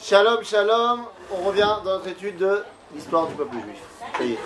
Shalom, 0.00 0.42
shalom. 0.44 1.06
On 1.32 1.44
revient 1.44 1.68
dans 1.84 1.92
notre 1.96 2.08
étude 2.08 2.36
de 2.38 2.64
l'histoire 2.94 3.26
du 3.26 3.34
peuple 3.34 3.56
juif. 3.56 3.78
Ça 4.16 4.24
y 4.24 4.32
est. 4.32 4.38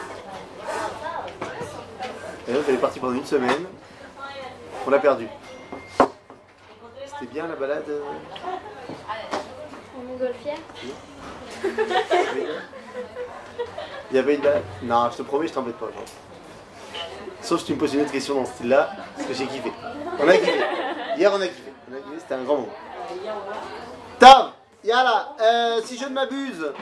Et 2.48 2.52
l'autre, 2.52 2.64
elle 2.68 2.75
est 2.75 2.78
partie 2.78 2.98
pendant 2.98 3.14
une 3.14 3.25
semaine. 3.25 3.65
On 4.87 4.91
l'a 4.91 4.99
perdu. 4.99 5.29
C'était 7.07 7.33
bien 7.33 7.46
la 7.46 7.54
balade 7.54 7.85
euh, 7.88 8.01
En 9.96 10.03
montgolfière 10.03 10.59
Il 14.11 14.16
y 14.16 14.19
avait 14.19 14.34
une 14.34 14.41
balade 14.41 14.62
Non, 14.82 15.09
je 15.12 15.19
te 15.19 15.23
promets, 15.23 15.46
je 15.46 15.53
t'embête 15.53 15.77
pas. 15.77 15.87
genre. 15.87 16.05
Sauf 17.43 17.61
si 17.61 17.66
tu 17.66 17.75
me 17.75 17.79
poses 17.79 17.95
une 17.95 18.00
autre 18.03 18.12
question 18.12 18.34
dans 18.37 18.46
ce 18.46 18.53
style-là, 18.55 18.91
parce 19.16 19.29
que 19.29 19.34
j'ai 19.34 19.46
kiffé. 19.46 19.73
On 20.19 20.29
a 20.29 20.37
kiffé. 20.37 20.61
Hier, 21.16 21.30
on 21.32 21.41
a 21.41 21.46
kiffé. 21.46 21.73
On 21.91 21.95
a 21.95 21.98
kiffé, 21.98 22.16
c'était 22.19 22.34
un 22.34 22.43
grand 22.45 22.57
moment. 22.57 22.69
Tav, 24.19 24.52
Yala, 24.85 25.37
euh, 25.41 25.83
si 25.85 25.96
je 25.96 26.05
ne 26.05 26.11
m'abuse, 26.11 26.73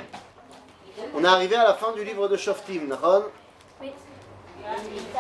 on 1.15 1.23
est 1.23 1.29
arrivé 1.29 1.57
à 1.57 1.65
la 1.65 1.75
fin 1.75 1.93
du 1.93 2.03
livre 2.03 2.29
de 2.29 2.37
Shoftim, 2.37 2.87
Nahon 2.87 3.25
Oui. 3.81 3.93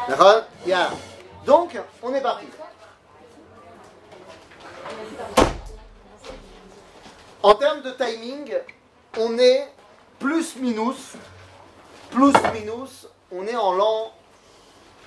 Nahon 0.08 0.42
Yala. 0.66 0.90
Donc, 1.44 1.78
on 2.02 2.14
est 2.14 2.20
parti. 2.20 2.46
En 7.42 7.54
termes 7.54 7.82
de 7.82 7.90
timing, 7.90 8.54
on 9.18 9.38
est 9.38 9.68
plus 10.18 10.56
minus, 10.56 11.14
plus 12.10 12.34
minus, 12.52 13.06
on 13.32 13.46
est 13.46 13.56
en 13.56 13.72
l'an 13.72 14.12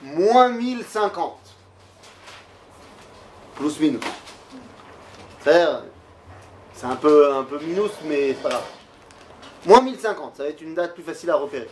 moins 0.01 0.49
1050. 0.49 1.37
Plus 3.55 3.79
minus. 3.79 4.01
C'est-à-dire, 5.43 5.83
c'est 6.83 6.89
un 6.89 6.97
peu, 6.97 7.33
un 7.33 7.43
peu 7.43 7.59
minus, 7.59 7.91
mais 8.03 8.33
c'est 8.33 8.43
pas 8.43 8.49
grave. 8.49 8.65
Moins 9.65 9.81
1050, 9.83 10.35
ça 10.35 10.43
va 10.43 10.49
être 10.49 10.59
une 10.59 10.75
date 10.75 10.93
plus 10.93 11.03
facile 11.03 11.29
à 11.29 11.37
repérer. 11.37 11.69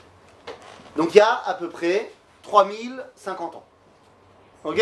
Donc 0.95 1.14
il 1.14 1.18
y 1.18 1.20
a 1.22 1.42
à 1.45 1.53
peu 1.53 1.68
près 1.68 2.14
3050 2.44 3.56
ans. 3.58 3.66
Ok? 4.64 4.81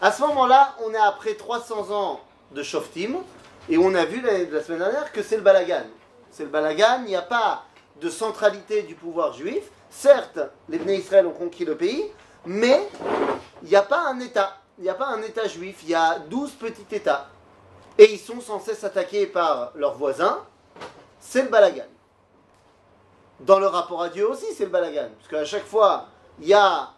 À 0.00 0.10
ce 0.10 0.22
moment-là, 0.22 0.74
on 0.82 0.94
est 0.94 0.96
après 0.96 1.34
300 1.34 1.90
ans 1.90 2.20
de 2.52 2.62
Shoftim, 2.62 3.16
et 3.68 3.76
on 3.76 3.94
a 3.94 4.06
vu 4.06 4.22
la, 4.22 4.62
semaine 4.62 4.78
dernière 4.78 5.12
que 5.12 5.22
c'est 5.22 5.36
le 5.36 5.42
balagan. 5.42 5.84
C'est 6.30 6.44
le 6.44 6.48
balagan, 6.48 7.02
il 7.04 7.08
n'y 7.08 7.16
a 7.16 7.20
pas 7.20 7.64
de 8.00 8.08
centralité 8.08 8.84
du 8.84 8.94
pouvoir 8.94 9.34
juif. 9.34 9.64
Certes, 9.90 10.38
les 10.70 10.78
Bnei 10.78 10.96
Israël 10.96 11.26
ont 11.26 11.32
conquis 11.32 11.66
le 11.66 11.76
pays, 11.76 12.06
mais 12.46 12.88
il 13.62 13.68
n'y 13.68 13.76
a 13.76 13.82
pas 13.82 14.00
un 14.08 14.18
État. 14.18 14.62
Il 14.78 14.84
n'y 14.84 14.90
a 14.90 14.94
pas 14.94 15.08
un 15.08 15.20
État 15.20 15.46
juif, 15.46 15.80
il 15.82 15.90
y 15.90 15.94
a 15.94 16.20
12 16.20 16.52
petits 16.52 16.86
États. 16.90 17.28
Et 17.98 18.12
ils 18.12 18.18
sont 18.18 18.40
sans 18.40 18.60
cesse 18.60 18.84
attaqués 18.84 19.26
par 19.26 19.72
leurs 19.74 19.94
voisins. 19.94 20.38
C'est 21.20 21.42
le 21.42 21.48
balagan. 21.48 21.84
Dans 23.40 23.58
le 23.58 23.66
rapport 23.66 24.02
à 24.02 24.08
Dieu 24.08 24.28
aussi, 24.28 24.46
c'est 24.56 24.64
le 24.64 24.70
balagan. 24.70 25.08
Parce 25.18 25.28
qu'à 25.28 25.44
chaque 25.44 25.66
fois, 25.66 26.06
il 26.40 26.46
y 26.48 26.54
a 26.54 26.90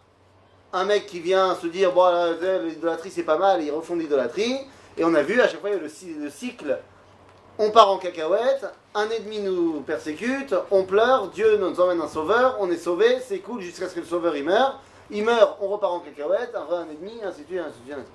un 0.73 0.85
mec 0.85 1.05
qui 1.05 1.19
vient 1.19 1.55
se 1.55 1.67
dire 1.67 1.91
Bon, 1.91 2.05
là, 2.05 2.31
l'idolâtrie 2.59 3.11
c'est 3.11 3.23
pas 3.23 3.37
mal, 3.37 3.61
ils 3.63 3.71
refont 3.71 3.95
l'idolâtrie. 3.95 4.57
Et 4.97 5.03
on 5.03 5.13
a 5.13 5.21
vu, 5.21 5.41
à 5.41 5.47
chaque 5.47 5.59
fois, 5.59 5.69
il 5.69 5.75
y 5.75 5.79
a 5.79 5.81
le, 5.81 5.89
cy- 5.89 6.15
le 6.17 6.29
cycle 6.29 6.79
on 7.57 7.71
part 7.71 7.89
en 7.89 7.97
cacahuète, 7.97 8.65
un 8.93 9.09
ennemi 9.09 9.39
nous 9.39 9.79
persécute, 9.79 10.53
on 10.71 10.83
pleure, 10.83 11.29
Dieu 11.29 11.55
nous 11.55 11.79
emmène 11.79 12.01
un 12.01 12.07
sauveur, 12.09 12.57
on 12.59 12.69
est 12.69 12.75
sauvé, 12.75 13.21
c'est 13.25 13.39
cool 13.39 13.61
jusqu'à 13.61 13.87
ce 13.87 13.95
que 13.95 14.01
le 14.01 14.05
sauveur 14.05 14.35
il 14.35 14.43
meurt. 14.43 14.75
Il 15.09 15.23
meurt, 15.23 15.57
on 15.61 15.69
repart 15.69 15.93
en 15.93 15.99
cacahuète, 16.01 16.53
un 16.53 16.65
vrai 16.65 16.81
ennemi, 16.81 17.21
ainsi 17.23 17.43
de 17.43 17.45
suite, 17.45 17.59
ainsi 17.65 17.79
de 17.87 17.93
suite. 17.93 18.05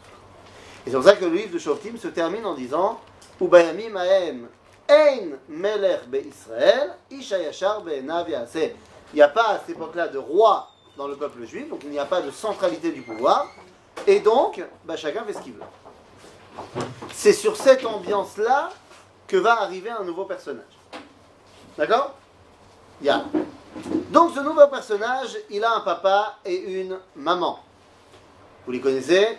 Et 0.87 0.91
c'est 0.91 0.97
pour 0.97 1.05
ça 1.05 1.17
que 1.17 1.25
le 1.25 1.33
livre 1.33 1.53
de 1.53 1.59
Shoftim 1.59 1.97
se 1.97 2.09
termine 2.09 2.45
en 2.47 2.55
disant 2.55 3.01
Ubayamim 3.41 3.97
Ahem 3.97 4.49
Ein 4.89 5.39
Melech 5.49 6.01
Israël, 6.27 6.97
Isha 7.11 7.39
Yashar. 7.39 7.83
Il 7.87 9.17
n'y 9.17 9.23
a 9.23 9.29
pas 9.29 9.49
à 9.51 9.59
cette 9.59 9.71
époque-là 9.71 10.09
de 10.09 10.19
roi 10.19 10.69
dans 10.97 11.07
le 11.07 11.17
peuple 11.17 11.45
juif, 11.45 11.69
donc 11.69 11.83
il 11.85 11.91
n'y 11.91 11.99
a 11.99 12.07
pas 12.07 12.23
de 12.23 12.31
centralité 12.31 12.91
du 12.91 13.03
pouvoir. 13.03 13.49
Et 14.07 14.21
donc, 14.21 14.63
bah, 14.85 14.97
chacun 14.97 15.25
fait 15.25 15.35
ce 15.35 15.41
qu'il 15.41 15.53
veut. 15.53 15.63
C'est 17.13 17.33
sur 17.33 17.57
cette 17.57 17.85
ambiance-là 17.85 18.71
que 19.29 19.37
va 19.37 19.63
arriver 19.63 19.91
un 19.91 20.03
nouveau 20.03 20.25
personnage. 20.25 20.65
D'accord? 21.79 22.15
Il 23.01 23.07
y 23.07 23.11
a. 23.11 23.25
Donc 24.11 24.33
ce 24.35 24.41
nouveau 24.41 24.67
personnage, 24.67 25.39
il 25.51 25.63
a 25.63 25.77
un 25.77 25.81
papa 25.81 26.39
et 26.45 26.57
une 26.57 26.99
maman. 27.15 27.61
Vous 28.67 28.73
les 28.73 28.81
connaissez? 28.81 29.39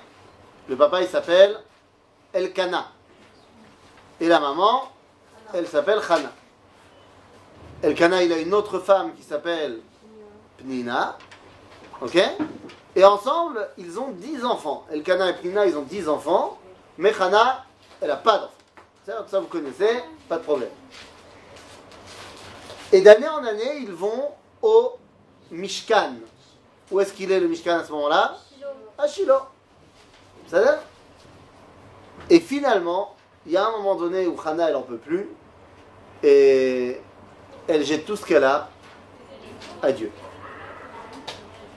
Le 0.72 0.78
papa, 0.78 1.02
il 1.02 1.10
s'appelle 1.10 1.60
Elkana. 2.32 2.88
Et 4.22 4.28
la 4.30 4.40
maman, 4.40 4.90
elle 5.54 5.68
s'appelle 5.68 6.00
Hana. 6.10 6.32
Elkana, 7.84 8.24
il 8.24 8.32
a 8.32 8.38
une 8.38 8.54
autre 8.54 8.80
femme 8.80 9.14
qui 9.14 9.22
s'appelle 9.22 9.82
Pnina. 10.58 11.18
Ok? 12.00 12.18
Et 12.96 13.04
ensemble, 13.04 13.68
ils 13.78 14.00
ont 14.00 14.12
10 14.12 14.46
enfants. 14.46 14.86
Elkana 14.90 15.32
et 15.32 15.34
Pnina, 15.34 15.66
ils 15.66 15.76
ont 15.76 15.82
10 15.82 16.08
enfants. 16.08 16.58
Mais 16.98 17.14
Hana, 17.20 17.66
elle 18.00 18.08
n'a 18.08 18.16
pas 18.16 18.38
d'enfants. 18.38 19.28
Ça, 19.28 19.42
vous 19.42 19.48
connaissez, 19.48 20.02
pas 20.30 20.38
de 20.38 20.44
problème. 20.44 20.72
Et 22.94 23.02
d'année 23.02 23.28
en 23.28 23.44
année, 23.44 23.80
ils 23.82 23.92
vont 23.92 24.30
au 24.62 24.94
Mishkan. 25.52 26.14
Où 26.90 27.02
est-ce 27.02 27.12
qu'il 27.12 27.30
est 27.30 27.42
le 27.42 27.50
Mishkan 27.50 27.80
à 27.80 27.84
ce 27.84 27.92
moment-là? 27.92 28.38
À 28.98 29.06
Shiloh. 29.06 29.51
Va 30.52 30.84
Et 32.30 32.40
finalement, 32.40 33.16
il 33.46 33.54
y 33.54 33.58
a 33.58 33.68
un 33.68 33.72
moment 33.72 33.96
donné 33.96 34.28
où 34.28 34.36
Hana, 34.44 34.70
elle 34.70 34.76
en 34.76 34.82
peut 34.82 34.98
plus. 34.98 35.28
Et 36.24 37.00
elle 37.68 37.84
jette 37.84 38.06
tout 38.06 38.16
ce 38.16 38.26
qu'elle 38.26 38.44
a 38.44 38.70
à 39.82 39.92
Dieu. 39.92 40.12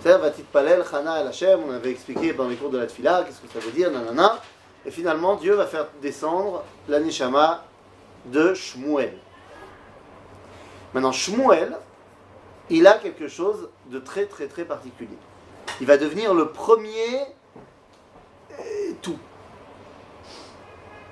C'est-à-dire, 0.01 0.21
Vatit 0.21 0.43
Palel, 0.43 0.85
Hana 0.93 1.21
el 1.21 1.29
Hashem, 1.29 1.61
on 1.67 1.73
avait 1.73 1.91
expliqué 1.91 2.33
dans 2.35 2.49
les 2.49 2.57
cours 2.57 2.71
de 2.71 2.79
la 2.79 2.87
Tfila, 2.87 3.25
qu'est-ce 3.25 3.41
que 3.41 3.53
ça 3.53 3.59
veut 3.59 3.73
dire, 3.73 3.91
nanana. 3.91 4.39
Et 4.85 4.91
finalement, 4.91 5.37
Dieu 5.37 5.55
va 5.55 5.67
faire 5.67 5.87
descendre 6.03 6.63
la 6.89 7.01
Neshama 7.01 7.65
de 8.27 8.53
Shmuel. 8.53 9.17
Maintenant, 10.93 11.13
Shmuel, 11.13 11.79
il 12.69 12.87
a 12.87 12.95
quelque 12.95 13.29
chose 13.29 13.71
de 13.87 13.99
très 13.99 14.27
très 14.27 14.47
très 14.47 14.65
particulier. 14.65 15.17
Il 15.81 15.87
va 15.87 15.97
devenir 15.97 16.35
le 16.35 16.49
premier 16.49 17.27
tout. 19.03 19.19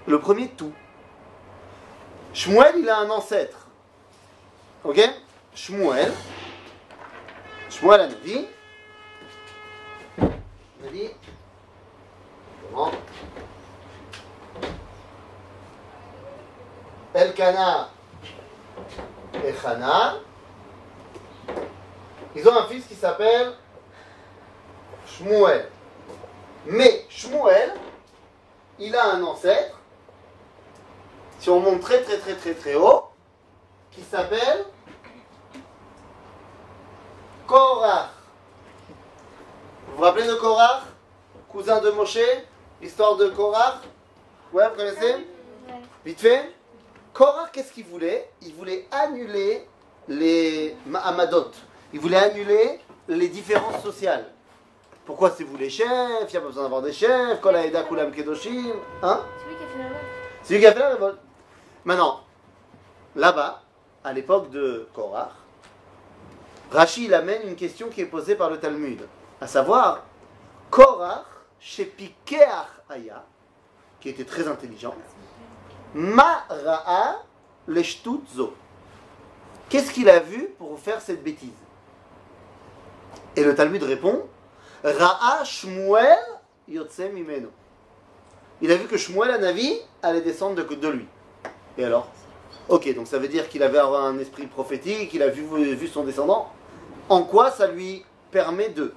Le 0.06 0.20
premier 0.20 0.48
tout. 0.48 0.72
Shmuel, 2.34 2.75
il 2.78 2.88
a 2.88 2.98
un 2.98 3.10
ancêtre. 3.10 3.66
Ok? 4.84 5.00
Shmuel. 5.54 6.12
Shmuel 7.70 8.00
a 8.00 8.06
Navi. 8.08 8.47
Navi. 10.82 11.10
Comment? 12.70 12.91
Elkana 17.14 17.91
et 19.44 19.54
Hana, 19.64 20.14
ils 22.34 22.48
ont 22.48 22.56
un 22.56 22.66
fils 22.66 22.86
qui 22.86 22.94
s'appelle 22.94 23.53
Shmuel. 25.06 25.69
Mais 26.66 27.04
Shmuel, 27.08 27.74
il 28.78 28.94
a 28.94 29.12
un 29.14 29.22
ancêtre, 29.22 29.78
si 31.40 31.50
on 31.50 31.60
monte 31.60 31.80
très 31.80 32.02
très 32.02 32.18
très 32.18 32.34
très 32.34 32.54
très 32.54 32.74
haut, 32.74 33.04
qui 33.90 34.02
s'appelle 34.02 34.64
Korach. 37.46 38.10
Vous 39.88 39.96
vous 39.96 40.02
rappelez 40.02 40.26
de 40.26 40.34
Korach 40.34 40.84
Cousin 41.50 41.80
de 41.80 41.90
Moshe 41.90 42.18
L'histoire 42.80 43.16
de 43.16 43.28
Korach 43.28 43.80
Ouais, 44.52 44.68
vous 44.68 44.76
connaissez? 44.76 45.14
Ouais. 45.14 45.74
Vite 46.04 46.20
fait 46.20 46.54
Korah, 47.12 47.48
qu'est-ce 47.52 47.72
qu'il 47.72 47.84
voulait? 47.84 48.30
Il 48.40 48.54
voulait 48.54 48.86
annuler 48.90 49.68
les 50.08 50.74
Amadot. 51.04 51.50
Il 51.92 52.00
voulait 52.00 52.16
annuler 52.16 52.80
les 53.08 53.28
différences 53.28 53.82
sociales. 53.82 54.30
Pourquoi 55.04 55.31
c'est 55.31 55.45
vous 55.45 55.57
les 55.57 55.71
chefs 55.71 55.89
Il 55.89 56.31
n'y 56.31 56.37
a 56.37 56.41
pas 56.41 56.47
besoin 56.47 56.63
d'avoir 56.63 56.83
des 56.83 56.93
chefs. 56.93 57.41
Kulam 57.41 58.13
kedoshim. 58.13 58.72
Hein 59.03 59.21
C'est 59.39 59.49
lui 59.49 59.57
qui 59.57 59.65
a 59.65 59.66
fait 59.66 59.78
la 59.78 59.89
loi. 59.89 59.99
C'est 60.43 60.54
lui 60.54 60.60
qui 60.60 60.66
a 60.66 60.72
fait 60.72 60.78
la 60.78 60.89
révolte. 60.91 61.19
Maintenant, 61.84 62.21
là-bas, 63.16 63.63
à 64.04 64.13
l'époque 64.13 64.51
de 64.51 64.87
Korah, 64.95 65.33
Rashi 66.71 67.07
il 67.07 67.15
amène 67.15 67.49
une 67.49 67.57
question 67.57 67.89
qui 67.89 68.01
est 68.01 68.07
posée 68.07 68.37
par 68.37 68.49
le 68.49 68.59
Talmud. 68.59 69.07
À 69.41 69.47
savoir, 69.47 70.04
Korah, 70.71 71.25
chez 71.59 71.84
Pikeach 71.84 72.69
Aya, 72.89 73.25
qui 74.01 74.09
était 74.09 74.25
très 74.25 74.47
intelligent, 74.47 74.95
Ma 75.95 76.45
ra'a 76.49 77.22
leshtut 77.69 78.22
zo. 78.34 78.54
Qu'est-ce 79.69 79.93
qu'il 79.93 80.09
a 80.09 80.21
vu 80.21 80.49
pour 80.59 80.78
faire 80.78 81.01
cette 81.01 81.22
bêtise? 81.22 81.51
Et 83.37 83.45
le 83.45 83.54
Talmud 83.54 83.83
répond 83.83 84.27
Ra'a 84.84 85.44
Shmuel. 85.44 86.18
Il 86.68 86.80
a 88.70 88.76
vu 88.76 88.86
que 88.86 88.96
Shmuel 88.96 89.30
Anavi 89.30 89.78
allait 90.02 90.20
descendre 90.20 90.62
de, 90.62 90.88
lui. 90.88 91.06
Et 91.78 91.84
alors? 91.84 92.08
Ok, 92.68 92.94
donc 92.94 93.06
ça 93.06 93.18
veut 93.18 93.28
dire 93.28 93.48
qu'il 93.48 93.62
avait 93.62 93.78
un 93.78 94.18
esprit 94.18 94.46
prophétique, 94.46 95.12
il 95.14 95.22
a 95.22 95.28
vu, 95.28 95.44
vu 95.74 95.88
son 95.88 96.04
descendant. 96.04 96.50
En 97.08 97.24
quoi 97.24 97.50
ça 97.50 97.66
lui 97.66 98.04
permet 98.30 98.68
de? 98.68 98.94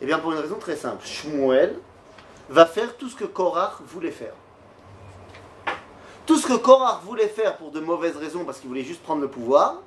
Eh 0.00 0.06
bien, 0.06 0.18
pour 0.18 0.32
une 0.32 0.38
raison 0.38 0.56
très 0.56 0.76
simple. 0.76 1.04
Shmuel 1.06 1.78
va 2.48 2.66
faire 2.66 2.96
tout 2.96 3.08
ce 3.08 3.16
que 3.16 3.24
Korach 3.24 3.80
voulait 3.86 4.10
faire. 4.10 4.34
Tout 6.26 6.36
ce 6.36 6.46
que 6.46 6.54
Korach 6.54 7.02
voulait 7.04 7.28
faire 7.28 7.56
pour 7.56 7.70
de 7.70 7.80
mauvaises 7.80 8.16
raisons, 8.16 8.44
parce 8.44 8.58
qu'il 8.58 8.68
voulait 8.68 8.82
juste 8.82 9.02
prendre 9.02 9.22
le 9.22 9.28
pouvoir, 9.28 9.80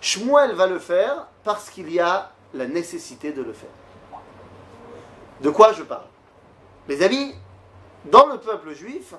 Shmuel 0.00 0.52
va 0.52 0.66
le 0.66 0.78
faire 0.78 1.28
parce 1.44 1.70
qu'il 1.70 1.92
y 1.92 2.00
a 2.00 2.32
la 2.54 2.66
nécessité 2.66 3.32
de 3.32 3.42
le 3.42 3.52
faire. 3.52 3.70
De 5.40 5.50
quoi 5.50 5.72
je 5.72 5.82
parle? 5.82 6.06
Les 6.88 7.02
amis, 7.02 7.34
dans 8.04 8.26
le 8.26 8.38
peuple 8.38 8.72
juif, 8.72 9.14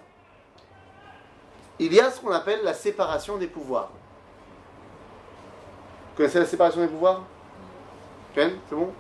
il 1.79 1.93
y 1.93 1.99
a 1.99 2.09
ce 2.09 2.19
qu'on 2.19 2.31
appelle 2.31 2.63
la 2.63 2.73
séparation 2.73 3.37
des 3.37 3.47
pouvoirs. 3.47 3.89
Vous 6.09 6.17
connaissez 6.17 6.39
la 6.39 6.45
séparation 6.45 6.81
des 6.81 6.87
pouvoirs? 6.87 7.21
Ken, 8.33 8.57
c'est 8.67 8.75
bon? 8.75 8.91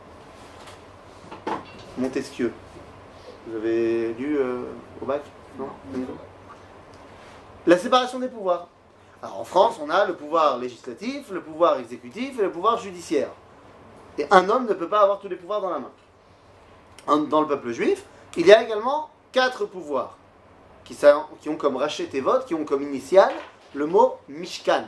Montesquieu. 1.97 2.53
Vous 3.47 3.55
avez 3.55 4.13
lu 4.13 4.37
euh, 4.37 4.63
au 5.01 5.05
bac? 5.05 5.23
Non? 5.57 5.69
La 7.65 7.77
séparation 7.77 8.19
des 8.19 8.27
pouvoirs. 8.27 8.67
Alors 9.23 9.39
en 9.39 9.43
France, 9.43 9.79
on 9.81 9.89
a 9.89 10.05
le 10.05 10.15
pouvoir 10.15 10.59
législatif, 10.59 11.31
le 11.31 11.41
pouvoir 11.41 11.79
exécutif 11.79 12.37
et 12.37 12.43
le 12.43 12.51
pouvoir 12.51 12.77
judiciaire. 12.77 13.29
Et 14.19 14.27
un 14.29 14.47
homme 14.49 14.67
ne 14.67 14.73
peut 14.73 14.87
pas 14.87 15.01
avoir 15.01 15.19
tous 15.19 15.27
les 15.27 15.35
pouvoirs 15.35 15.61
dans 15.61 15.71
la 15.71 15.79
main. 15.79 15.91
Dans 17.07 17.41
le 17.41 17.47
peuple 17.47 17.71
juif, 17.71 18.03
il 18.35 18.45
y 18.47 18.53
a 18.53 18.61
également 18.61 19.09
quatre 19.31 19.65
pouvoirs 19.65 20.17
qui, 20.83 21.49
ont 21.49 21.55
comme 21.57 21.77
rachet 21.77 22.09
et 22.13 22.21
vote, 22.21 22.45
qui 22.45 22.53
ont 22.53 22.65
comme 22.65 22.81
initial 22.81 23.33
le 23.73 23.85
mot 23.85 24.17
Mishkan. 24.29 24.87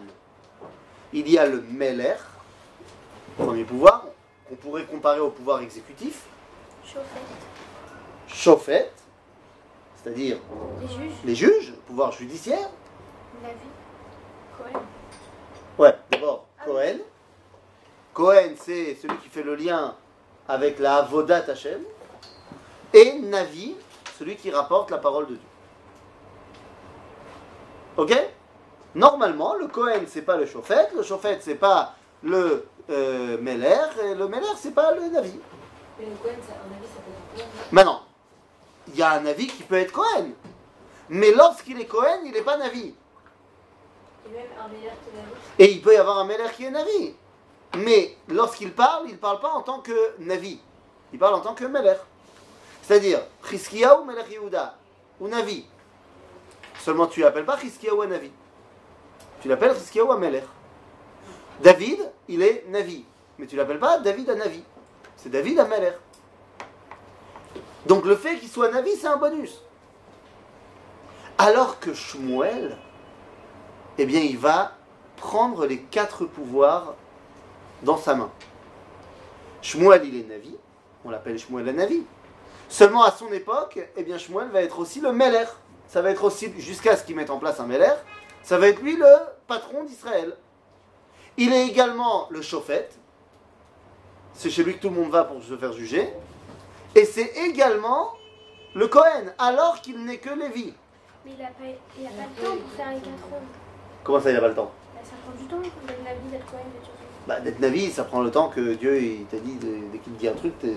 Il 1.13 1.29
y 1.29 1.37
a 1.37 1.45
le 1.45 1.61
Meler, 1.61 2.15
premier 3.37 3.63
pouvoir, 3.63 4.05
qu'on 4.47 4.55
pourrait 4.55 4.85
comparer 4.85 5.19
au 5.19 5.29
pouvoir 5.29 5.61
exécutif. 5.61 6.23
Chauffette. 8.27 8.93
c'est-à-dire 9.95 10.37
les 10.81 10.87
juges. 10.87 11.13
les 11.25 11.35
juges, 11.35 11.73
pouvoir 11.87 12.11
judiciaire. 12.11 12.69
La 13.43 13.49
vie. 13.49 13.55
Cohen. 14.57 14.81
Ouais, 15.77 15.95
d'abord, 16.11 16.45
Ah 16.59 16.65
Cohen. 16.65 16.97
Cohen, 18.13 18.53
c'est 18.55 18.95
celui 18.95 19.17
qui 19.17 19.29
fait 19.29 19.43
le 19.43 19.55
lien 19.55 19.95
avec 20.47 20.79
la 20.79 20.97
Avodat 20.97 21.45
Hashem. 21.47 21.81
Et 22.93 23.19
Navi, 23.19 23.75
celui 24.17 24.35
qui 24.35 24.51
rapporte 24.51 24.89
la 24.91 24.97
parole 24.97 25.27
de 25.27 25.35
Dieu. 25.35 25.47
Ok? 27.97 28.13
Normalement, 28.95 29.55
le 29.55 29.67
Cohen, 29.67 30.01
c'est 30.07 30.23
pas 30.23 30.37
le 30.37 30.45
Chauffette, 30.45 30.91
le 30.95 31.03
Chauffette, 31.03 31.43
c'est 31.43 31.55
pas 31.55 31.93
le 32.23 32.65
euh, 32.89 33.37
Meller, 33.39 33.77
et 34.03 34.15
le 34.15 34.27
Meller, 34.27 34.47
c'est 34.57 34.73
pas 34.73 34.93
le 34.93 35.01
Navi. 35.09 35.39
Mais 35.99 36.05
le 36.05 36.15
Cohen, 36.15 36.35
ça- 36.47 36.53
un 36.55 36.75
avis, 36.75 36.87
ça 36.87 37.01
peut 37.35 37.41
être 37.41 37.71
Maintenant, 37.71 38.01
il 38.87 38.95
y 38.95 39.03
a 39.03 39.11
un 39.11 39.19
Navi 39.21 39.47
qui 39.47 39.63
peut 39.63 39.75
être 39.77 39.91
Cohen. 39.91 40.31
Mais 41.09 41.31
lorsqu'il 41.31 41.79
est 41.79 41.85
Cohen, 41.85 42.21
il 42.25 42.31
n'est 42.31 42.41
pas 42.41 42.57
Navi. 42.57 42.95
Même 44.31 44.41
un. 44.59 44.69
Et 45.59 45.71
il 45.71 45.81
peut 45.81 45.93
y 45.93 45.97
avoir 45.97 46.19
un 46.19 46.25
Meller 46.25 46.49
qui 46.55 46.65
est 46.65 46.71
Navi. 46.71 47.15
Mais 47.77 48.15
lorsqu'il 48.27 48.71
parle, 48.73 49.05
il 49.07 49.13
ne 49.13 49.17
parle 49.17 49.39
pas 49.39 49.51
en 49.51 49.61
tant 49.61 49.79
que 49.79 50.15
Navi. 50.19 50.59
Il 51.13 51.19
parle 51.19 51.35
en 51.35 51.41
tant 51.41 51.53
que 51.53 51.65
Meller. 51.65 51.95
C'est-à-dire, 52.89 53.19
Chizkiya 53.47 54.01
ou 54.01 54.03
Meller 54.03 54.23
Yehuda, 54.31 54.75
ou 55.19 55.27
Navi. 55.27 55.63
Seulement 56.79 57.05
tu 57.05 57.19
l'appelles 57.19 57.45
pas 57.45 57.55
Chizkiya 57.59 57.93
ou 57.93 58.03
Navi. 58.03 58.31
Tu 59.41 59.47
l'appelles 59.47 59.75
Chizkiya 59.75 60.05
ou 60.05 60.17
Meller. 60.17 60.41
David, 61.61 61.99
il 62.27 62.41
est 62.41 62.65
Navi. 62.67 63.05
Mais 63.37 63.45
tu 63.45 63.55
l'appelles 63.55 63.77
pas 63.77 63.99
David 63.99 64.31
à 64.31 64.33
Navi. 64.33 64.63
C'est 65.17 65.29
David 65.29 65.59
à 65.59 65.65
Meller. 65.65 65.91
Donc 67.85 68.05
le 68.05 68.15
fait 68.15 68.37
qu'il 68.37 68.49
soit 68.49 68.71
Navi, 68.71 68.95
c'est 68.95 69.05
un 69.05 69.17
bonus. 69.17 69.61
Alors 71.37 71.79
que 71.79 71.93
Shmuel, 71.93 72.75
eh 73.99 74.05
bien, 74.07 74.21
il 74.21 74.39
va 74.39 74.71
prendre 75.17 75.67
les 75.67 75.77
quatre 75.77 76.25
pouvoirs 76.25 76.95
dans 77.83 77.97
sa 77.97 78.15
main. 78.15 78.31
Shmuel, 79.61 80.05
il 80.05 80.21
est 80.21 80.27
Navi, 80.27 80.55
on 81.05 81.11
l'appelle 81.11 81.37
Shmuel 81.37 81.67
la 81.67 81.73
Navi. 81.73 82.03
Seulement 82.69 83.03
à 83.03 83.11
son 83.11 83.31
époque, 83.33 83.79
eh 83.97 84.03
bien, 84.03 84.17
Shmuel 84.17 84.49
va 84.49 84.61
être 84.61 84.79
aussi 84.79 85.01
le 85.01 85.11
Meller. 85.11 85.45
Ça 85.87 86.01
va 86.01 86.11
être 86.11 86.23
aussi, 86.23 86.53
jusqu'à 86.59 86.95
ce 86.95 87.03
qu'il 87.03 87.15
mette 87.15 87.31
en 87.31 87.39
place 87.39 87.59
un 87.59 87.65
Meller, 87.65 87.95
ça 88.43 88.57
va 88.59 88.67
être 88.67 88.79
lui 88.81 88.95
le 88.95 89.11
patron 89.47 89.83
d'Israël. 89.83 90.35
Il 91.35 91.51
est 91.51 91.67
également 91.67 92.27
le 92.29 92.41
Chauffette, 92.41 92.95
c'est 94.33 94.49
chez 94.51 94.63
lui 94.63 94.75
que 94.75 94.81
tout 94.81 94.89
le 94.89 94.95
monde 94.95 95.09
va 95.11 95.23
pour 95.23 95.41
se 95.43 95.57
faire 95.57 95.73
juger. 95.73 96.13
Et 96.95 97.05
c'est 97.05 97.31
également 97.47 98.13
le 98.75 98.87
Cohen, 98.87 99.33
alors 99.39 99.81
qu'il 99.81 100.05
n'est 100.05 100.17
que 100.17 100.29
Lévi. 100.29 100.73
Mais 101.25 101.31
il 101.31 101.41
n'a 101.41 101.47
pas, 101.47 101.63
il 101.99 102.05
a 102.05 102.09
pas 102.09 102.15
le 102.37 102.43
temps 102.45 102.55
pour 102.55 102.71
faire 102.71 102.87
quatre 102.93 103.29
rôles. 103.31 103.47
Comment 104.03 104.19
ça, 104.21 104.29
il 104.29 104.33
n'a 104.33 104.41
pas 104.41 104.47
le 104.47 104.55
temps? 104.55 104.71
Bah, 104.93 105.01
ça 105.03 105.15
prend 105.23 105.35
du 105.41 105.45
temps 105.47 105.57
d'être 105.59 106.03
la 106.05 106.13
vie, 106.13 106.29
d'être 106.31 106.45
Cohen, 106.45 106.59
d'être. 106.73 106.89
Bah, 107.27 107.39
d'être 107.39 107.59
Navi, 107.59 107.91
ça 107.91 108.03
prend 108.03 108.21
le 108.21 108.31
temps 108.31 108.49
que 108.49 108.75
Dieu 108.75 109.25
t'a 109.29 109.37
dit, 109.37 109.55
dès 109.55 109.97
qu'il 109.99 110.13
te 110.13 110.19
dit 110.19 110.27
un 110.27 110.33
truc, 110.33 110.57
t'es- 110.59 110.75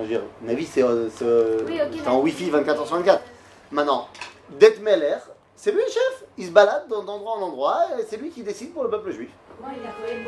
enfin, 0.00 0.08
je 0.08 0.14
veux 0.14 0.20
dire, 0.20 0.22
Navi 0.42 0.66
c'est 0.66 0.82
euh, 0.82 1.08
euh, 1.22 1.60
Oui, 1.66 1.80
en 2.06 2.20
Wi-Fi 2.20 2.50
24h 2.50 2.86
sur 2.86 2.96
24. 2.96 3.22
Maintenant, 3.70 4.08
d'être 4.50 4.80
Meller, 4.80 5.16
c'est 5.56 5.72
lui 5.72 5.80
le 5.80 5.86
chef. 5.90 6.24
Il 6.38 6.46
se 6.46 6.50
balade 6.50 6.88
d'en- 6.88 7.02
d'endroit 7.02 7.34
en 7.36 7.42
endroit 7.42 7.80
et 7.98 8.04
c'est 8.08 8.16
lui 8.16 8.30
qui 8.30 8.42
décide 8.42 8.72
pour 8.72 8.84
le 8.84 8.90
peuple 8.90 9.12
juif. 9.12 9.28
Moi, 9.60 9.70
il 9.76 9.86
a 9.86 9.92
Cohen, 9.92 10.24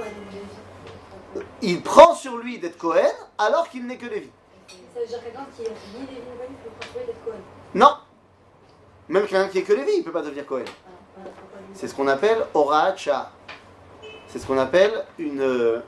prend 1.83 2.15
sur 2.15 2.37
lui 2.37 2.59
d'être 2.59 2.77
Cohen 2.77 3.01
alors 3.39 3.69
qu'il 3.69 3.87
n'est 3.87 3.97
que 3.97 4.07
Lévi. 4.07 4.31
Ça 4.95 5.01
veut 5.01 5.07
dire 5.07 5.19
que 5.19 5.25
quelqu'un 5.25 5.47
qui 5.57 5.63
est 5.63 5.71
ni 5.95 6.01
Lévi 6.01 6.21
ni 6.21 6.93
Cohen 6.93 7.07
d'être. 7.07 7.19
Non 7.75 7.97
Même 9.09 9.23
quelqu'un 9.27 9.49
qui 9.49 9.59
est 9.59 9.63
que 9.63 9.73
Lévi, 9.73 9.93
il 9.95 9.99
ne 10.01 10.05
peut 10.05 10.13
pas 10.13 10.23
devenir 10.23 10.47
Cohen. 10.47 10.65
Ah, 10.67 11.21
lui 11.25 11.31
C'est 11.75 11.89
ce 11.89 11.95
qu'on 11.95 12.09
appelle 12.09 12.45
Horaat 12.55 12.97
Shah. 12.97 13.31
C'est 14.29 14.39
ce 14.39 14.47
qu'on 14.47 14.59
appelle 14.59 15.05
une, 15.19 15.41
euh, 15.43 15.81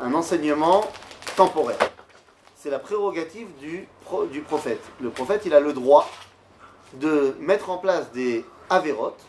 un 0.00 0.12
enseignement 0.14 0.84
temporaire. 1.36 1.78
C'est 2.66 2.72
la 2.72 2.80
prérogative 2.80 3.46
du, 3.60 3.86
pro- 4.04 4.26
du 4.26 4.40
prophète. 4.40 4.82
Le 5.00 5.10
prophète, 5.10 5.42
il 5.46 5.54
a 5.54 5.60
le 5.60 5.72
droit 5.72 6.10
de 6.94 7.36
mettre 7.38 7.70
en 7.70 7.78
place 7.78 8.10
des 8.10 8.44
avérotes, 8.68 9.20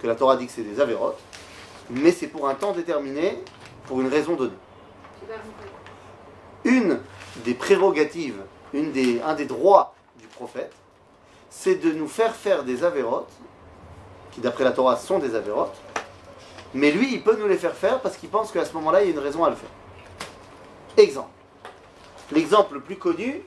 que 0.00 0.06
la 0.06 0.14
Torah 0.14 0.38
dit 0.38 0.46
que 0.46 0.52
c'est 0.52 0.62
des 0.62 0.80
avérotes, 0.80 1.18
mais 1.90 2.10
c'est 2.10 2.28
pour 2.28 2.48
un 2.48 2.54
temps 2.54 2.72
déterminé, 2.72 3.44
pour 3.86 4.00
une 4.00 4.08
raison 4.08 4.34
donnée. 4.34 4.54
Une 6.64 7.00
des 7.44 7.52
prérogatives, 7.52 8.40
un 8.74 9.34
des 9.34 9.44
droits 9.44 9.94
du 10.18 10.26
prophète, 10.28 10.72
c'est 11.50 11.74
de 11.74 11.92
nous 11.92 12.08
faire 12.08 12.34
faire 12.34 12.64
des 12.64 12.82
avérotes, 12.82 13.28
qui 14.30 14.40
d'après 14.40 14.64
la 14.64 14.72
Torah 14.72 14.96
sont 14.96 15.18
des 15.18 15.34
avérotes, 15.34 15.76
mais 16.72 16.92
lui, 16.92 17.12
il 17.12 17.22
peut 17.22 17.36
nous 17.38 17.46
les 17.46 17.58
faire 17.58 17.74
faire 17.74 18.00
parce 18.00 18.16
qu'il 18.16 18.30
pense 18.30 18.50
qu'à 18.50 18.64
ce 18.64 18.72
moment-là, 18.72 19.02
il 19.02 19.08
y 19.08 19.10
a 19.10 19.12
une 19.12 19.18
raison 19.18 19.44
à 19.44 19.50
le 19.50 19.56
faire. 19.56 19.68
Exemple. 20.96 21.28
L'exemple 22.32 22.74
le 22.74 22.80
plus 22.80 22.96
connu 22.96 23.42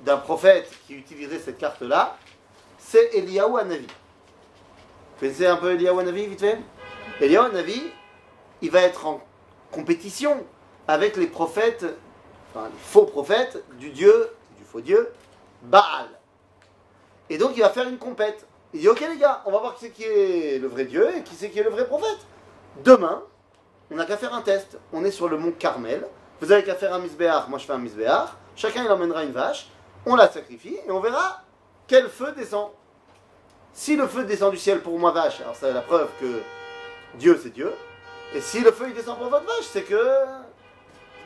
d'un 0.00 0.16
prophète 0.16 0.68
qui 0.86 0.94
utiliserait 0.94 1.38
cette 1.38 1.56
carte-là, 1.56 2.16
c'est 2.78 3.14
Eliyahu 3.14 3.58
Hanavi. 3.58 3.86
Vous 3.86 5.20
connaissez 5.20 5.46
un 5.46 5.56
peu 5.56 5.72
Eliyahu 5.72 6.00
Hanavi, 6.00 6.26
vite 6.26 6.40
fait? 6.40 6.58
Eliyahu 7.20 7.46
Hanavi, 7.46 7.80
il 8.60 8.70
va 8.72 8.80
être 8.80 9.06
en 9.06 9.22
compétition 9.70 10.44
avec 10.88 11.16
les 11.16 11.28
prophètes, 11.28 11.86
enfin 12.50 12.66
les 12.66 12.80
faux 12.82 13.06
prophètes 13.06 13.62
du 13.78 13.90
dieu, 13.90 14.30
du 14.58 14.64
faux 14.64 14.80
dieu, 14.80 15.12
Baal. 15.62 16.08
Et 17.30 17.38
donc 17.38 17.52
il 17.56 17.60
va 17.60 17.70
faire 17.70 17.88
une 17.88 17.98
compète. 17.98 18.46
Il 18.72 18.80
dit, 18.80 18.88
ok 18.88 19.00
les 19.00 19.16
gars, 19.16 19.42
on 19.46 19.52
va 19.52 19.58
voir 19.58 19.76
qui 19.76 19.84
c'est 19.84 19.90
qui 19.92 20.02
est 20.02 20.58
le 20.58 20.66
vrai 20.66 20.86
dieu 20.86 21.16
et 21.16 21.22
qui 21.22 21.36
c'est 21.36 21.50
qui 21.50 21.60
est 21.60 21.64
le 21.64 21.70
vrai 21.70 21.86
prophète. 21.86 22.18
Demain, 22.82 23.22
on 23.92 23.94
n'a 23.94 24.06
qu'à 24.06 24.16
faire 24.16 24.34
un 24.34 24.42
test. 24.42 24.76
On 24.92 25.04
est 25.04 25.12
sur 25.12 25.28
le 25.28 25.38
mont 25.38 25.52
Carmel. 25.52 26.04
Vous 26.40 26.50
avez 26.52 26.64
qu'à 26.64 26.74
faire 26.74 26.92
un 26.92 26.98
misbéar, 26.98 27.48
moi 27.48 27.58
je 27.58 27.66
fais 27.66 27.72
un 27.72 27.78
misbéar. 27.78 28.36
Chacun 28.56 28.84
il 28.84 28.90
emmènera 28.90 29.24
une 29.24 29.32
vache. 29.32 29.68
On 30.06 30.16
la 30.16 30.28
sacrifie 30.28 30.76
et 30.86 30.90
on 30.90 31.00
verra 31.00 31.42
quel 31.86 32.08
feu 32.08 32.32
descend. 32.36 32.70
Si 33.72 33.96
le 33.96 34.06
feu 34.06 34.24
descend 34.24 34.52
du 34.52 34.58
ciel 34.58 34.80
pour 34.80 34.98
moi 34.98 35.10
vache, 35.10 35.40
alors 35.40 35.56
c'est 35.56 35.72
la 35.72 35.80
preuve 35.80 36.08
que 36.20 36.40
Dieu 37.14 37.38
c'est 37.42 37.50
Dieu. 37.50 37.72
Et 38.34 38.40
si 38.40 38.60
le 38.60 38.72
feu 38.72 38.86
il 38.88 38.94
descend 38.94 39.18
pour 39.18 39.28
votre 39.28 39.46
vache, 39.46 39.64
c'est 39.72 39.82
que 39.82 40.24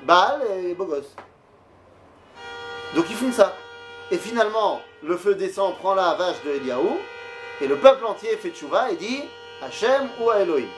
Baal 0.04 0.42
est 0.50 0.74
beau 0.74 0.84
gosse. 0.84 1.14
Donc 2.94 3.06
ils 3.10 3.16
font 3.16 3.32
ça. 3.32 3.54
Et 4.10 4.16
finalement, 4.16 4.80
le 5.02 5.16
feu 5.16 5.34
descend, 5.34 5.76
prend 5.76 5.94
la 5.94 6.14
vache 6.14 6.42
de 6.44 6.50
Eliaou, 6.50 6.98
et 7.60 7.66
le 7.66 7.76
peuple 7.76 8.06
entier 8.06 8.36
fait 8.36 8.50
tchouva 8.50 8.90
et 8.90 8.96
dit 8.96 9.22
Hachem 9.62 10.08
ou 10.20 10.30
à 10.30 10.40
Elohim. 10.40 10.68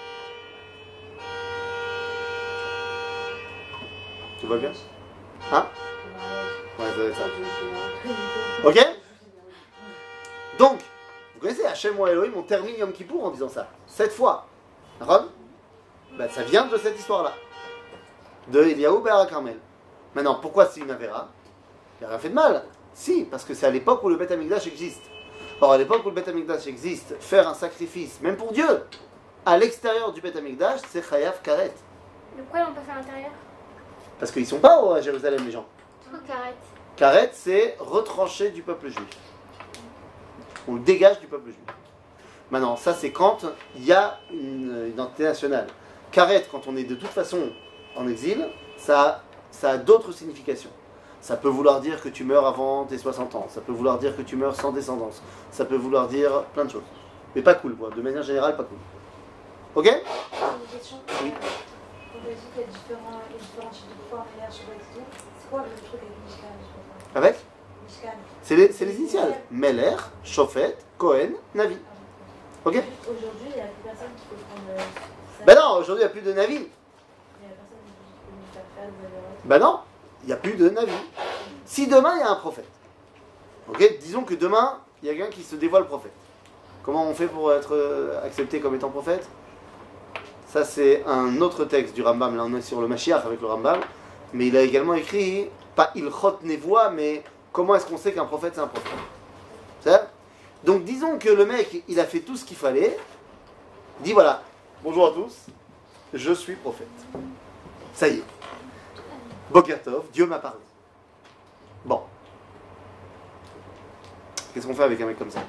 Vois 4.51 4.59
bien 4.59 4.73
Hein 5.53 5.65
Ouais, 6.77 6.87
ça 6.89 6.97
doit 6.97 7.05
être 7.05 7.17
ça. 7.17 7.23
Ok 8.65 8.97
Donc, 10.59 10.81
vous 11.35 11.41
connaissez 11.41 11.65
Hachem 11.65 11.97
ou 12.01 12.05
Elohim, 12.09 12.33
on 12.35 12.43
termine 12.43 12.75
Yom 12.77 12.93
Kippour 12.93 13.27
en 13.27 13.31
disant 13.31 13.49
ça. 13.49 13.69
Sept 13.87 14.11
fois. 14.11 14.49
D'accord 14.99 15.27
Bah, 16.19 16.29
Ça 16.29 16.43
vient 16.43 16.67
de 16.67 16.77
cette 16.79 16.99
histoire-là. 16.99 17.33
De 18.49 18.61
Eliaou 18.61 18.99
Béara 19.03 19.27
Carmel. 19.27 19.57
Maintenant, 20.17 20.41
pourquoi 20.43 20.67
c'est 20.67 20.81
une 20.81 20.91
Avera 20.91 21.29
Il 22.01 22.01
n'y 22.01 22.07
a 22.07 22.11
rien 22.11 22.19
fait 22.19 22.31
de 22.31 22.35
mal. 22.35 22.65
Si, 22.93 23.23
parce 23.31 23.45
que 23.45 23.55
c'est 23.55 23.67
à 23.67 23.71
l'époque 23.71 24.03
où 24.03 24.09
le 24.09 24.17
Beth 24.17 24.33
Amikdash 24.33 24.67
existe. 24.67 25.05
Or, 25.61 25.75
à 25.75 25.79
l'époque 25.79 26.05
où 26.05 26.09
le 26.09 26.17
Beth 26.17 26.27
Amikdash 26.27 26.67
existe, 26.67 27.15
faire 27.21 27.47
un 27.47 27.55
sacrifice, 27.55 28.21
même 28.21 28.37
pour 28.37 28.51
Dieu, 28.51 28.85
à 29.47 29.57
l'extérieur 29.57 30.13
du 30.13 30.21
Beth 30.21 30.35
Amikdash, 30.35 30.81
c'est 30.89 31.09
Chayav 31.09 31.41
Karet. 31.41 31.73
De 32.37 32.43
quoi 32.51 32.63
on 32.69 32.73
peut 32.75 32.81
faire 32.85 32.97
à 32.97 32.99
l'intérieur? 32.99 33.31
Parce 34.21 34.31
qu'ils 34.31 34.47
sont 34.47 34.59
pas 34.61 34.81
au- 34.83 34.93
à 34.93 35.01
Jérusalem, 35.01 35.45
les 35.45 35.51
gens. 35.51 35.67
Carrette 36.27 36.55
Karet, 36.97 37.31
c'est 37.33 37.77
retranché 37.81 38.51
du 38.51 38.63
peuple 38.63 38.89
juif. 38.89 39.09
On 40.69 40.75
le 40.75 40.81
dégage 40.81 41.19
du 41.21 41.27
peuple 41.27 41.47
juif. 41.47 41.59
Maintenant, 42.51 42.77
ça, 42.77 42.93
c'est 42.95 43.11
quand 43.11 43.39
il 43.77 43.85
y 43.87 43.93
a 43.93 44.19
une 44.31 44.89
identité 44.93 45.23
nationale. 45.25 45.67
Karet, 46.13 46.45
quand 46.51 46.63
on 46.69 46.77
est 46.77 46.85
de 46.85 46.95
toute 46.97 47.09
façon 47.09 47.39
en 47.97 48.07
exil, 48.07 48.47
ça, 48.77 49.01
a- 49.03 49.21
ça 49.51 49.71
a 49.71 49.77
d'autres 49.79 50.13
significations. 50.13 50.71
Ça 51.23 51.37
peut 51.37 51.49
vouloir 51.49 51.81
dire 51.81 52.01
que 52.03 52.09
tu 52.09 52.25
meurs 52.25 52.47
avant 52.47 52.85
tes 52.85 52.99
60 52.99 53.35
ans. 53.35 53.47
Ça 53.51 53.61
peut 53.61 53.73
vouloir 53.73 53.99
dire 53.99 54.17
que 54.17 54.23
tu 54.23 54.37
meurs 54.37 54.57
sans 54.57 54.73
descendance. 54.73 55.23
Ça 55.51 55.65
peut 55.65 55.77
vouloir 55.77 56.09
dire 56.09 56.45
plein 56.55 56.65
de 56.65 56.71
choses. 56.71 56.83
Mais 57.35 57.43
pas 57.43 57.55
cool, 57.55 57.77
quoi. 57.77 57.91
De 57.91 58.03
manière 58.03 58.23
générale, 58.23 58.57
pas 58.57 58.65
cool. 58.65 58.79
Ok? 59.77 59.85
J'ai 59.85 59.93
une 59.93 60.79
question? 60.79 60.97
Oui. 61.23 61.33
Quand 62.13 62.19
tu 62.25 62.31
as 62.31 62.35
dit 62.35 62.41
qu'il 62.55 62.61
y 62.61 62.65
a 62.65 62.67
différents, 62.67 63.21
différents 63.39 63.71
types 63.71 63.89
de 63.89 64.09
poids, 64.11 64.27
mais 64.35 64.43
là, 64.43 64.49
je 64.51 64.55
sais 64.57 64.63
pas 64.65 64.73
du 64.73 64.79
tout. 64.79 65.07
C'est 65.41 65.51
quoi 65.51 65.63
le 65.63 65.83
truc 65.89 66.01
avec 66.01 66.25
Mishkan. 66.27 67.15
Avec 67.15 67.37
Mishkan. 67.87 68.17
C'est 68.43 68.57
les, 68.57 68.73
c'est 68.73 68.85
les 68.85 68.97
initiales. 68.97 69.35
Meller, 69.51 69.97
Shofet, 70.25 70.77
Cohen, 70.99 71.31
Navi. 71.55 71.77
Ok 72.65 72.75
Aujourd'hui, 72.75 73.49
il 73.49 73.55
n'y 73.55 73.61
a 73.61 73.65
plus 73.65 73.83
personne 73.85 74.09
qui 74.17 74.27
peut 74.27 74.37
prendre. 74.37 74.69
euh, 74.71 74.79
ça. 74.79 75.45
Ben 75.47 75.55
non, 75.55 75.79
aujourd'hui, 75.79 75.95
il 75.95 75.99
n'y 75.99 76.05
a 76.05 76.09
plus 76.09 76.21
de 76.23 76.33
Navi. 76.33 76.55
Il 76.55 76.61
n'y 76.61 76.67
a 76.67 77.57
personne 77.57 77.79
qui 77.87 77.93
peut 78.27 78.33
nous 78.37 78.53
faire 78.53 78.63
faire 78.77 78.87
de 78.87 79.51
la 79.51 79.57
Ben 79.59 79.59
non, 79.65 79.81
il 80.23 80.27
n'y 80.27 80.33
a 80.33 80.37
plus 80.37 80.55
de 80.57 80.69
Navi. 80.69 80.93
Si 81.65 81.87
demain 81.87 82.17
il 82.17 82.21
y 82.21 82.23
a 82.25 82.31
un 82.31 82.37
prophète, 82.37 82.69
ok, 83.69 83.99
disons 84.01 84.25
que 84.25 84.35
demain 84.35 84.81
il 85.03 85.07
y 85.09 85.11
a 85.11 85.15
quelqu'un 85.15 85.31
qui 85.31 85.43
se 85.43 85.55
dévoile 85.57 85.87
prophète. 85.87 86.13
Comment 86.83 87.05
on 87.07 87.15
fait 87.15 87.29
pour 87.29 87.53
être 87.53 87.75
euh, 87.75 88.23
accepté 88.27 88.61
comme 88.61 88.75
étant 88.75 88.91
prophète? 88.91 89.27
Ça 90.51 90.65
c'est 90.65 91.05
un 91.07 91.41
autre 91.41 91.65
texte 91.65 91.95
du 91.95 92.03
Rambam, 92.03 92.37
là 92.37 92.43
on 92.45 92.53
est 92.57 92.61
sur 92.61 92.81
le 92.81 92.89
Mashiach 92.89 93.25
avec 93.25 93.41
le 93.41 93.47
Rambam, 93.47 93.79
mais 94.33 94.49
il 94.49 94.57
a 94.57 94.63
également 94.63 94.95
écrit, 94.95 95.49
pas 95.77 95.93
Ilchot 95.95 96.39
Nevoa, 96.43 96.91
mais 96.91 97.23
comment 97.53 97.77
est-ce 97.77 97.87
qu'on 97.87 97.97
sait 97.97 98.13
qu'un 98.13 98.25
prophète 98.25 98.55
c'est 98.57 98.61
un 98.61 98.67
prophète? 98.67 98.91
C'est 99.81 99.91
ça 99.91 100.11
Donc 100.65 100.83
disons 100.83 101.19
que 101.19 101.29
le 101.29 101.47
mec 101.47 101.85
il 101.87 102.01
a 102.01 102.05
fait 102.05 102.19
tout 102.19 102.37
ce 102.37 102.45
qu'il 102.45 102.57
fallait, 102.57 102.99
il 104.01 104.03
dit 104.07 104.13
voilà, 104.13 104.43
bonjour 104.83 105.07
à 105.07 105.13
tous, 105.13 105.47
je 106.13 106.33
suis 106.33 106.57
prophète. 106.57 106.89
Ça 107.95 108.09
y 108.09 108.17
est. 108.17 108.25
Bokertov, 109.51 110.07
Dieu 110.13 110.27
m'a 110.27 110.41
parlé. 110.41 110.59
Bon. 111.85 112.03
Qu'est-ce 114.53 114.67
qu'on 114.67 114.75
fait 114.75 114.83
avec 114.83 115.01
un 115.01 115.07
mec 115.07 115.17
comme 115.17 115.31
ça? 115.31 115.43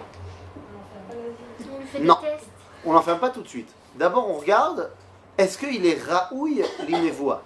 On 1.12 1.80
lui 1.80 1.88
fait 1.88 2.00
Non. 2.02 2.18
des 2.22 2.28
tests. 2.28 2.50
On 2.86 2.94
n'enferme 2.94 3.20
pas 3.20 3.30
tout 3.30 3.42
de 3.42 3.48
suite. 3.48 3.70
D'abord, 3.96 4.30
on 4.30 4.38
regarde, 4.38 4.90
est-ce 5.38 5.58
qu'il 5.58 5.86
est 5.86 6.02
raouille 6.02 6.64
l'inévoie 6.88 7.42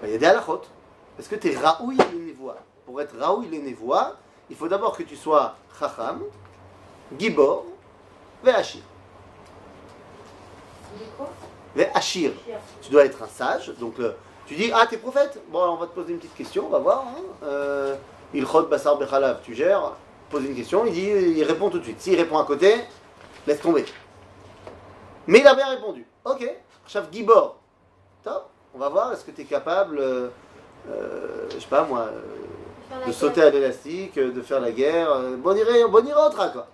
Ben, 0.00 0.06
Il 0.06 0.10
y 0.10 0.14
a 0.14 0.18
des 0.18 0.26
halachot. 0.26 0.62
Est-ce 1.18 1.28
que 1.28 1.36
tu 1.36 1.52
es 1.52 1.56
raouille 1.56 1.98
l'inévoie 2.12 2.56
Pour 2.86 3.00
être 3.00 3.16
raouille 3.18 3.48
l'inévoie, 3.48 4.16
il 4.50 4.56
faut 4.56 4.68
d'abord 4.68 4.96
que 4.96 5.02
tu 5.02 5.16
sois 5.16 5.56
chacham, 5.78 6.22
gibor. 7.18 7.64
Il 8.44 8.50
Ve'achir. 8.50 8.82
Chier. 12.00 12.34
Tu 12.82 12.90
dois 12.90 13.04
être 13.04 13.22
un 13.22 13.26
sage. 13.26 13.72
Donc, 13.80 13.98
euh, 13.98 14.12
tu 14.46 14.54
dis, 14.54 14.70
ah, 14.72 14.86
t'es 14.88 14.98
prophète? 14.98 15.40
Bon, 15.50 15.62
alors, 15.62 15.74
on 15.74 15.78
va 15.78 15.86
te 15.86 15.94
poser 15.94 16.12
une 16.12 16.18
petite 16.18 16.34
question, 16.34 16.66
on 16.66 16.68
va 16.68 16.78
voir. 16.78 17.04
Hein. 17.06 17.22
Euh, 17.42 17.96
Ilchot 18.32 18.64
Bassar 18.64 18.96
Bechalav, 18.98 19.40
tu 19.42 19.54
gères, 19.54 19.92
pose 20.30 20.44
une 20.44 20.54
question, 20.54 20.84
il 20.86 20.92
dit, 20.92 21.06
il 21.06 21.42
répond 21.44 21.70
tout 21.70 21.78
de 21.78 21.84
suite. 21.84 22.00
S'il 22.00 22.16
répond 22.16 22.38
à 22.38 22.44
côté, 22.44 22.74
laisse 23.46 23.60
tomber. 23.60 23.84
Mais 25.26 25.40
il 25.40 25.46
a 25.46 25.54
bien 25.54 25.68
répondu. 25.68 26.06
Ok, 26.24 26.48
chef 26.86 27.04
Gibor. 27.12 27.56
Top, 28.22 28.48
on 28.74 28.78
va 28.78 28.88
voir, 28.88 29.12
est-ce 29.12 29.24
que 29.24 29.30
tu 29.30 29.42
es 29.42 29.44
capable, 29.44 29.98
euh, 29.98 30.28
euh, 30.88 31.46
je 31.54 31.58
sais 31.60 31.66
pas 31.68 31.84
moi, 31.84 32.08
euh, 32.10 33.06
de 33.06 33.12
sauter 33.12 33.42
à 33.42 33.50
l'élastique, 33.50 34.14
de 34.18 34.40
faire 34.42 34.60
la 34.60 34.70
guerre. 34.70 35.08
Bon 35.38 35.56
iré, 35.56 35.84
bon 35.88 36.06
iré, 36.06 36.14
autre, 36.20 36.52
quoi. 36.52 36.66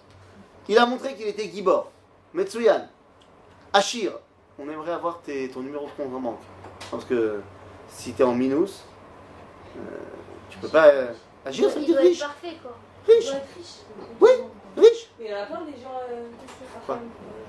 Il 0.68 0.78
a 0.78 0.86
montré 0.86 1.14
qu'il 1.14 1.26
était 1.26 1.44
Gibor. 1.48 1.90
Metsuyan. 2.34 2.86
Achir. 3.72 4.12
On 4.58 4.68
aimerait 4.68 4.92
avoir 4.92 5.20
tes- 5.22 5.48
ton 5.48 5.60
numéro 5.60 5.86
de 5.86 5.90
compte 5.92 6.14
en 6.14 6.20
banque. 6.20 6.40
Parce 6.90 7.04
que 7.04 7.40
si 7.88 8.12
tu 8.12 8.22
es 8.22 8.24
en 8.24 8.34
minus, 8.34 8.84
tu 10.50 10.58
peux 10.58 10.68
pas. 10.68 10.90
agir, 11.44 11.70
ça 11.70 11.78
veut 11.78 11.84
dire 11.86 11.96
riche. 11.98 12.20
parfait 12.20 12.56
quoi. 12.62 12.76
Riche. 13.08 13.30
riche. 13.56 13.66
Oui. 14.20 14.30
Riche. 14.76 15.10
Mais 15.18 15.26
il 15.26 15.30
y 15.30 15.34
en 15.34 15.42
a 15.42 15.46
plein 15.46 15.60
des 15.62 15.72
gens. 15.72 16.00
euh, 16.10 16.28
Quoi 16.86 16.96
euh, 16.96 16.98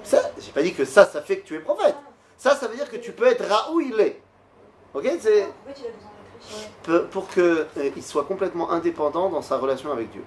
Ça, 0.04 0.22
j'ai 0.40 0.52
pas 0.52 0.62
dit 0.64 0.74
que 0.74 0.86
ça, 0.86 1.06
ça 1.06 1.22
fait 1.22 1.40
que 1.40 1.48
tu 1.48 1.56
es 1.56 1.60
prophète. 1.60 1.96
Ça, 2.38 2.56
ça 2.56 2.68
veut 2.68 2.76
dire 2.76 2.90
que 2.90 2.98
tu 2.98 3.12
peux 3.12 3.28
être 3.28 3.46
Raoul 3.46 3.84
il 3.86 4.00
est. 4.00 4.22
Ok 4.94 5.08
C'est 5.20 5.46
Pourquoi 5.64 5.74
tu 5.74 5.82
as 5.86 5.92
besoin 5.92 6.12
d'être 6.12 6.56
riche 6.58 6.70
peu- 6.84 7.06
pour 7.06 7.28
qu'il 7.30 8.04
soit 8.04 8.26
complètement 8.26 8.72
indépendant 8.72 9.30
dans 9.30 9.42
sa 9.42 9.58
relation 9.58 9.92
avec 9.92 10.10
Dieu. 10.12 10.24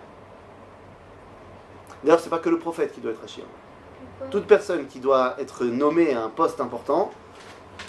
D'ailleurs, 2.02 2.20
c'est 2.20 2.30
pas 2.30 2.38
que 2.38 2.48
le 2.50 2.58
prophète 2.58 2.92
qui 2.92 3.00
doit 3.00 3.12
être 3.12 3.24
Achir. 3.24 3.44
Pourquoi 4.18 4.28
toute 4.30 4.46
personne 4.46 4.86
qui 4.86 5.00
doit 5.00 5.34
être 5.40 5.64
nommée 5.64 6.14
à 6.14 6.22
un 6.22 6.28
poste 6.28 6.60
important, 6.60 7.10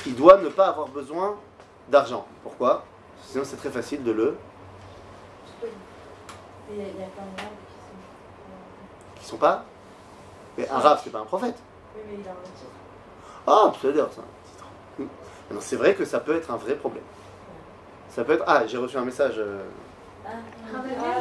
il 0.07 0.15
doit 0.15 0.38
ne 0.38 0.50
pas 0.50 0.67
avoir 0.67 0.88
besoin 0.88 1.38
d'argent. 1.89 2.25
Pourquoi? 2.41 2.83
Sinon 3.24 3.43
c'est 3.45 3.57
très 3.57 3.69
facile 3.69 4.03
de 4.03 4.12
le... 4.12 4.35
Il 6.71 6.77
y 6.77 6.81
a- 6.81 6.83
il 6.88 7.00
y 7.00 7.03
a 7.03 7.07
plein 7.07 7.24
de 7.25 7.39
gens 7.41 7.50
qui 9.25 9.29
sont. 9.32 9.38
pas... 9.38 9.65
Mais 10.58 10.67
un 10.70 10.77
rave, 10.79 11.01
c'est 11.03 11.10
pas 11.12 11.20
un 11.20 11.25
prophète. 11.25 11.55
Oui, 11.96 12.01
mais 12.10 12.17
il 12.22 12.27
a 12.27 12.32
un 12.32 12.36
titre. 12.36 12.72
Ah, 13.48 13.74
c'est-à-dire 13.82 14.08
ça. 14.13 14.22
un 14.22 14.50
titre. 15.03 15.12
Alors, 15.50 15.62
C'est 15.62 15.75
vrai 15.75 15.94
que 15.96 16.05
ça 16.05 16.20
peut 16.20 16.36
être 16.36 16.51
un 16.51 16.58
vrai 16.58 16.75
problème. 16.75 17.03
Ça 18.10 18.24
peut 18.24 18.34
être... 18.34 18.44
Ah, 18.48 18.65
j'ai 18.65 18.77
reçu 18.77 18.98
un 18.98 19.03
message. 19.05 19.36
euh, 19.38 19.63
Ah, 20.25 20.29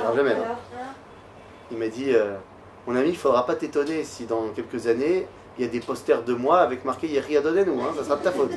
Rav 0.06 0.16
Lemel. 0.16 0.36
alors, 0.36 0.56
il 1.70 1.78
m'a 1.78 1.88
dit, 1.88 2.14
euh, 2.14 2.34
mon 2.86 2.94
ami, 2.94 3.08
il 3.10 3.16
faudra 3.16 3.44
pas 3.46 3.54
t'étonner 3.56 4.04
si 4.04 4.26
dans 4.26 4.48
quelques 4.50 4.86
années, 4.86 5.26
il 5.58 5.64
y 5.64 5.68
a 5.68 5.70
des 5.70 5.80
posters 5.80 6.22
de 6.22 6.34
moi 6.34 6.60
avec 6.60 6.84
marqué 6.84 7.08
Yeri 7.08 7.36
Adonenu, 7.36 7.72
hein, 7.80 7.92
ça 7.96 8.04
sera 8.04 8.16
de 8.16 8.22
ta 8.22 8.30
faute. 8.32 8.52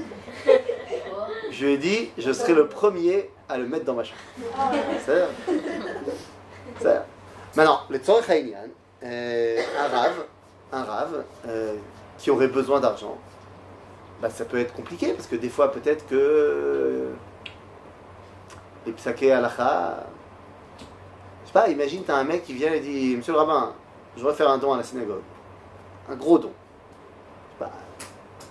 Je 1.52 1.66
lui 1.66 1.74
ai 1.74 1.78
dit, 1.78 2.12
je 2.18 2.32
serai 2.32 2.54
le 2.54 2.68
premier 2.68 3.32
à 3.50 3.58
le 3.58 3.66
mettre 3.68 3.86
dans 3.86 3.96
ma 3.96 4.04
chambre. 4.04 4.20
Ah, 4.60 4.72
C'est 5.06 5.26
C'est 6.80 7.02
Maintenant, 7.56 7.82
le 7.90 7.98
Tzorech 7.98 8.30
Haïnian, 8.30 8.68
euh, 9.04 9.62
un 9.80 9.88
rave, 9.96 10.26
un 10.72 10.84
rave 10.84 11.24
euh, 11.48 11.76
qui 12.18 12.32
aurait 12.32 12.48
besoin 12.48 12.80
d'argent, 12.80 13.16
bah, 14.22 14.30
ça 14.32 14.46
peut 14.46 14.60
être 14.60 14.74
compliqué 14.74 15.14
parce 15.14 15.28
que 15.28 15.36
des 15.36 15.50
fois 15.50 15.72
peut-être 15.72 16.08
que 16.08 16.16
euh, 16.16 17.14
les 18.88 18.92
psaké 18.94 19.32
halacha, 19.32 20.04
je 20.80 21.48
sais 21.48 21.54
pas, 21.54 21.70
imagine 21.70 22.04
t'as 22.04 22.16
un 22.16 22.24
mec 22.24 22.44
qui 22.44 22.54
vient 22.54 22.74
et 22.74 22.80
dit 22.80 23.16
Monsieur 23.16 23.34
le 23.34 23.40
rabbin, 23.40 23.74
je 24.16 24.22
voudrais 24.22 24.36
faire 24.36 24.50
un 24.50 24.58
don 24.58 24.74
à 24.74 24.78
la 24.78 24.84
synagogue, 24.84 25.22
un 26.10 26.16
gros 26.16 26.40
don, 26.40 26.52
je 27.60 27.66
sais 27.66 27.70
pas, 27.70 27.78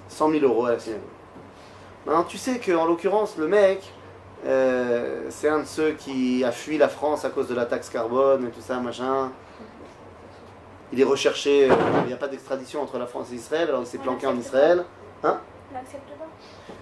100 0.09 0.31
000 0.31 0.45
euros 0.45 0.67
à 0.67 0.73
la 0.73 0.79
synagogue. 0.79 1.03
Maintenant 2.07 2.23
tu 2.23 2.39
sais 2.39 2.61
qu'en 2.61 2.87
l'occurrence 2.87 3.37
le 3.37 3.49
mec 3.49 3.93
c'est 4.45 5.49
un 5.49 5.59
de 5.59 5.65
ceux 5.65 5.93
qui 5.93 6.45
a 6.45 6.53
fui 6.53 6.79
la 6.79 6.89
France 6.89 7.25
à 7.25 7.31
cause 7.31 7.49
de 7.49 7.55
la 7.57 7.67
taxe 7.67 7.91
carbone 7.91 8.47
et 8.47 8.51
tout 8.51 8.61
ça, 8.61 8.79
machin. 8.79 9.33
Il 10.93 11.01
est 11.01 11.05
recherché, 11.05 11.71
euh, 11.71 11.75
il 12.03 12.07
n'y 12.07 12.13
a 12.13 12.17
pas 12.17 12.29
d'extradition 12.29 12.83
entre 12.83 12.99
la 12.99 13.07
France 13.07 13.29
et 13.33 13.35
Israël, 13.35 13.69
alors 13.69 13.83
il 13.83 13.87
s'est 13.87 13.99
planqué 13.99 14.27
en 14.27 14.37
Israël. 14.37 14.85
On 15.23 15.29
l'accepte 15.75 16.09
pas. 16.19 16.27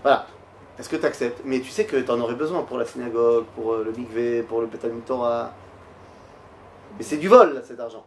Voilà. 0.03 0.27
Est-ce 0.79 0.89
que 0.89 0.97
tu 0.97 1.07
acceptes 1.07 1.41
Mais 1.45 1.61
tu 1.61 1.71
sais 1.71 1.87
que 1.87 1.97
tu 1.97 2.11
en 2.11 2.21
aurais 2.21 2.35
besoin 2.35 2.63
pour 2.63 2.79
la 2.79 2.85
synagogue, 2.85 3.45
pour 3.55 3.73
euh, 3.73 3.85
le 3.85 3.93
mikvé, 3.93 4.43
pour 4.43 4.61
le 4.61 4.67
Pétalmud 4.67 5.05
Torah. 5.05 5.53
Mais 6.99 7.05
c'est 7.05 7.17
du 7.17 7.29
vol, 7.29 7.55
là, 7.55 7.61
cet 7.65 7.81
argent. 7.81 8.05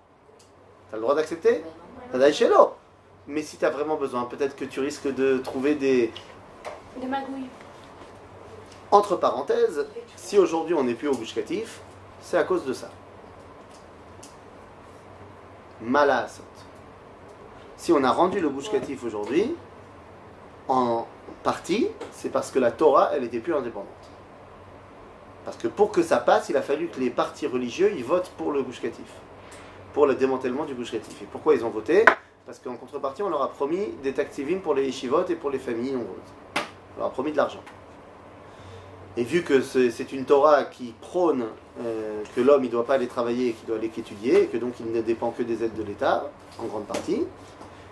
Tu 0.90 0.96
as 0.96 0.98
le 0.98 1.02
droit 1.02 1.16
d'accepter? 1.16 1.64
Mais 3.28 3.42
si 3.42 3.58
tu 3.58 3.66
as 3.66 3.70
vraiment 3.70 3.96
besoin, 3.96 4.26
peut-être 4.26 4.56
que 4.56 4.66
tu 4.66 4.80
risques 4.80 5.14
de 5.14 5.38
trouver 5.40 5.76
des. 5.76 6.12
De 7.02 7.08
magouille. 7.08 7.50
Entre 8.92 9.18
parenthèses, 9.18 9.86
si 10.16 10.38
aujourd'hui 10.38 10.74
on 10.74 10.84
n'est 10.84 10.94
plus 10.94 11.10
au 11.10 11.16
Gush 11.16 11.36
Katif, 11.36 11.82
c'est 12.22 12.38
à 12.38 12.44
cause 12.44 12.66
de 12.66 12.74
ça. 12.74 12.90
Malasot. 15.82 16.44
Si 17.78 17.92
on 17.94 18.04
a 18.04 18.12
rendu 18.12 18.40
le 18.40 18.50
Gush 18.50 18.72
Katif 18.72 19.04
aujourd'hui, 19.04 19.56
en 20.68 21.06
partie, 21.44 21.88
c'est 22.12 22.30
parce 22.30 22.52
que 22.52 22.60
la 22.60 22.72
Torah, 22.72 23.12
elle 23.14 23.22
n'était 23.22 23.40
plus 23.40 23.54
indépendante. 23.54 23.88
Parce 25.46 25.58
que 25.58 25.68
pour 25.68 25.92
que 25.92 26.02
ça 26.02 26.18
passe, 26.18 26.50
il 26.50 26.58
a 26.58 26.62
fallu 26.62 26.88
que 26.88 27.00
les 27.00 27.10
partis 27.10 27.48
religieux, 27.48 27.94
ils 27.96 28.04
votent 28.04 28.32
pour 28.38 28.52
le 28.52 28.64
Gush 28.64 28.82
Katif. 28.82 29.12
Pour 29.94 30.08
le 30.08 30.16
démantèlement 30.16 30.66
du 30.66 30.74
Gush 30.74 30.92
Katif. 30.92 31.22
Et 31.22 31.26
pourquoi 31.26 31.54
ils 31.56 31.64
ont 31.64 31.70
voté? 31.70 32.04
Parce 32.46 32.60
qu'en 32.60 32.76
contrepartie, 32.76 33.24
on 33.24 33.30
leur 33.30 33.42
a 33.42 33.50
promis 33.50 33.88
des 34.04 34.14
taxivim 34.14 34.60
pour 34.60 34.74
les 34.74 34.86
yeshivot 34.86 35.26
et 35.28 35.36
pour 35.36 35.50
les 35.50 35.60
familles 35.60 35.92
nombreuses. 35.92 36.18
On 36.96 37.00
leur 37.00 37.08
a 37.08 37.12
promis 37.12 37.32
de 37.32 37.38
l'argent. 37.38 37.62
Et 39.18 39.24
vu 39.24 39.42
que 39.42 39.62
c'est 39.62 40.12
une 40.12 40.26
Torah 40.26 40.64
qui 40.66 40.94
prône 41.02 41.46
euh, 41.84 42.22
que 42.36 42.42
l'homme 42.42 42.62
ne 42.62 42.68
doit 42.68 42.86
pas 42.86 42.94
aller 42.94 43.08
travailler 43.08 43.50
et 43.50 43.54
qu'il 43.54 43.66
doit 43.66 43.78
aller 43.78 43.90
qu'étudier, 43.90 44.44
et 44.44 44.46
que 44.46 44.58
donc 44.58 44.76
il 44.80 44.92
ne 44.92 45.02
dépend 45.02 45.32
que 45.32 45.42
des 45.42 45.64
aides 45.64 45.76
de 45.76 45.82
l'État, 45.82 46.30
en 46.60 46.66
grande 46.66 46.86
partie, 46.86 47.24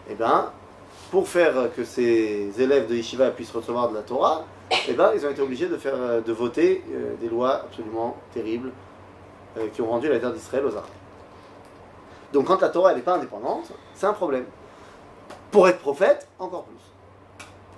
eh 0.07 0.13
ben, 0.13 0.51
pour 1.09 1.27
faire 1.27 1.73
que 1.75 1.83
ces 1.83 2.51
élèves 2.59 2.87
de 2.87 2.93
Yeshiva 2.93 3.31
puissent 3.31 3.51
recevoir 3.51 3.89
de 3.89 3.95
la 3.95 4.03
Torah, 4.03 4.45
eh 4.87 4.93
ben, 4.93 5.13
ils 5.15 5.25
ont 5.25 5.31
été 5.31 5.41
obligés 5.41 5.67
de, 5.67 5.77
faire, 5.77 5.95
euh, 5.95 6.21
de 6.21 6.31
voter 6.31 6.83
euh, 6.91 7.15
des 7.19 7.27
lois 7.27 7.63
absolument 7.65 8.17
terribles 8.33 8.71
qui 9.73 9.81
ont 9.81 9.87
rendu 9.87 10.09
la 10.09 10.19
terre 10.19 10.33
d'Israël 10.33 10.65
aux 10.65 10.75
Arabes. 10.75 10.89
Donc 12.33 12.47
quand 12.47 12.59
la 12.59 12.67
Torah 12.67 12.93
n'est 12.93 12.99
pas 12.99 13.15
indépendante, 13.15 13.71
c'est 13.93 14.05
un 14.05 14.11
problème. 14.11 14.43
Pour 15.49 15.69
être 15.69 15.79
prophète, 15.79 16.27
encore 16.39 16.65
plus. 16.65 16.75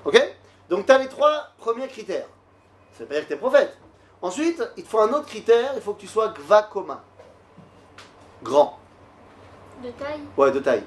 Ok? 0.03 0.19
Donc 0.67 0.87
tu 0.87 0.91
as 0.91 0.97
les 0.97 1.07
trois 1.07 1.51
premiers 1.59 1.87
critères. 1.87 2.25
Ça 2.97 3.03
veut 3.03 3.07
pas 3.07 3.15
dire 3.15 3.23
que 3.23 3.27
tu 3.27 3.33
es 3.33 3.37
prophète. 3.37 3.77
Ensuite, 4.21 4.63
il 4.77 4.83
te 4.83 4.89
faut 4.89 4.99
un 4.99 5.09
autre 5.13 5.27
critère, 5.27 5.73
il 5.75 5.81
faut 5.81 5.93
que 5.93 5.99
tu 6.01 6.07
sois 6.07 6.29
gvakoma. 6.29 7.03
Grand. 8.43 8.77
De 9.83 9.89
taille 9.91 10.21
Ouais, 10.35 10.51
de 10.51 10.59
taille. 10.59 10.83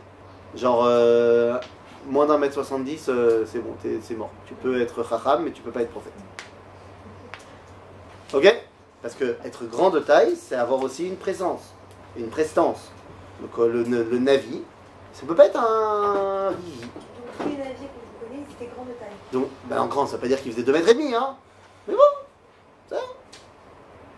Genre, 0.57 0.85
euh, 0.85 1.59
moins 2.07 2.27
d'un 2.27 2.39
mètre 2.39 2.55
70, 2.55 3.07
euh, 3.09 3.45
c'est 3.47 3.61
bon, 3.61 3.75
t'es- 3.81 4.01
c'est 4.03 4.15
mort. 4.15 4.31
Tu 4.47 4.55
peux 4.55 4.81
être 4.81 5.05
chacham, 5.09 5.45
mais 5.45 5.53
tu 5.53 5.63
peux 5.63 5.71
pas 5.71 5.83
être 5.83 5.91
prophète. 5.91 6.13
Ok? 8.35 8.63
Parce 9.03 9.15
que 9.15 9.37
être 9.45 9.65
grand 9.67 9.91
de 9.91 10.01
taille, 10.01 10.37
c'est 10.37 10.57
avoir 10.57 10.83
aussi 10.83 11.07
une 11.07 11.17
présence, 11.17 11.63
une 12.17 12.29
prestance. 12.29 12.91
Donc 13.41 13.51
euh, 13.59 13.69
le, 13.73 13.83
le, 13.85 14.03
le 14.03 14.19
navi, 14.19 14.63
ça 15.13 15.23
peut 15.27 15.35
pas 15.35 15.47
être 15.47 15.59
un. 15.59 16.51
Donc 16.51 16.59
tous 17.39 17.49
les 17.49 17.57
navires 17.57 17.75
que 17.77 17.83
vous 17.83 18.27
connaissez, 18.27 18.45
ils 18.49 18.53
étaient 18.65 18.73
grands 18.75 18.85
de 18.85 18.91
taille. 18.93 19.09
Donc, 19.33 19.47
ben 19.67 19.81
en 19.81 19.87
grand, 19.87 20.07
ça 20.07 20.17
veut 20.17 20.21
pas 20.23 20.29
dire 20.29 20.43
qu'il 20.43 20.53
faisait 20.53 20.65
2 20.65 20.73
mètres 20.73 20.89
et 20.89 20.95
demi, 20.95 21.15
hein. 21.15 21.37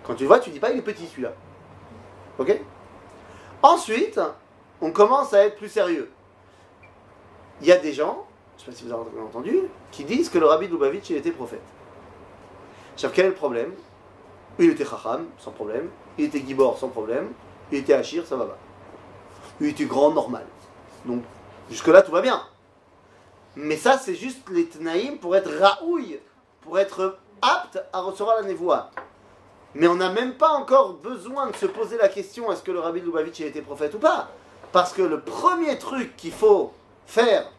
Quand 0.05 0.15
tu 0.15 0.25
le 0.25 0.29
vois, 0.29 0.41
tu 0.41 0.51
dis 0.51 0.59
pas 0.59 0.71
il 0.71 0.79
est 0.79 0.83
petit 0.83 1.07
celui-là. 1.07 1.33
Ok? 2.39 2.61
Ensuite, 3.63 4.21
on 4.81 4.91
commence 4.91 5.33
à 5.33 5.45
être 5.45 5.57
plus 5.57 5.69
sérieux. 5.69 6.11
Il 7.61 7.69
y 7.69 7.73
a 7.73 7.77
des 7.77 7.93
gens, 7.93 8.27
je 8.59 8.65
sais 8.65 8.71
pas 8.71 8.77
si 8.77 8.85
vous 8.85 8.93
avez 8.93 9.21
entendu, 9.21 9.61
qui 9.93 10.05
disent 10.05 10.29
que 10.29 10.39
le 10.39 10.47
rabbi 10.47 10.67
de 10.67 10.73
Lubavitch, 10.73 11.11
il 11.11 11.17
était 11.17 11.31
prophète. 11.31 11.63
Sauf 12.97 13.13
quel 13.13 13.27
est 13.27 13.31
le 13.31 13.35
problème? 13.35 13.73
Il 14.59 14.71
était 14.71 14.85
chacham, 14.85 15.27
sans 15.39 15.53
problème. 15.53 15.89
Il 16.19 16.25
était 16.25 16.41
gibor, 16.41 16.79
sans 16.79 16.89
problème. 16.89 17.33
Il 17.71 17.79
était 17.79 17.95
achir, 17.95 18.27
ça 18.27 18.37
va 18.37 18.47
pas. 18.47 18.59
Il 19.61 19.69
était 19.69 19.85
grand, 19.85 20.11
normal. 20.11 20.45
Donc, 21.05 21.23
jusque-là, 21.71 22.03
tout 22.03 22.13
va 22.13 22.21
bien. 22.21 22.43
Mais 23.55 23.77
ça, 23.77 23.99
c'est 23.99 24.15
juste 24.15 24.49
les 24.51 24.67
tnaïm 24.67 25.19
pour 25.19 25.37
être 25.37 25.51
raouille, 25.59 26.19
pour 26.63 26.79
être 26.79 27.19
apte 27.43 27.83
à 27.93 28.01
recevoir 28.01 28.37
la 28.37 28.43
névoie. 28.43 28.91
Mais 29.75 29.89
on 29.89 29.95
n'a 29.95 30.11
même 30.11 30.35
pas 30.35 30.51
encore 30.51 30.95
besoin 30.95 31.51
de 31.51 31.57
se 31.57 31.67
poser 31.67 31.97
la 31.97 32.09
question 32.09 32.53
est-ce 32.53 32.63
que 32.63 32.71
le 32.71 32.81
rabbi 32.81 33.01
de 33.01 33.07
Lubavitch 33.07 33.41
a 33.41 33.47
été 33.47 33.63
prophète 33.63 33.95
ou 33.95 33.99
pas? 33.99 34.29
Parce 34.71 34.93
que 34.93 35.03
le 35.03 35.21
premier 35.21 35.79
truc 35.79 36.17
qu'il 36.17 36.33
faut 36.33 36.73
faire 37.07 37.51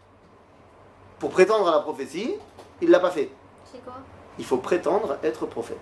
pour 1.20 1.32
prétendre 1.32 1.68
à 1.68 1.72
la 1.72 1.80
prophétie, 1.80 2.36
il 2.82 2.90
l'a 2.90 3.00
pas 3.00 3.12
fait. 3.12 3.30
C'est 3.72 3.84
quoi? 3.84 3.96
Il 4.38 4.46
faut 4.46 4.58
prétendre 4.58 5.18
être 5.24 5.46
prophète. 5.46 5.78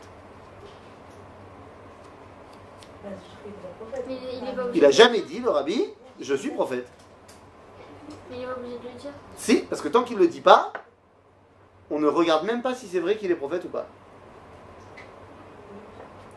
Il 3.04 4.60
obligé. 4.60 4.78
Il 4.78 4.86
a 4.86 4.92
jamais 4.92 5.22
dit, 5.22 5.40
le 5.40 5.50
rabbi, 5.50 5.86
je 6.20 6.36
suis 6.36 6.52
prophète. 6.52 6.88
Mais 8.30 8.38
il 8.38 8.44
est 8.44 8.46
pas 8.46 8.54
obligé 8.58 8.78
de 8.78 8.84
le 8.84 9.00
dire? 9.00 9.12
Si, 9.36 9.58
parce 9.62 9.82
que 9.82 9.88
tant 9.88 10.04
qu'il 10.04 10.18
ne 10.18 10.22
le 10.22 10.28
dit 10.28 10.42
pas, 10.42 10.72
on 11.92 12.00
ne 12.00 12.08
regarde 12.08 12.46
même 12.46 12.62
pas 12.62 12.74
si 12.74 12.88
c'est 12.88 13.00
vrai 13.00 13.18
qu'il 13.18 13.30
est 13.30 13.36
prophète 13.36 13.66
ou 13.66 13.70
pas. 13.70 13.86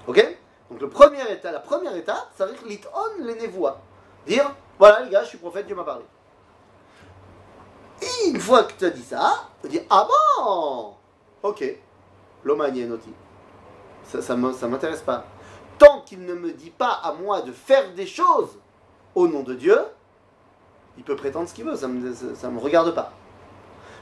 Ok? 0.07 0.37
Donc 0.71 0.81
le 0.81 0.89
premier 0.89 1.23
état, 1.31 1.53
la 1.53 1.61
première 1.61 1.95
étape, 1.97 2.29
ça 2.37 2.47
veut 2.47 2.53
dire 2.53 2.63
l'it'on 2.67 3.23
les 3.25 3.37
névois. 3.37 3.81
Dire, 4.27 4.51
voilà 4.79 5.01
les 5.03 5.11
gars, 5.11 5.23
je 5.23 5.29
suis 5.29 5.39
prophète, 5.39 5.67
Dieu 5.67 5.77
m'a 5.77 5.85
parlé. 5.85 6.05
Et 8.03 8.29
une 8.31 8.41
fois 8.41 8.65
que 8.65 8.73
tu 8.73 8.85
as 8.85 8.91
dit 8.91 9.03
ça, 9.03 9.49
tu 9.63 9.69
dis, 9.69 9.81
ah 9.89 10.07
bon? 10.37 10.95
Ok, 11.43 11.65
l'omanienoti. 12.43 13.13
Ça, 14.05 14.21
ça 14.21 14.37
me- 14.37 14.53
ça 14.53 14.67
m'intéresse 14.67 15.03
pas. 15.03 15.25
Tant 15.79 16.01
qu'il 16.03 16.25
ne 16.25 16.35
me 16.35 16.53
dit 16.53 16.71
pas 16.71 17.01
à 17.03 17.13
moi 17.13 17.41
de 17.43 17.53
faire 17.53 17.93
des 17.95 18.07
choses 18.07 18.59
au 19.15 19.29
nom 19.29 19.43
de 19.43 19.55
Dieu, 19.55 19.79
il 20.97 21.05
peut 21.05 21.17
prétendre 21.17 21.49
ce 21.49 21.55
qu'il 21.55 21.65
veut, 21.65 21.77
ça 21.77 21.87
ne 21.89 22.13
ça- 22.13 22.35
ça 22.35 22.49
me 22.51 22.59
regarde 22.59 22.95
pas. 22.95 23.13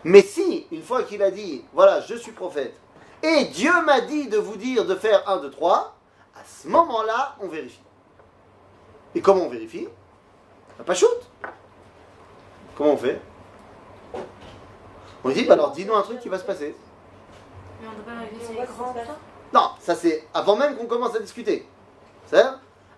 Mais 0.05 0.23
si, 0.23 0.67
une 0.73 0.83
fois 0.83 1.03
qu'il 1.05 1.23
a 1.23 1.31
dit, 1.31 1.65
voilà, 1.73 2.01
je 2.01 2.15
suis 2.17 2.33
prophète, 2.33 2.75
et 3.23 3.45
Dieu 3.47 3.71
m'a 3.85 4.01
dit 4.01 4.29
de 4.29 4.37
vous 4.39 4.57
dire 4.57 4.85
de 4.85 4.95
faire 4.97 5.29
1, 5.29 5.39
2, 5.39 5.51
3, 5.51 5.95
à 6.35 6.41
ce 6.45 6.67
moment-là, 6.69 7.37
on 7.41 7.47
vérifie. 7.49 7.81
Et 9.15 9.21
comment 9.21 9.43
on 9.43 9.49
vérifie? 9.49 9.87
Pas 10.85 10.95
shoot 10.95 11.09
Comment 12.77 12.93
on 12.95 12.97
fait? 12.97 13.21
On 15.23 15.31
dit, 15.31 15.45
bah 15.45 15.55
alors 15.55 15.71
dis-nous 15.71 15.95
un 15.95 16.03
truc 16.03 16.19
qui 16.19 16.29
va 16.29 16.39
se 16.39 16.45
passer. 16.45 16.75
Mais 17.81 17.87
on 17.89 17.93
doit 17.93 18.65
pas 19.07 19.13
Non, 19.53 19.71
ça 19.79 19.95
c'est 19.95 20.27
avant 20.35 20.57
même 20.57 20.77
qu'on 20.77 20.87
commence 20.87 21.15
à 21.15 21.21
discuter. 21.21 21.69
C'est 22.27 22.43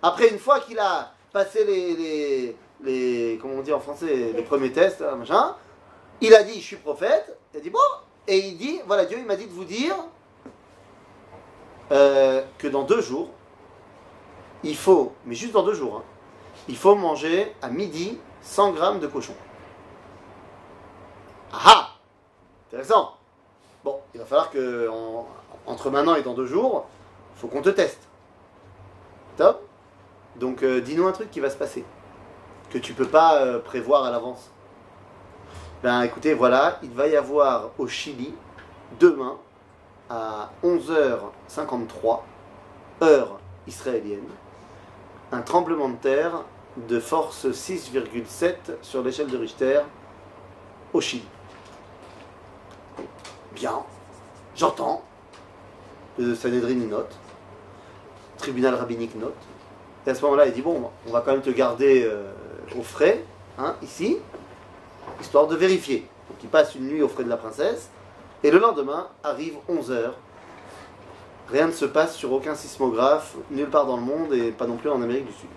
Après, 0.03 0.29
une 0.29 0.39
fois 0.39 0.61
qu'il 0.61 0.79
a 0.79 1.13
passé 1.33 1.65
les, 1.65 1.95
les, 1.97 2.57
les- 2.83 3.39
comment 3.43 3.55
on 3.55 3.63
dit 3.63 3.73
en 3.73 3.81
français, 3.81 4.33
les 4.35 4.43
premiers 4.43 4.73
tests, 4.73 5.03
machin, 5.19 5.57
il 6.21 6.35
a 6.35 6.43
dit, 6.43 6.61
je 6.61 6.65
suis 6.67 6.77
prophète, 6.77 7.37
il 7.53 7.59
a 7.59 7.61
dit, 7.61 7.71
bon, 7.71 7.79
et 8.27 8.39
il 8.39 8.57
dit, 8.57 8.81
voilà, 8.87 9.05
Dieu, 9.05 9.19
il 9.19 9.27
m'a 9.27 9.37
dit 9.37 9.47
de 9.47 9.53
vous 9.53 9.65
dire 9.65 9.95
euh, 11.93 12.43
que 12.59 12.67
dans 12.69 12.83
deux 12.85 13.01
jours, 13.03 13.29
il 14.63 14.77
faut, 14.77 15.13
mais 15.27 15.35
juste 15.35 15.53
dans 15.53 15.63
deux 15.63 15.75
jours, 15.75 15.97
hein, 15.99 16.03
il 16.69 16.77
faut 16.77 16.95
manger 16.95 17.55
à 17.61 17.69
midi 17.69 18.19
100 18.43 18.73
grammes 18.73 19.01
de 19.01 19.07
cochon. 19.07 19.35
Ah 21.53 21.59
ah 21.67 21.89
Intéressant. 22.69 23.15
Bon, 23.85 24.01
il 24.15 24.21
va 24.21 24.27
falloir 24.27 24.51
que 24.51 24.89
en- 24.89 25.29
entre 25.67 25.91
maintenant 25.91 26.15
et 26.15 26.23
dans 26.23 26.35
deux 26.35 26.47
jours, 26.47 26.87
il 27.37 27.41
faut 27.41 27.49
qu'on 27.49 27.63
te 27.63 27.69
teste. 27.69 28.01
Top 29.37 29.63
Donc 30.37 30.63
euh, 30.63 30.81
dis-nous 30.81 31.07
un 31.07 31.13
truc 31.13 31.31
qui 31.31 31.41
va 31.41 31.51
se 31.51 31.57
passer, 31.57 31.85
que 32.71 32.79
tu 32.79 32.95
peux 32.95 33.07
pas 33.07 33.43
euh, 33.43 33.59
prévoir 33.59 34.05
à 34.05 34.11
l'avance. 34.11 34.51
Ben 35.85 36.01
écoutez, 36.01 36.33
voilà, 36.33 36.79
il 36.83 36.89
va 36.93 37.09
y 37.09 37.15
avoir 37.15 37.73
au 37.77 37.87
Chili, 37.87 38.33
demain, 38.99 39.37
à 40.09 40.49
11h53, 40.65 42.21
heure 43.03 43.39
israélienne, 43.67 44.31
un 45.31 45.43
tremblement 45.43 45.91
de 45.91 45.97
terre 45.97 46.45
de 46.89 46.99
force 46.99 47.45
6,7 47.45 48.55
sur 48.81 49.03
l'échelle 49.03 49.27
de 49.27 49.37
Richter 49.37 49.81
au 50.95 51.03
Chili. 51.03 51.29
Bien, 53.55 53.83
j'entends. 54.57 55.05
Le 56.17 56.35
Sanhedrin 56.35 56.71
il 56.71 56.89
note. 56.89 57.15
Tribunal 58.39 58.75
rabbinique 58.75 59.17
note. 59.17 59.37
Et 60.07 60.11
à 60.11 60.15
ce 60.15 60.23
moment-là, 60.23 60.47
il 60.47 60.55
dit 60.55 60.63
Bon, 60.63 60.91
on 61.07 61.11
va 61.11 61.21
quand 61.21 61.33
même 61.33 61.43
te 61.43 61.51
garder 61.51 62.05
euh, 62.11 62.33
au 62.75 62.83
frais, 62.83 63.23
hein, 63.59 63.77
ici, 63.83 64.17
histoire 65.21 65.47
de 65.47 65.57
vérifier. 65.57 66.09
Donc 66.29 66.39
il 66.43 66.49
passe 66.49 66.75
une 66.75 66.87
nuit 66.89 67.03
au 67.03 67.09
frais 67.09 67.25
de 67.25 67.29
la 67.29 67.37
princesse. 67.37 67.91
Et 68.43 68.51
le 68.51 68.59
lendemain, 68.59 69.09
arrive 69.23 69.57
11h. 69.71 70.11
Rien 71.51 71.67
ne 71.67 71.73
se 71.73 71.85
passe 71.85 72.15
sur 72.15 72.33
aucun 72.33 72.55
sismographe, 72.55 73.37
nulle 73.51 73.69
part 73.69 73.87
dans 73.87 73.97
le 73.97 74.03
monde 74.03 74.33
et 74.33 74.51
pas 74.51 74.67
non 74.67 74.77
plus 74.77 74.91
en 74.91 75.01
Amérique 75.03 75.27
du 75.27 75.33
Sud. 75.33 75.49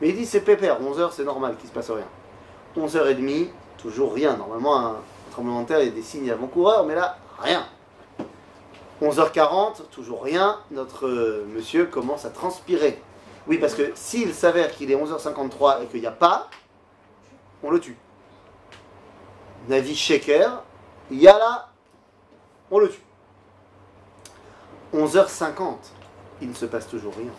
Mais 0.00 0.08
il 0.08 0.16
dit 0.16 0.26
c'est 0.26 0.40
pépère, 0.40 0.80
11h 0.80 1.10
c'est 1.12 1.24
normal 1.24 1.56
qu'il 1.56 1.68
se 1.68 1.74
passe 1.74 1.90
rien. 1.90 2.06
11h30, 2.76 3.48
toujours 3.78 4.14
rien. 4.14 4.36
Normalement, 4.36 4.78
un 4.78 4.96
tremblement 5.30 5.62
de 5.62 5.68
terre, 5.68 5.80
il 5.80 5.86
y 5.86 5.88
a 5.88 5.92
des 5.92 6.02
signes 6.02 6.30
avant-coureurs, 6.30 6.84
mais 6.86 6.94
là, 6.94 7.16
rien. 7.40 7.64
11h40, 9.02 9.88
toujours 9.90 10.22
rien. 10.22 10.58
Notre 10.70 11.06
euh, 11.06 11.46
monsieur 11.54 11.86
commence 11.86 12.24
à 12.24 12.30
transpirer. 12.30 13.00
Oui, 13.46 13.58
parce 13.58 13.74
que 13.74 13.90
s'il 13.94 14.32
s'avère 14.32 14.70
qu'il 14.72 14.90
est 14.90 14.96
11h53 14.96 15.82
et 15.82 15.86
qu'il 15.86 16.00
n'y 16.00 16.06
a 16.06 16.12
pas, 16.12 16.48
on 17.62 17.70
le 17.70 17.80
tue. 17.80 17.96
Navi 19.68 19.94
Sheker, 19.94 20.62
il 21.10 21.20
y 21.20 21.28
a 21.28 21.38
là, 21.38 21.68
on 22.70 22.78
le 22.78 22.88
tue. 22.88 23.00
11h50, 24.94 25.76
il 26.40 26.48
ne 26.50 26.54
se 26.54 26.66
passe 26.66 26.88
toujours 26.88 27.14
rien. 27.16 27.30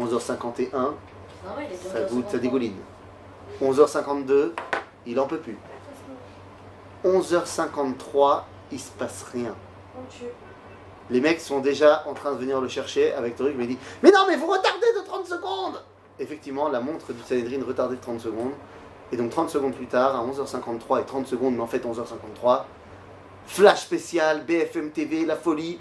11h51, 0.00 0.68
Ah 0.74 1.56
ouais, 1.56 1.68
ça 1.92 2.02
goûte, 2.02 2.26
ça 2.30 2.38
dégouline. 2.38 2.76
11h52, 3.62 4.52
il 5.06 5.20
en 5.20 5.26
peut 5.26 5.38
plus. 5.38 5.58
11h53, 7.04 8.42
il 8.72 8.80
se 8.80 8.90
passe 8.90 9.24
rien. 9.32 9.54
Les 11.08 11.20
mecs 11.20 11.40
sont 11.40 11.60
déjà 11.60 12.04
en 12.06 12.14
train 12.14 12.32
de 12.32 12.38
venir 12.38 12.60
le 12.60 12.68
chercher 12.68 13.12
avec 13.14 13.36
truc, 13.36 13.54
mais 13.56 13.64
il 13.64 13.68
dit 13.68 13.78
Mais 14.02 14.10
non, 14.10 14.24
mais 14.26 14.36
vous 14.36 14.46
retardez 14.46 14.92
de 14.98 15.06
30 15.06 15.26
secondes 15.26 15.80
Effectivement, 16.18 16.68
la 16.68 16.80
montre 16.80 17.12
du 17.12 17.22
Sanhedrin 17.22 17.64
retardait 17.64 17.96
de 17.96 18.00
30 18.00 18.20
secondes. 18.20 18.52
Et 19.12 19.16
donc 19.16 19.30
30 19.30 19.50
secondes 19.50 19.74
plus 19.74 19.86
tard, 19.86 20.16
à 20.16 20.26
11h53 20.26 21.02
et 21.02 21.04
30 21.04 21.26
secondes, 21.26 21.54
mais 21.54 21.62
en 21.62 21.66
fait 21.66 21.84
11h53, 21.84 22.64
flash 23.46 23.82
spécial, 23.82 24.44
BFM 24.44 24.90
TV, 24.90 25.24
la 25.24 25.36
folie, 25.36 25.78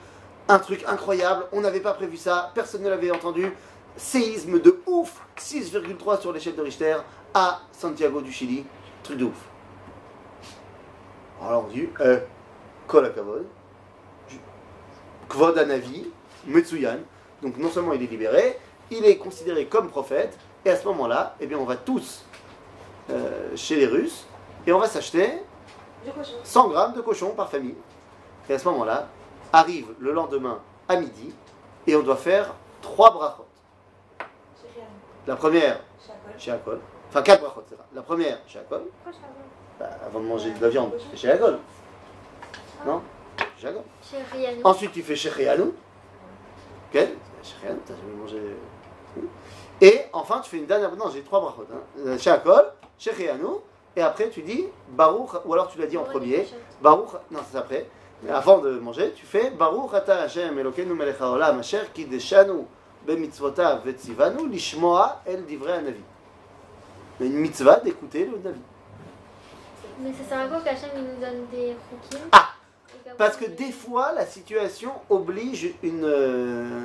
un 0.48 0.60
truc 0.60 0.84
incroyable, 0.88 1.46
on 1.52 1.62
n'avait 1.62 1.80
pas 1.80 1.94
prévu 1.94 2.18
ça, 2.18 2.52
personne 2.54 2.84
ne 2.84 2.90
l'avait 2.90 3.12
entendu. 3.12 3.52
Séisme 3.98 4.60
de 4.60 4.82
ouf, 4.86 5.22
6,3 5.38 6.22
sur 6.22 6.34
l'échelle 6.34 6.56
de 6.56 6.62
Richter 6.62 6.98
à 7.34 7.62
Santiago 7.72 8.22
du 8.22 8.32
Chili, 8.32 8.66
truc 9.02 9.18
de 9.18 9.26
ouf. 9.26 9.50
Alors 11.42 11.66
on 11.66 11.74
dit, 11.74 11.90
euh, 12.02 12.20
Kol 12.88 13.06
Hakavod, 13.06 13.46
Kvod 15.30 15.68
Metsuyan. 16.46 17.00
Donc 17.42 17.58
non 17.58 17.70
seulement 17.70 17.94
il 17.94 18.04
est 18.04 18.08
libéré, 18.08 18.60
il 18.92 19.06
est 19.06 19.18
considéré 19.18 19.66
comme 19.66 19.90
prophète, 19.90 20.38
et 20.64 20.70
à 20.70 20.78
ce 20.78 20.86
moment-là, 20.88 21.36
eh 21.40 21.48
bien, 21.48 21.58
on 21.58 21.66
va 21.66 21.76
tous 21.76 22.26
euh, 23.10 23.56
chez 23.56 23.76
les 23.76 23.86
Russes, 23.86 24.26
et 24.66 24.74
on 24.74 24.80
va 24.80 24.88
s'acheter 24.88 25.42
Du 26.04 26.12
cochon. 26.12 26.34
100 26.44 26.68
grammes 26.70 26.94
de 26.94 27.02
cochon 27.02 27.30
par 27.32 27.50
famille. 27.50 27.76
Et 28.50 28.54
à 28.54 28.60
ce 28.60 28.68
moment-là, 28.70 29.08
arrive 29.54 29.88
le 30.00 30.12
lendemain 30.12 30.60
à 30.88 30.96
midi, 30.98 31.34
et 31.88 31.96
on 31.96 32.02
doit 32.04 32.16
faire 32.16 32.54
trois 32.82 33.12
brachot. 33.12 33.46
La 35.28 35.36
première, 35.36 35.80
Chez 36.38 36.52
Akol. 36.52 36.80
Enfin, 37.10 37.22
quatre 37.22 37.42
brachot, 37.42 37.64
c'est 37.70 37.76
ça. 37.76 37.86
La 37.94 38.02
première, 38.02 38.40
chez 38.48 38.60
Akol. 38.60 38.84
Bah, 39.80 39.90
avant 40.06 40.20
de 40.20 40.26
manger 40.26 40.52
de 40.52 40.62
la 40.62 40.70
viande, 40.70 40.92
tu 41.00 41.06
fais 41.10 41.18
chez 41.18 41.32
Akol. 41.32 41.60
Non 42.86 43.02
Chez 43.60 43.68
Akol. 43.68 43.84
Ensuite, 44.64 44.92
tu 44.92 45.02
fais 45.02 45.16
chez 45.16 45.30
Rianou. 45.30 45.74
Ok 46.94 47.00
Chez 47.44 47.56
Rianou, 47.64 47.80
t'as 47.86 47.96
jamais 47.96 48.14
mangé. 48.20 48.38
Et 49.82 50.02
enfin, 50.14 50.40
tu 50.44 50.50
fais 50.50 50.58
une 50.58 50.66
dernière. 50.66 50.96
Non, 50.96 51.10
j'ai 51.14 51.22
trois 51.22 51.42
brachot. 51.42 51.66
Hein. 51.72 51.80
Euh, 52.06 52.18
Chez 52.18 52.32
Akol, 52.32 52.66
chez 52.98 53.12
Rianou. 53.12 53.62
Et 53.98 54.02
après, 54.02 54.30
tu 54.30 54.42
dis 54.42 54.66
Baruch, 54.90 55.32
ou 55.46 55.54
alors 55.54 55.68
tu 55.70 55.80
l'as 55.80 55.88
dit 55.88 55.98
en 55.98 56.04
premier. 56.04 56.46
Baruch, 56.82 57.10
non, 57.32 57.40
c'est 57.50 57.58
après. 57.58 57.88
Mais 58.24 58.32
avant 58.32 58.58
de 58.60 58.72
manger, 58.80 59.14
tu 59.16 59.26
fais 59.26 59.52
Baruch 59.52 59.94
ata 59.94 60.24
Hashem 60.24 60.58
Elokeinu 60.58 60.94
melech 60.94 61.20
haolam 61.20 61.60
asher 61.60 61.84
kideshanu 61.94 62.66
bemitzvotav 63.06 63.86
vetzivanu 63.86 64.48
lishmoa 64.48 65.22
el 65.26 65.46
divrei 65.46 65.74
hanavi. 65.78 66.02
Une 67.22 67.36
mitzvah 67.36 67.80
d'écouter 67.80 68.26
le 68.26 68.38
Navi. 68.38 68.60
Mais 70.00 70.12
ça 70.12 70.28
sert 70.28 70.40
à 70.40 70.48
quoi 70.48 70.60
qu'Hachem 70.60 70.90
nous 70.98 71.22
donne 71.26 71.46
des 71.52 71.76
rukim 71.92 72.26
Ah 72.34 72.50
Parce 73.18 73.38
que 73.38 73.46
des 73.46 73.72
fois, 73.72 74.12
la 74.12 74.26
situation 74.26 74.92
oblige 75.10 75.74
une, 75.82 76.04
euh, 76.04 76.82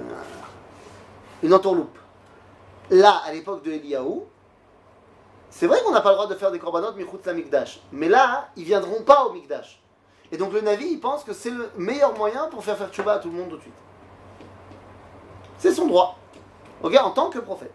une 1.42 1.52
entourloupe. 1.52 1.98
Là, 2.90 3.22
à 3.24 3.32
l'époque 3.32 3.62
de 3.62 3.70
Eliaou, 3.70 4.26
c'est 5.48 5.66
vrai 5.66 5.80
qu'on 5.84 5.92
n'a 5.92 6.00
pas 6.00 6.10
le 6.10 6.16
droit 6.16 6.28
de 6.28 6.34
faire 6.34 6.50
des 6.50 6.58
corbanotes 6.58 6.96
michutz 6.96 7.24
la 7.26 7.32
mikdash. 7.32 7.80
Mais 7.92 8.08
là, 8.08 8.48
ils 8.56 8.64
viendront 8.64 9.02
pas 9.02 9.24
au 9.24 9.32
mikdash. 9.32 9.80
Et 10.32 10.36
donc 10.36 10.52
le 10.52 10.60
Navi, 10.60 10.86
il 10.86 11.00
pense 11.00 11.24
que 11.24 11.32
c'est 11.32 11.50
le 11.50 11.70
meilleur 11.76 12.16
moyen 12.16 12.46
pour 12.48 12.62
faire 12.62 12.76
faire 12.76 12.90
tchouba 12.90 13.14
à 13.14 13.18
tout 13.18 13.30
le 13.30 13.36
monde 13.36 13.50
tout 13.50 13.56
de 13.56 13.62
suite. 13.62 13.74
C'est 15.58 15.72
son 15.72 15.86
droit. 15.86 16.16
En 16.82 17.10
tant 17.10 17.30
que 17.30 17.38
prophète. 17.40 17.72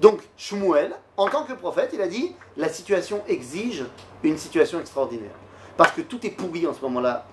Donc 0.00 0.20
Shmuel, 0.36 0.94
en 1.16 1.28
tant 1.28 1.44
que 1.44 1.52
prophète, 1.52 1.90
il 1.92 2.00
a 2.00 2.08
dit 2.08 2.34
la 2.56 2.68
situation 2.68 3.22
exige 3.28 3.84
une 4.22 4.36
situation 4.36 4.80
extraordinaire. 4.80 5.34
Parce 5.76 5.92
que 5.92 6.02
tout 6.02 6.24
est 6.26 6.30
pourri 6.30 6.66
en 6.66 6.74
ce 6.74 6.80
moment-là 6.82 7.24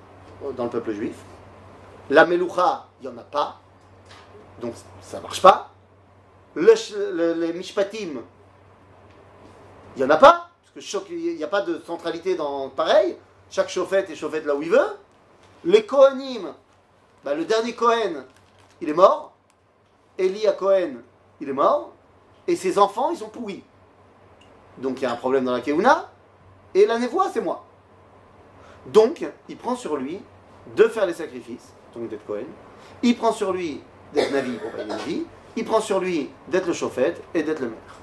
euh, 0.46 0.52
dans 0.52 0.66
le 0.66 0.70
peuple 0.70 0.94
juif. 0.94 1.16
La 2.10 2.26
Meloucha, 2.26 2.88
il 3.02 3.10
n'y 3.10 3.14
en 3.14 3.18
a 3.18 3.24
pas. 3.24 3.60
Donc 4.62 4.74
ça 5.02 5.18
ne 5.18 5.24
marche 5.24 5.42
pas. 5.42 5.71
Le, 6.56 7.34
les 7.34 7.54
Mishpatim, 7.54 8.22
il 9.96 9.98
n'y 9.98 10.04
en 10.04 10.10
a 10.10 10.18
pas. 10.18 10.50
Parce 10.64 10.74
que 10.76 10.82
chaque- 10.82 11.10
il 11.10 11.36
n'y 11.36 11.44
a 11.44 11.48
pas 11.48 11.62
de 11.62 11.82
centralité 11.86 12.36
dans 12.36 12.70
pareil. 12.70 13.18
Chaque 13.50 13.70
chauffette 13.70 14.10
est 14.10 14.16
chauffette 14.16 14.46
là 14.46 14.56
où 14.56 14.62
il 14.62 14.70
veut. 14.70 14.96
Les 15.64 15.86
Kohanim, 15.86 16.54
bah, 17.24 17.34
le 17.36 17.46
dernier 17.46 17.74
Kohen, 17.74 18.26
il 18.82 18.90
est 18.90 18.94
mort. 18.94 19.34
Eli 20.18 20.48
à 20.48 20.54
Cohen, 20.54 20.96
il 21.40 21.50
est 21.50 21.54
mort. 21.54 21.94
Et 22.48 22.56
ses 22.56 22.78
enfants, 22.78 23.12
ils 23.12 23.18
sont 23.18 23.30
pourris. 23.30 23.64
Donc 24.78 25.00
il 25.00 25.04
y 25.04 25.06
a 25.06 25.12
un 25.12 25.16
problème 25.18 25.46
dans 25.46 25.54
la 25.54 25.62
Keuna. 25.62 26.10
Et 26.74 26.86
la 26.86 26.98
névoie, 26.98 27.30
c'est 27.34 27.42
moi. 27.42 27.66
Donc, 28.88 29.24
il 29.48 29.58
prend 29.58 29.76
sur 29.76 29.98
lui 29.98 30.20
de 30.76 30.86
faire 30.86 31.06
les 31.06 31.14
sacrifices, 31.14 31.74
donc 31.94 32.08
d'être 32.10 32.26
Cohen. 32.26 32.46
Il 33.04 33.16
prend 33.18 33.32
sur 33.32 33.52
lui 33.54 33.84
d'être 34.14 34.32
Navi 34.32 34.58
pour 34.58 34.72
payer 34.72 34.86
Navi. 34.86 35.26
Il 35.56 35.66
prend 35.66 35.82
sur 35.82 36.00
lui 36.00 36.30
d'être 36.48 36.68
le 36.68 36.74
chauffette 36.74 37.22
et 37.34 37.44
d'être 37.44 37.60
le 37.60 37.70
maire. 37.70 37.96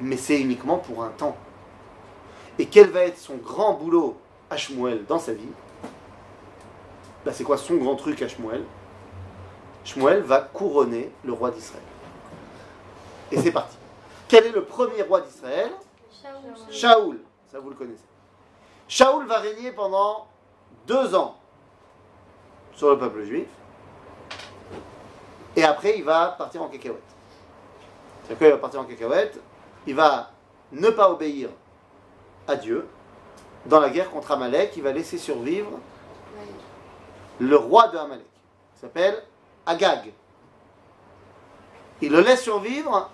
Mais 0.00 0.16
c'est 0.16 0.38
uniquement 0.40 0.78
pour 0.78 1.02
un 1.02 1.08
temps. 1.10 1.36
Et 2.58 2.66
quel 2.66 2.90
va 2.90 3.00
être 3.00 3.18
son 3.18 3.36
grand 3.36 3.74
boulot 3.74 4.16
à 4.50 4.56
Shmuel 4.56 5.04
dans 5.06 5.18
sa 5.18 5.32
vie? 5.32 5.48
Bah, 7.24 7.32
C'est 7.32 7.44
quoi 7.44 7.56
son 7.56 7.76
grand 7.76 7.96
truc 7.96 8.20
à 8.22 8.28
Shmuel 8.28 8.64
Shmuel 9.84 10.22
va 10.22 10.40
couronner 10.40 11.10
le 11.24 11.32
roi 11.32 11.50
d'Israël. 11.50 11.82
Et 13.30 13.38
c'est 13.38 13.52
parti. 13.52 13.76
Quel 14.28 14.46
est 14.46 14.52
le 14.52 14.64
premier 14.64 15.02
roi 15.02 15.20
d'Israël? 15.20 15.70
Shaoul. 16.22 16.54
Shaoul, 16.70 17.20
ça 17.50 17.60
vous 17.60 17.70
le 17.70 17.76
connaissez. 17.76 18.04
Shaoul 18.88 19.26
va 19.26 19.38
régner 19.38 19.72
pendant 19.72 20.26
deux 20.86 21.14
ans 21.14 21.36
sur 22.74 22.90
le 22.90 22.98
peuple 22.98 23.24
juif. 23.24 23.46
Et 25.56 25.64
après, 25.64 25.98
il 25.98 26.04
va 26.04 26.34
partir 26.38 26.62
en 26.62 26.68
cacahuète. 26.68 27.02
C'est-à-dire 28.22 28.38
qu'il 28.38 28.50
va 28.50 28.58
partir 28.58 28.80
en 28.80 28.84
cacahuète, 28.84 29.40
il 29.86 29.94
va 29.94 30.30
ne 30.72 30.90
pas 30.90 31.10
obéir 31.10 31.48
à 32.46 32.56
Dieu. 32.56 32.86
Dans 33.64 33.80
la 33.80 33.90
guerre 33.90 34.10
contre 34.10 34.30
Amalek, 34.32 34.76
il 34.76 34.82
va 34.82 34.92
laisser 34.92 35.18
survivre 35.18 35.70
le 37.38 37.56
roi 37.56 37.88
de 37.88 37.96
Amalek, 37.96 38.26
qui 38.74 38.80
s'appelle 38.80 39.22
Agag. 39.64 40.12
Il 42.00 42.12
le 42.12 42.20
laisse 42.20 42.42
survivre, 42.42 43.10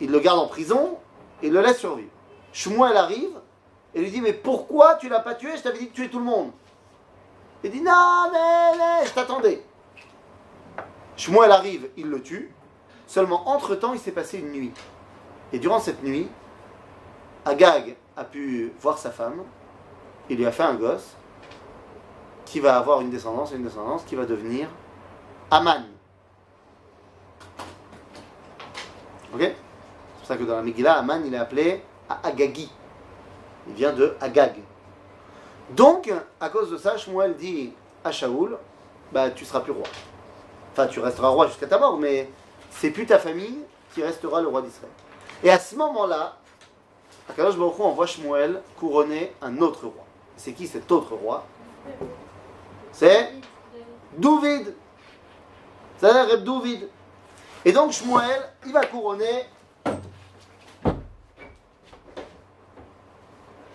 il 0.00 0.10
le 0.10 0.18
garde 0.20 0.38
en 0.38 0.46
prison, 0.46 0.98
il 1.42 1.52
le 1.52 1.60
laisse 1.60 1.78
survivre. 1.78 2.10
Shmuel 2.52 2.96
arrive 2.96 3.38
et 3.94 4.00
lui 4.00 4.10
dit 4.10 4.20
Mais 4.20 4.32
pourquoi 4.32 4.94
tu 4.96 5.08
l'as 5.08 5.20
pas 5.20 5.34
tué? 5.34 5.56
Je 5.56 5.62
t'avais 5.62 5.78
dit 5.78 5.88
de 5.88 5.92
tuer 5.92 6.08
tout 6.08 6.18
le 6.18 6.24
monde. 6.24 6.50
Il 7.62 7.70
dit 7.70 7.82
Non, 7.82 8.30
mais, 8.32 8.78
mais, 8.78 9.06
je 9.06 9.12
t'attendais. 9.12 9.62
Shmuel 11.22 11.52
arrive, 11.52 11.88
il 11.96 12.08
le 12.08 12.20
tue. 12.20 12.50
Seulement, 13.06 13.48
entre-temps, 13.48 13.92
il 13.92 14.00
s'est 14.00 14.10
passé 14.10 14.38
une 14.38 14.50
nuit. 14.50 14.72
Et 15.52 15.60
durant 15.60 15.78
cette 15.78 16.02
nuit, 16.02 16.28
Agag 17.44 17.94
a 18.16 18.24
pu 18.24 18.72
voir 18.80 18.98
sa 18.98 19.12
femme. 19.12 19.44
Il 20.28 20.38
lui 20.38 20.46
a 20.46 20.50
fait 20.50 20.64
un 20.64 20.74
gosse 20.74 21.14
qui 22.44 22.58
va 22.58 22.76
avoir 22.76 23.02
une 23.02 23.10
descendance 23.10 23.52
et 23.52 23.54
une 23.54 23.62
descendance 23.62 24.02
qui 24.02 24.16
va 24.16 24.26
devenir 24.26 24.68
Aman. 25.48 25.84
Ok? 29.32 29.42
C'est 29.42 29.54
pour 30.18 30.26
ça 30.26 30.36
que 30.36 30.42
dans 30.42 30.56
la 30.56 30.62
Megillah, 30.62 30.94
Aman, 30.94 31.22
il 31.24 31.32
est 31.32 31.38
appelé 31.38 31.84
Agagi. 32.08 32.68
Il 33.68 33.74
vient 33.74 33.92
de 33.92 34.16
Agag. 34.20 34.56
Donc, 35.70 36.12
à 36.40 36.48
cause 36.48 36.68
de 36.72 36.78
ça, 36.78 36.96
Shmuel 36.96 37.36
dit 37.36 37.72
à 38.02 38.10
Shaoul, 38.10 38.58
bah 39.12 39.30
tu 39.30 39.44
seras 39.44 39.60
plus 39.60 39.70
roi. 39.70 39.84
Enfin, 40.72 40.86
tu 40.86 41.00
resteras 41.00 41.28
roi 41.28 41.48
jusqu'à 41.48 41.66
ta 41.66 41.78
mort, 41.78 41.98
mais 41.98 42.30
c'est 42.70 42.90
plus 42.90 43.04
ta 43.04 43.18
famille 43.18 43.58
qui 43.94 44.02
restera 44.02 44.40
le 44.40 44.48
roi 44.48 44.62
d'Israël. 44.62 44.90
Et 45.44 45.50
à 45.50 45.58
ce 45.58 45.76
moment-là, 45.76 46.36
Akadosh 47.28 47.56
Baruch 47.56 47.78
Hu 47.78 47.82
envoie 47.82 48.06
Shmuel 48.06 48.62
couronner 48.78 49.34
un 49.42 49.58
autre 49.60 49.86
roi. 49.86 50.04
C'est 50.36 50.52
qui 50.52 50.66
cet 50.66 50.90
autre 50.90 51.14
roi? 51.14 51.44
C'est 52.90 53.32
Douvid. 54.16 54.74
C'est 55.98 56.42
Douvid. 56.42 56.88
Et 57.64 57.72
donc 57.72 57.92
Shmuel, 57.92 58.42
il 58.66 58.72
va 58.72 58.86
couronner 58.86 59.44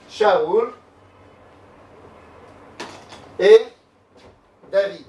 Shaoul 0.10 0.74
et 3.40 3.68
David. 4.72 5.06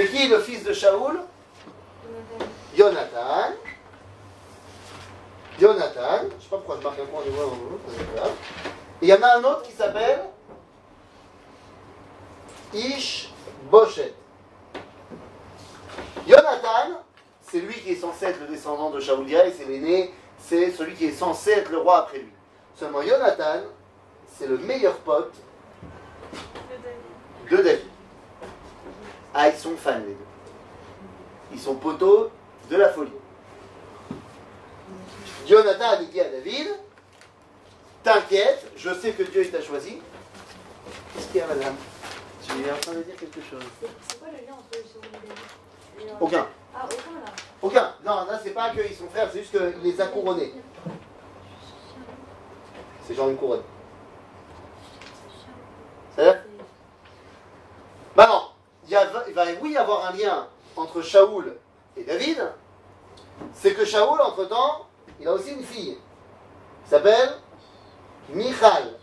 C'est 0.00 0.08
qui 0.08 0.28
le 0.28 0.40
fils 0.40 0.64
de 0.64 0.72
Shaoul 0.72 1.20
Jonathan. 2.74 3.52
Jonathan. 5.60 6.22
Je 6.38 6.42
sais 6.42 6.48
pas 6.48 6.56
pourquoi 6.56 6.78
je 6.78 6.84
marque 6.84 7.00
un 7.00 7.04
point 7.04 7.22
de 7.22 7.28
voix 7.28 7.52
il 9.02 9.08
y 9.08 9.12
en 9.12 9.20
a 9.20 9.36
un 9.36 9.44
autre 9.44 9.62
qui 9.62 9.72
s'appelle 9.72 10.22
Ish 12.72 13.30
Boshet. 13.70 14.14
Jonathan, 16.26 17.02
c'est 17.42 17.60
lui 17.60 17.74
qui 17.74 17.90
est 17.90 17.96
censé 17.96 18.24
être 18.24 18.40
le 18.40 18.46
descendant 18.46 18.88
de 18.88 19.00
Shaoulia 19.00 19.48
et 19.48 19.52
c'est 19.52 19.66
l'aîné, 19.66 20.14
c'est 20.38 20.70
celui 20.70 20.94
qui 20.94 21.06
est 21.06 21.12
censé 21.12 21.50
être 21.50 21.70
le 21.70 21.78
roi 21.78 21.98
après 21.98 22.20
lui. 22.20 22.32
Seulement 22.74 23.02
Jonathan, 23.02 23.64
c'est 24.34 24.46
le 24.46 24.56
meilleur 24.56 24.96
pote 25.00 25.34
de 27.50 27.56
David. 27.58 27.99
Ah, 29.34 29.48
ils 29.48 29.56
sont 29.56 29.76
fans 29.76 29.98
les 29.98 30.14
deux. 30.14 30.16
Ils 31.52 31.60
sont 31.60 31.76
poteaux 31.76 32.30
de 32.68 32.76
la 32.76 32.88
folie. 32.90 33.12
Jonathan, 35.46 36.00
il 36.00 36.10
dit 36.10 36.20
à 36.20 36.28
David, 36.30 36.68
t'inquiète, 38.02 38.70
je 38.76 38.94
sais 38.94 39.12
que 39.12 39.22
Dieu 39.24 39.48
t'a 39.50 39.60
choisi. 39.60 39.98
Qu'est-ce 41.14 41.26
qu'il 41.28 41.36
y 41.36 41.40
a, 41.40 41.46
madame? 41.46 41.74
Tu 42.46 42.52
es 42.66 42.70
en 42.72 42.76
train 42.76 42.92
de 42.92 43.02
dire 43.02 43.16
quelque 43.16 43.40
chose 43.40 43.62
C'est 43.80 43.88
c'est 44.08 44.18
quoi 44.18 44.28
le 44.28 44.46
lien 44.46 44.54
entre 44.54 44.78
et 44.78 45.10
David 45.12 45.32
Et, 46.00 46.10
euh, 46.10 46.14
Aucun. 46.20 46.46
Ah, 46.74 46.84
aucun 46.84 47.20
là. 47.24 47.32
Aucun. 47.62 47.94
Non, 48.04 48.26
là, 48.30 48.40
c'est 48.42 48.50
pas 48.50 48.70
qu'ils 48.70 48.94
sont 48.96 49.08
frères, 49.08 49.28
c'est 49.32 49.40
juste 49.40 49.50
qu'il 49.50 49.82
les 49.82 50.00
a 50.00 50.06
couronnés. 50.06 50.54
C'est 53.06 53.14
genre 53.14 53.28
une 53.28 53.36
couronne. 53.36 53.62
C'est-à-dire? 56.14 56.42
Bah 58.16 58.26
non, 58.28 58.42
il, 58.90 58.98
il 59.28 59.34
va 59.34 59.44
oui 59.60 59.76
avoir 59.76 60.06
un 60.06 60.16
lien 60.16 60.46
entre 60.76 61.02
Shaoul 61.02 61.56
et 61.96 62.04
David. 62.04 62.38
C'est 63.54 63.74
que 63.74 63.84
Shaoul, 63.84 64.20
entre-temps, 64.20 64.86
il 65.20 65.28
a 65.28 65.32
aussi 65.32 65.52
une 65.52 65.64
fille. 65.64 65.96
qui 66.84 66.90
s'appelle 66.90 67.30
Michal. 68.32 68.94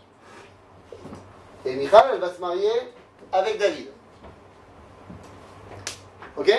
Et 1.64 1.74
Michal, 1.74 2.10
elle 2.12 2.20
va 2.20 2.32
se 2.32 2.40
marier 2.40 2.70
avec 3.32 3.58
David. 3.58 3.88
Ok? 6.36 6.52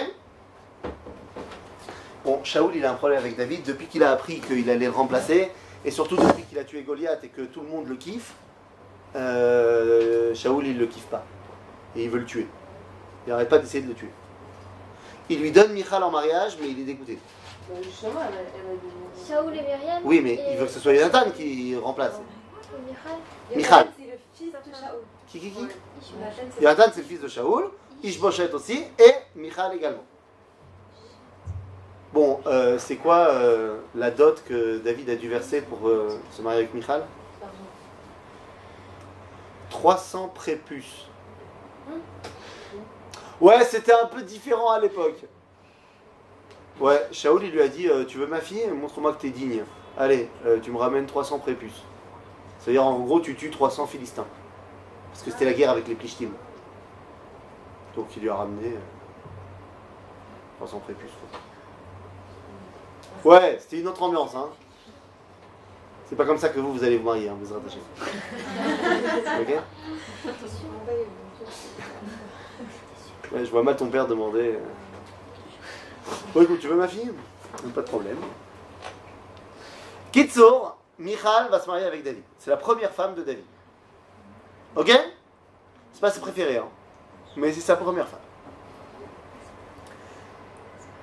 Bon, 2.26 2.44
Shaoul, 2.44 2.76
il 2.76 2.86
a 2.86 2.92
un 2.92 2.96
problème 2.96 3.20
avec 3.20 3.38
David 3.38 3.64
depuis 3.64 3.88
qu'il 3.88 4.04
a 4.04 4.12
appris 4.12 4.42
qu'il 4.42 4.70
allait 4.70 4.86
le 4.86 4.92
remplacer, 4.92 5.52
et 5.86 5.92
surtout 5.92 6.18
depuis 6.18 6.44
qu'il 6.44 6.60
a 6.60 6.64
tué 6.66 6.84
Goliath 6.84 7.24
et 7.24 7.30
que 7.30 7.42
tout 7.42 7.62
le 7.62 7.68
monde 7.68 7.88
le 7.88 7.96
kiffe. 7.96 8.34
Euh, 9.16 10.36
Shaoul, 10.36 10.68
il 10.68 10.78
le 10.78 10.86
kiffe 10.86 11.08
pas. 11.08 11.24
Et 11.96 12.04
il 12.04 12.10
veut 12.10 12.20
le 12.20 12.26
tuer. 12.26 12.48
Il 13.26 13.30
n'arrête 13.32 13.50
pas 13.50 13.60
d'essayer 13.60 13.84
de 13.84 13.90
le 13.90 13.96
tuer. 13.96 14.10
Il 15.30 15.40
lui 15.42 15.52
donne 15.52 15.72
Michal 15.74 16.02
en 16.04 16.10
mariage, 16.12 16.58
mais 16.62 16.70
il 16.70 16.80
est 16.80 16.84
dégoûté. 16.86 17.20
Bah, 17.70 17.76
Justement, 17.84 18.20
elle 18.28 18.46
elle. 18.56 19.28
Shaoul 19.28 19.56
et 19.56 19.62
Myriam 19.62 20.02
Oui, 20.04 20.22
mais 20.24 20.34
et- 20.34 20.54
il 20.54 20.58
veut 20.58 20.66
que 20.66 20.72
ce 20.72 20.80
soit 20.80 20.96
Jonathan 20.96 21.30
qui 21.32 21.76
remplace. 21.78 22.20
et 23.54 23.56
Michal. 23.56 23.86
Michal. 23.86 23.88
C'est 23.98 24.06
le 24.06 24.18
fils 24.34 24.52
de 24.52 24.76
Shaoul. 24.76 25.02
Qui, 25.28 25.40
qui, 25.40 25.52
qui 25.52 25.68
c'est 26.02 26.62
Jonathan, 26.62 26.84
c'est 26.94 27.02
le 27.02 27.06
fils 27.08 27.22
de 27.22 27.28
Shaoul. 27.28 27.70
Ishboshet 28.02 28.52
aussi, 28.54 28.84
et 28.98 29.14
Michal 29.36 29.76
également. 29.76 30.04
Bon, 32.14 32.40
euh, 32.48 32.80
c'est 32.80 32.96
quoi 32.96 33.28
euh, 33.28 33.78
la 33.94 34.10
dot 34.10 34.42
que 34.48 34.80
David 34.80 35.10
a 35.12 35.16
dû 35.16 35.30
verser 35.30 35.62
pour 35.62 35.88
euh, 35.88 36.20
se 36.32 36.42
marier 36.42 36.60
avec 36.62 36.74
Michal? 36.74 37.06
300 39.70 40.30
prépuces. 40.34 41.06
Ouais, 43.42 43.64
c'était 43.64 43.94
un 43.94 44.06
peu 44.06 44.22
différent 44.22 44.72
à 44.72 44.80
l'époque. 44.80 45.24
Ouais, 46.80 47.08
Shaoul, 47.12 47.44
il 47.44 47.52
lui 47.52 47.62
a 47.62 47.68
dit 47.68 47.88
euh, 47.88 48.06
Tu 48.06 48.18
veux 48.18 48.28
ma 48.28 48.40
fille? 48.42 48.68
Montre-moi 48.68 49.14
que 49.14 49.22
t'es 49.22 49.30
digne. 49.30 49.64
Allez, 49.98 50.30
euh, 50.46 50.60
tu 50.60 50.72
me 50.72 50.78
ramènes 50.78 51.06
300 51.06 51.40
prépuces. 51.40 51.84
C'est-à-dire, 52.60 52.86
en 52.86 53.00
gros, 53.00 53.20
tu 53.20 53.36
tues 53.36 53.50
300 53.50 53.88
Philistins. 53.88 54.26
Parce 55.12 55.24
que 55.24 55.32
c'était 55.32 55.46
la 55.46 55.54
guerre 55.54 55.72
avec 55.72 55.88
les 55.88 55.96
Plishtim. 55.96 56.30
Donc, 57.96 58.08
il 58.16 58.22
lui 58.22 58.30
a 58.30 58.36
ramené 58.36 58.68
euh, 58.68 58.80
300 60.58 60.80
prépuces. 60.80 61.12
quoi. 63.24 63.34
Ouais, 63.34 63.58
c'était 63.60 63.80
une 63.80 63.88
autre 63.88 64.02
ambiance, 64.04 64.36
hein. 64.36 64.50
C'est 66.08 66.16
pas 66.16 66.26
comme 66.26 66.38
ça 66.38 66.50
que 66.50 66.60
vous, 66.60 66.74
vous 66.74 66.84
allez 66.84 66.98
vous 66.98 67.06
marier, 67.06 67.30
hein, 67.30 67.36
vous 67.40 67.52
êtes 67.52 67.58
attachés. 67.58 67.80
Ok? 69.42 69.54
Ouais, 73.32 73.46
je 73.46 73.52
vois 73.52 73.64
mal 73.64 73.76
ton 73.76 73.90
père 73.90 74.08
demander. 74.08 74.56
euh. 74.56 74.60
Bon, 76.34 76.42
écoute, 76.42 76.60
tu 76.60 76.68
veux 76.68 76.76
ma 76.76 76.88
fille? 76.88 77.12
Pas 77.76 77.82
de 77.82 77.88
problème. 77.88 78.18
Kitsour, 80.12 80.78
Michal 80.98 81.50
va 81.50 81.60
se 81.60 81.68
marier 81.68 81.86
avec 81.86 82.04
David. 82.04 82.24
C'est 82.40 82.50
la 82.50 82.58
première 82.58 82.92
femme 82.92 83.14
de 83.16 83.22
David. 83.22 83.46
Ok? 84.76 84.92
C'est 85.94 86.02
pas 86.02 86.12
ses 86.12 86.20
préférés, 86.20 86.58
hein. 86.58 86.70
Mais 87.36 87.52
c'est 87.54 87.62
sa 87.62 87.76
première 87.76 88.08
femme. 88.08 88.20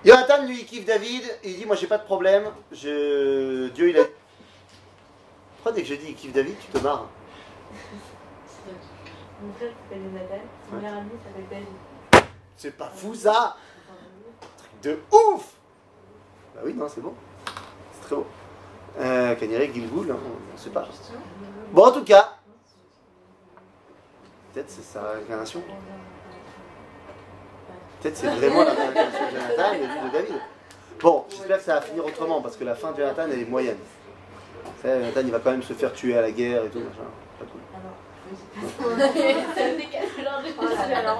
Jonathan, 0.04 0.44
lui, 0.44 0.60
il 0.60 0.66
kiffe 0.66 0.84
David. 0.84 1.22
Il 1.44 1.56
dit 1.56 1.66
Moi, 1.66 1.76
j'ai 1.76 1.86
pas 1.86 1.98
de 1.98 2.04
problème. 2.04 2.44
Je... 2.72 3.68
Dieu, 3.68 3.90
il 3.90 3.98
a. 3.98 4.04
Pourquoi 5.56 5.72
dès 5.72 5.82
que 5.82 5.88
je 5.88 5.94
dis 5.94 6.08
il 6.10 6.14
kiffe 6.14 6.32
David, 6.32 6.56
tu 6.58 6.66
te 6.66 6.78
marres? 6.78 7.06
Mon 9.42 9.52
frère 9.54 9.70
s'appelle 9.70 10.02
Jonathan, 10.02 10.42
son 10.70 10.76
meilleur 10.76 10.96
ami 10.98 11.10
s'appelle 11.24 11.44
David. 11.50 11.66
C'est 12.56 12.76
pas 12.76 12.88
fou 12.94 13.14
ça 13.14 13.56
Truc 14.58 14.70
de 14.82 14.98
ouf 15.12 15.52
Bah 16.54 16.62
oui, 16.64 16.74
non, 16.74 16.88
c'est 16.88 17.00
bon. 17.00 17.14
C'est 17.92 18.06
très 18.06 18.16
beau. 18.16 18.26
Euh, 18.98 19.36
Gilgoul, 19.38 20.10
hein, 20.10 20.16
on 20.54 20.58
sait 20.58 20.70
pas. 20.70 20.88
Bon, 21.70 21.84
en 21.84 21.92
tout 21.92 22.04
cas, 22.04 22.38
peut-être 24.54 24.70
c'est 24.70 24.82
sa 24.82 25.10
réincarnation. 25.10 25.62
Peut-être 28.00 28.16
c'est 28.16 28.28
vraiment 28.28 28.64
la 28.64 28.72
réincarnation 28.72 29.26
de 29.26 29.30
Jonathan 29.36 29.72
et 29.74 29.78
lui 29.78 29.86
de 29.86 30.12
David. 30.12 30.40
Bon, 31.02 31.26
j'espère 31.28 31.58
que 31.58 31.64
ça 31.64 31.74
va 31.74 31.80
finir 31.82 32.06
autrement 32.06 32.40
parce 32.40 32.56
que 32.56 32.64
la 32.64 32.74
fin 32.74 32.92
de 32.92 32.96
Jonathan 32.96 33.24
elle 33.30 33.40
est 33.40 33.44
moyenne. 33.44 33.76
Vous 34.64 34.82
savez, 34.82 35.00
Jonathan 35.00 35.20
il 35.24 35.30
va 35.30 35.38
quand 35.40 35.50
même 35.50 35.62
se 35.62 35.74
faire 35.74 35.92
tuer 35.92 36.16
à 36.16 36.22
la 36.22 36.30
guerre 36.30 36.64
et 36.64 36.70
tout, 36.70 36.80
machin. 36.80 37.04
Pas 37.38 37.44
cool. 37.44 37.60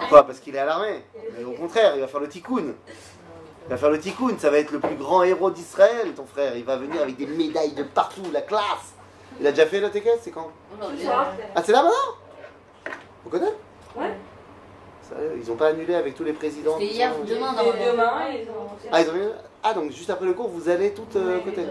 Quoi 0.09 0.27
Parce 0.27 0.41
qu'il 0.41 0.57
est 0.57 0.59
à 0.59 0.65
l'armée? 0.65 1.05
Mais 1.37 1.45
au 1.45 1.53
contraire, 1.53 1.93
il 1.95 2.01
va 2.01 2.07
faire 2.09 2.21
le 2.21 2.29
tikkun. 2.29 2.75
Il 3.67 3.71
va 3.71 3.77
faire 3.77 3.91
le 3.91 3.99
tikkun, 3.99 4.39
ça 4.39 4.51
va 4.51 4.59
être 4.59 4.71
le 4.71 4.81
plus 4.81 4.95
grand 4.97 5.23
héros 5.25 5.51
d'Israël, 5.51 6.13
ton 6.15 6.25
frère. 6.27 6.57
Il 6.57 6.65
va 6.65 6.77
venir 6.77 7.03
avec 7.03 7.17
des 7.17 7.27
médailles 7.27 7.73
de 7.75 7.83
partout, 7.83 8.23
la 8.33 8.43
classe. 8.43 8.95
Il 9.41 9.47
a 9.47 9.51
déjà 9.51 9.67
fait 9.67 9.81
le 9.81 9.91
TKS, 9.91 10.21
c'est 10.23 10.31
quand? 10.31 10.51
Ah, 11.55 11.63
c'est 11.63 11.73
là 11.73 11.83
maintenant? 11.83 12.93
Vous 13.25 13.31
connaissez 13.31 13.53
Ouais. 13.97 14.15
Sérieux, 15.03 15.33
Ils 15.41 15.51
ont 15.51 15.57
pas 15.57 15.69
annulé 15.69 15.95
avec 15.95 16.15
tous 16.15 16.25
les 16.25 16.33
présidents 16.33 16.75
C'était 16.79 16.93
hier, 16.93 17.13
ça 17.13 17.19
demain, 17.19 17.53
Et 17.53 17.57
normalement. 17.57 17.93
demain, 17.93 18.13
ils 18.31 18.49
ont. 18.49 18.67
Ah, 18.93 19.01
ils 19.03 19.09
ont 19.09 19.13
annulé 19.13 19.29
Ah, 19.63 19.75
donc 19.75 19.91
juste 19.91 20.11
après 20.11 20.27
le 20.27 20.33
cours, 20.35 20.49
vous 20.49 20.69
allez 20.69 20.93
toutes 20.95 21.17
euh, 21.17 21.41
côté. 21.41 21.65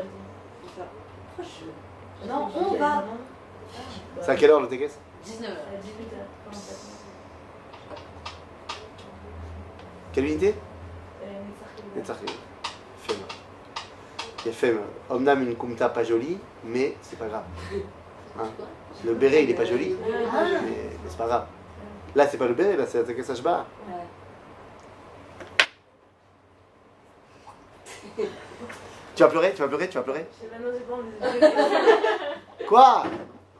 Non, 2.28 2.48
on 2.56 2.76
va. 2.76 3.04
C'est 4.22 4.32
à 4.32 4.36
quelle 4.36 4.52
heure 4.52 4.62
le 4.62 4.68
TKS 4.68 4.98
19h. 5.26 5.46
À 5.46 5.78
18h. 5.82 6.95
Quelle 10.16 10.28
unité 10.28 10.56
Netzachim. 11.94 12.26
Femme. 13.06 13.18
Il 14.40 14.48
y 14.48 14.50
a 14.50 14.54
Femme. 14.54 14.80
Omnam 15.10 15.44
une 15.44 15.58
kumta 15.58 15.90
pas 15.90 16.06
jolie, 16.06 16.38
mais 16.64 16.96
c'est 17.02 17.20
pas 17.20 17.28
grave. 17.28 17.44
Hein? 18.38 18.50
Le 19.06 19.14
béret, 19.14 19.46
il 19.46 19.50
est 19.50 19.54
pas 19.54 19.64
joli, 19.64 19.96
mais, 20.06 20.90
c'est 21.08 21.18
pas 21.18 21.26
grave. 21.26 21.46
Là, 22.14 22.28
c'est 22.28 22.38
pas 22.38 22.48
le 22.48 22.54
béret, 22.54 22.76
là, 22.76 22.86
c'est 22.86 22.98
la 22.98 23.06
TKS 23.06 23.30
Hashba. 23.30 23.66
Tu 29.16 29.24
vas 29.24 29.30
pleurer 29.30 29.54
Tu 29.54 29.62
vas 29.62 29.70
pleurer 29.70 29.88
Tu 29.88 29.98
vas 29.98 30.04
pleurer 30.04 30.28
Quoi? 32.68 33.04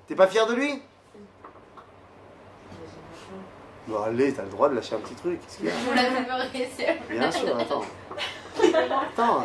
T'es 0.08 0.16
pas 0.16 0.28
fier 0.28 0.46
de 0.46 0.56
lui? 0.56 0.82
Bon, 3.88 4.02
allez, 4.02 4.34
t'as 4.34 4.44
le 4.44 4.50
droit 4.50 4.70
de 4.70 4.76
lâcher 4.76 4.96
un 4.96 5.00
petit 5.00 5.14
truc. 5.16 5.40
Qu'est-ce 5.42 5.58
qu'il 5.58 5.68
y 5.68 5.70
a. 5.70 5.74
Bien 7.10 7.32
sûr, 7.32 7.56
attends. 7.58 7.84
Attends, 8.58 9.44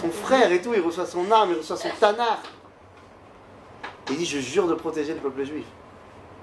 ton 0.00 0.10
frère 0.10 0.52
et 0.52 0.60
tout, 0.60 0.72
il 0.74 0.80
reçoit 0.80 1.06
son 1.06 1.28
arme, 1.30 1.50
il 1.52 1.58
reçoit 1.58 1.76
son 1.76 1.88
tanar. 1.98 2.38
Il 4.10 4.16
dit 4.16 4.26
Je 4.26 4.38
jure 4.38 4.68
de 4.68 4.74
protéger 4.74 5.14
le 5.14 5.20
peuple 5.20 5.44
juif. 5.44 5.64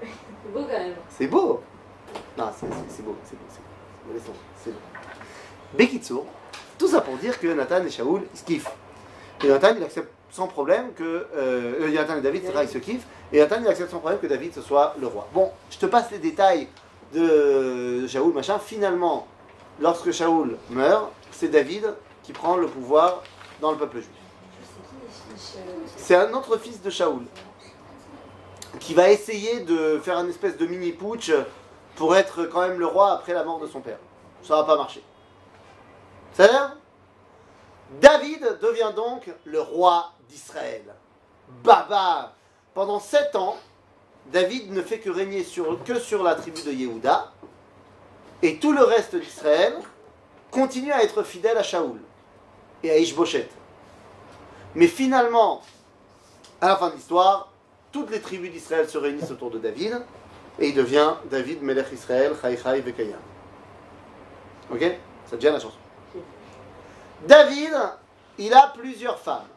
C'est 0.00 0.52
beau 0.52 0.62
quand 0.62 0.78
même. 0.78 0.94
C'est 1.08 1.26
beau 1.26 1.62
Non, 2.36 2.50
c'est 2.58 2.66
beau, 2.66 2.74
c'est 2.88 3.02
beau, 3.02 3.16
c'est 3.24 3.36
beau. 3.36 4.12
Laisse 4.12 4.24
tomber, 4.24 4.38
c'est 4.62 4.70
beau. 4.72 6.26
Tout 6.78 6.88
ça 6.88 7.00
pour 7.00 7.16
dire 7.16 7.38
que 7.40 7.46
Nathan 7.46 7.84
et 7.84 7.90
Shaoul, 7.90 8.22
ils 8.34 8.38
se 8.38 8.44
kiffent. 8.44 8.70
Et 9.42 9.48
Nathan, 9.48 9.74
il 9.76 9.82
accepte 9.82 10.12
sans 10.30 10.48
problème 10.48 10.92
que. 10.94 11.26
Euh, 11.36 11.90
Nathan 11.90 12.16
et 12.16 12.20
David, 12.20 12.42
c'est 12.44 12.52
vrai, 12.52 12.64
ils 12.64 12.70
se 12.70 12.78
kiffent. 12.78 13.06
Et 13.32 13.38
Nathan, 13.38 13.56
il 13.60 13.68
accepte 13.68 13.90
sans 13.90 14.00
problème 14.00 14.20
que 14.20 14.26
David, 14.26 14.52
ce 14.52 14.60
soit 14.60 14.94
le 15.00 15.06
roi. 15.06 15.26
Bon, 15.32 15.50
je 15.70 15.78
te 15.78 15.86
passe 15.86 16.10
les 16.10 16.18
détails 16.18 16.68
de 17.12 18.06
Shaoul, 18.06 18.32
machin. 18.32 18.58
Finalement, 18.58 19.26
lorsque 19.80 20.12
Shaoul 20.12 20.56
meurt, 20.70 21.10
c'est 21.30 21.48
David 21.48 21.94
qui 22.22 22.32
prend 22.32 22.56
le 22.56 22.66
pouvoir 22.66 23.22
dans 23.60 23.72
le 23.72 23.78
peuple 23.78 23.98
juif. 23.98 24.08
C'est 25.96 26.16
un 26.16 26.32
autre 26.32 26.58
fils 26.58 26.82
de 26.82 26.90
Shaoul 26.90 27.24
qui 28.80 28.94
va 28.94 29.10
essayer 29.10 29.60
de 29.60 30.00
faire 30.02 30.18
un 30.18 30.28
espèce 30.28 30.56
de 30.56 30.66
mini 30.66 30.92
putsch 30.92 31.32
pour 31.96 32.16
être 32.16 32.44
quand 32.44 32.60
même 32.60 32.78
le 32.78 32.86
roi 32.86 33.12
après 33.12 33.32
la 33.32 33.44
mort 33.44 33.60
de 33.60 33.66
son 33.66 33.80
père. 33.80 33.98
Ça 34.42 34.56
va 34.56 34.64
pas 34.64 34.76
marcher. 34.76 35.02
Ça 36.32 36.46
va 36.46 36.74
David 38.00 38.58
devient 38.60 38.92
donc 38.94 39.32
le 39.44 39.60
roi 39.60 40.12
d'Israël. 40.28 40.82
Baba 41.62 42.34
Pendant 42.74 42.98
sept 42.98 43.36
ans, 43.36 43.56
David 44.26 44.72
ne 44.72 44.82
fait 44.82 44.98
que 44.98 45.10
régner 45.10 45.44
sur, 45.44 45.82
que 45.84 45.98
sur 45.98 46.22
la 46.22 46.34
tribu 46.34 46.62
de 46.62 46.72
Yehuda, 46.72 47.32
et 48.42 48.58
tout 48.58 48.72
le 48.72 48.82
reste 48.82 49.16
d'Israël 49.16 49.74
continue 50.50 50.92
à 50.92 51.02
être 51.02 51.22
fidèle 51.22 51.56
à 51.56 51.62
Shaoul 51.62 52.00
et 52.82 52.90
à 52.90 52.98
Ishboshet. 52.98 53.48
Mais 54.74 54.86
finalement, 54.86 55.62
à 56.60 56.68
la 56.68 56.76
fin 56.76 56.90
de 56.90 56.94
l'histoire, 56.94 57.52
toutes 57.92 58.10
les 58.10 58.20
tribus 58.20 58.50
d'Israël 58.50 58.88
se 58.88 58.98
réunissent 58.98 59.30
autour 59.30 59.50
de 59.50 59.58
David 59.58 60.02
et 60.58 60.68
il 60.68 60.74
devient 60.74 61.14
David 61.30 61.62
Melech 61.62 61.86
Israël, 61.92 62.34
Chai 62.40 62.56
Chai 62.56 62.80
Vekaya. 62.80 63.16
Ok? 64.70 64.80
Ça 65.30 65.36
devient 65.36 65.52
la 65.52 65.60
chanson? 65.60 65.78
David, 67.26 67.74
il 68.38 68.52
a 68.52 68.72
plusieurs 68.76 69.18
femmes. 69.18 69.48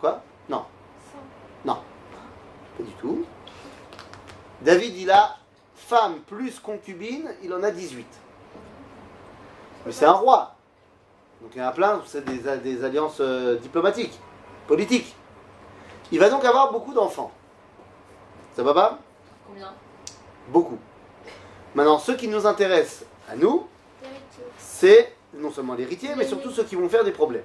Quoi? 0.00 0.22
Non. 0.48 0.64
Pas 2.78 2.84
du 2.84 2.92
tout. 2.92 3.24
David, 4.62 4.96
il 4.96 5.10
a 5.10 5.36
femme 5.74 6.20
plus 6.26 6.58
concubine, 6.58 7.28
il 7.42 7.52
en 7.52 7.62
a 7.62 7.70
18. 7.70 8.06
Mais 9.86 9.92
c'est 9.92 10.04
un 10.04 10.12
roi. 10.12 10.54
Donc 11.40 11.52
il 11.54 11.58
y 11.58 11.62
en 11.62 11.68
a 11.68 11.72
plein, 11.72 12.02
c'est 12.06 12.24
des, 12.24 12.38
des 12.58 12.84
alliances 12.84 13.18
euh, 13.20 13.56
diplomatiques, 13.56 14.18
politiques. 14.66 15.14
Il 16.10 16.18
va 16.18 16.30
donc 16.30 16.44
avoir 16.44 16.72
beaucoup 16.72 16.92
d'enfants. 16.92 17.30
Ça 18.56 18.62
va 18.62 18.74
pas? 18.74 18.98
Combien? 19.46 19.72
Beaucoup. 20.48 20.78
Maintenant, 21.74 21.98
ceux 21.98 22.16
qui 22.16 22.28
nous 22.28 22.46
intéressent 22.46 23.06
à 23.28 23.36
nous, 23.36 23.68
c'est 24.58 25.14
non 25.34 25.50
seulement 25.50 25.74
l'héritier, 25.74 26.10
mais 26.16 26.26
surtout 26.26 26.50
ceux 26.50 26.64
qui 26.64 26.74
vont 26.74 26.88
faire 26.88 27.04
des 27.04 27.12
problèmes. 27.12 27.44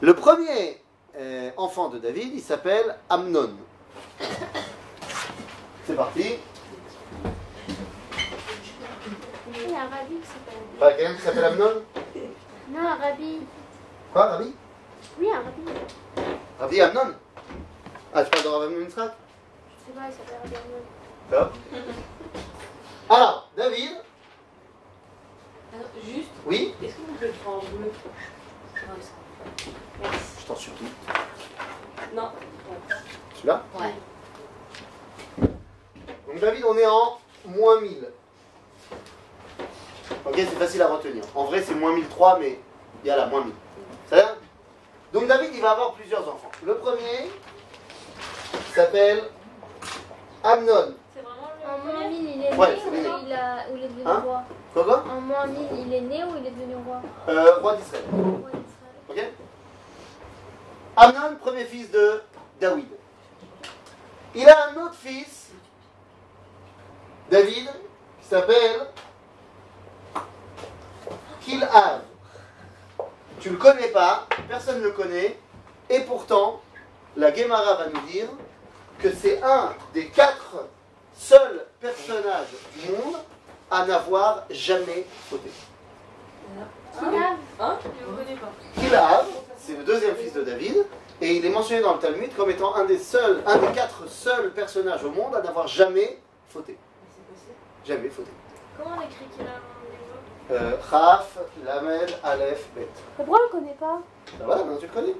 Le 0.00 0.14
premier 0.14 0.81
euh, 1.16 1.50
enfant 1.56 1.88
de 1.88 1.98
David, 1.98 2.32
il 2.34 2.40
s'appelle 2.40 2.96
Amnon. 3.08 3.50
C'est 5.86 5.96
parti. 5.96 6.38
Oui, 9.48 9.74
un 9.74 9.88
rabbi 9.88 10.14
qui 10.16 10.26
s'appelle. 10.26 10.62
Pas 10.78 10.92
quelqu'un 10.92 11.14
qui 11.14 11.22
s'appelle 11.22 11.44
Amnon 11.44 11.82
Non, 12.70 12.80
un 12.80 12.94
rabbi. 12.94 13.40
Quoi, 14.12 14.26
Rabbi 14.26 14.54
Oui, 15.18 15.28
un 15.30 15.36
rabbi. 15.42 15.62
Rabbi 16.58 16.80
Amnon 16.80 17.14
Ah, 18.14 18.24
tu 18.24 18.30
parles 18.30 18.44
de 18.44 18.48
Rabbi 18.48 18.74
Amnon 18.74 18.86
Je 18.86 18.90
sais 18.90 18.96
pas, 18.96 20.06
il 20.06 20.12
s'appelle 20.12 20.38
Rabbi. 20.42 20.56
Top. 21.30 21.52
Alors, 23.10 23.50
David, 23.56 23.90
Alors, 25.74 25.86
Juste, 26.04 26.28
oui, 26.46 26.74
est-ce 26.82 26.94
que 26.94 27.00
vous 27.00 27.12
pouvez 27.14 27.28
le 27.28 27.34
en 27.46 27.58
bleu. 27.58 27.90
Merci. 30.02 30.18
je 30.40 30.46
t'en 30.46 30.56
supplie. 30.56 30.86
Non. 32.14 32.28
Celui-là 33.36 33.62
Ouais. 33.78 33.94
Donc 36.26 36.40
David, 36.40 36.64
on 36.66 36.76
est 36.76 36.86
en 36.86 37.18
moins 37.46 37.80
1000. 37.80 38.08
Ok, 40.24 40.34
c'est 40.36 40.46
facile 40.46 40.82
à 40.82 40.88
retenir. 40.88 41.22
En 41.34 41.44
vrai, 41.44 41.62
c'est 41.62 41.74
moins 41.74 41.92
1003, 41.94 42.38
mais 42.38 42.58
il 43.04 43.08
y 43.08 43.10
a 43.10 43.16
là, 43.16 43.26
moins 43.26 43.44
1000. 43.44 43.52
Ça 44.08 44.16
va 44.16 44.34
Donc 45.12 45.26
David, 45.26 45.50
il 45.54 45.60
va 45.60 45.72
avoir 45.72 45.92
plusieurs 45.92 46.22
enfants. 46.28 46.50
Le 46.64 46.74
premier 46.76 47.28
s'appelle 48.74 49.22
Amnon. 50.44 50.94
C'est 51.14 51.22
vraiment 51.22 51.50
En 51.66 51.76
le 51.78 51.82
moins 51.84 52.02
premier 52.02 52.08
1000, 52.18 52.30
il 52.36 52.42
est 52.44 52.54
Ouais, 52.56 52.68
né 52.68 52.76
c'est 52.82 52.88
ou 52.90 52.94
il, 53.26 53.32
a, 53.32 53.56
ou 53.70 53.76
il 53.76 53.84
est 53.84 53.88
devenu 53.88 54.02
Hein 54.06 54.22
roi 54.24 54.42
Quoi 54.72 54.84
quoi 54.84 55.04
En 55.10 55.20
moins 55.20 55.46
1000, 55.46 55.58
il 55.86 55.94
est 55.94 56.00
né 56.00 56.24
ou 56.24 56.36
il 56.38 56.46
est 56.46 56.50
devenu 56.50 56.76
roi 56.86 57.00
euh, 57.28 57.56
Roi 57.60 57.76
d'Israël. 57.76 58.04
Roi 58.12 58.50
Amnon, 60.96 61.36
premier 61.40 61.64
fils 61.64 61.90
de 61.90 62.22
David. 62.60 62.88
Il 64.34 64.48
a 64.48 64.68
un 64.70 64.76
autre 64.84 64.94
fils, 64.94 65.48
David, 67.30 67.68
qui 68.20 68.28
s'appelle 68.28 68.86
Kilhav. 71.40 72.02
Tu 73.40 73.50
le 73.50 73.56
connais 73.56 73.88
pas, 73.88 74.26
personne 74.48 74.78
ne 74.78 74.84
le 74.84 74.92
connaît, 74.92 75.38
et 75.90 76.00
pourtant, 76.00 76.60
la 77.16 77.34
Gemara 77.34 77.74
va 77.74 77.88
nous 77.88 78.00
dire 78.06 78.28
que 78.98 79.12
c'est 79.12 79.42
un 79.42 79.74
des 79.92 80.08
quatre 80.08 80.68
seuls 81.14 81.66
personnages 81.80 82.48
du 82.76 82.92
monde 82.92 83.16
à 83.70 83.84
n'avoir 83.84 84.44
jamais 84.50 85.06
fauté. 85.28 85.50
Qui 86.98 87.04
lave 87.04 87.36
Hein 87.60 87.78
pas. 88.40 88.80
Kilhav, 88.80 89.26
c'est 89.56 89.76
le 89.76 89.84
deuxième 89.84 90.14
fils 90.16 90.32
de 90.34 90.42
David, 90.42 90.84
et 91.20 91.36
il 91.36 91.44
est 91.46 91.50
mentionné 91.50 91.80
dans 91.82 91.94
le 91.94 91.98
Talmud 92.00 92.34
comme 92.36 92.50
étant 92.50 92.74
un 92.74 92.84
des 92.84 92.98
seuls, 92.98 93.42
un 93.46 93.56
des 93.58 93.68
quatre 93.72 94.08
seuls 94.08 94.50
personnages 94.52 95.04
au 95.04 95.10
monde 95.10 95.34
à 95.34 95.40
n'avoir 95.42 95.66
jamais 95.68 96.18
fauté. 96.48 96.76
C'est 97.14 97.32
possible. 97.34 97.54
Jamais 97.84 98.08
fauté. 98.10 98.30
Comment 98.76 98.96
on 98.98 99.02
écrit 99.02 99.26
hébreu 99.38 99.50
Euh, 100.50 100.76
Chaf, 100.90 101.38
Lamed, 101.64 102.10
Aleph, 102.24 102.68
Bet. 102.74 102.88
Pourquoi 103.16 103.38
on 103.38 103.42
le 103.44 103.48
connaît 103.60 103.76
pas 103.78 104.00
Ben 104.38 104.44
voilà, 104.46 104.64
maintenant 104.64 104.78
tu 104.80 104.86
le 104.86 104.92
connais? 104.92 105.14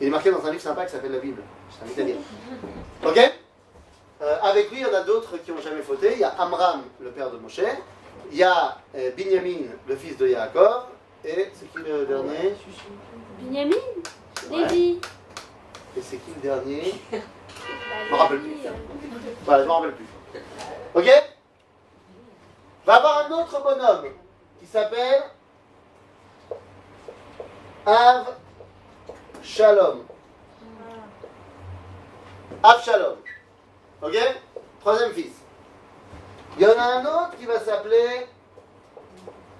Il 0.00 0.06
est 0.06 0.10
marqué 0.10 0.30
dans 0.30 0.44
un 0.46 0.50
livre 0.50 0.62
sympa 0.62 0.84
qui 0.86 0.92
s'appelle 0.92 1.12
la 1.12 1.18
Bible. 1.18 1.42
Je 1.70 1.76
t'invite 1.78 1.98
à 1.98 2.02
lire. 2.02 2.16
Ok? 3.04 3.32
Euh, 4.22 4.36
Avec 4.42 4.70
lui, 4.70 4.78
il 4.80 4.86
y 4.86 4.86
en 4.86 4.94
a 4.94 5.02
d'autres 5.02 5.36
qui 5.38 5.52
n'ont 5.52 5.60
jamais 5.60 5.82
fauté. 5.82 6.12
Il 6.14 6.20
y 6.20 6.24
a 6.24 6.30
Amram, 6.38 6.82
le 7.00 7.10
père 7.10 7.30
de 7.30 7.36
Moshe. 7.36 7.60
Il 8.32 8.38
y 8.38 8.42
a 8.42 8.76
euh, 8.94 9.10
Binyamin, 9.12 9.68
le 9.86 9.96
fils 9.96 10.16
de 10.16 10.28
Yaakov. 10.28 10.84
Et 11.24 11.50
c'est 11.54 11.66
qui 11.72 11.78
le 11.78 12.06
dernier? 12.06 12.54
Binyamin? 13.38 13.76
Lévi? 14.50 15.00
Et 15.96 16.02
c'est 16.02 16.16
qui 16.18 16.30
le 16.34 16.40
dernier? 16.40 16.94
Bah, 17.88 17.96
Je 18.08 18.12
me 18.12 18.18
rappelle 18.18 18.40
plus. 18.40 18.56
Voilà, 19.44 19.62
je 19.62 19.68
m'en 19.68 19.74
rappelle 19.80 19.94
plus. 19.94 20.06
Ok? 20.94 21.10
Va 22.84 22.94
avoir 22.96 23.26
un 23.26 23.30
autre 23.32 23.62
bonhomme 23.62 24.10
qui 24.60 24.66
s'appelle 24.66 25.22
Av 27.84 28.36
Shalom. 29.42 30.04
Av 32.62 32.84
Shalom. 32.84 33.16
Ok? 34.02 34.16
Troisième 34.80 35.12
fils. 35.12 35.32
Il 36.58 36.62
y 36.62 36.66
en 36.66 36.78
a 36.78 36.84
un 36.84 37.04
autre 37.04 37.36
qui 37.38 37.44
va 37.44 37.60
s'appeler 37.60 38.26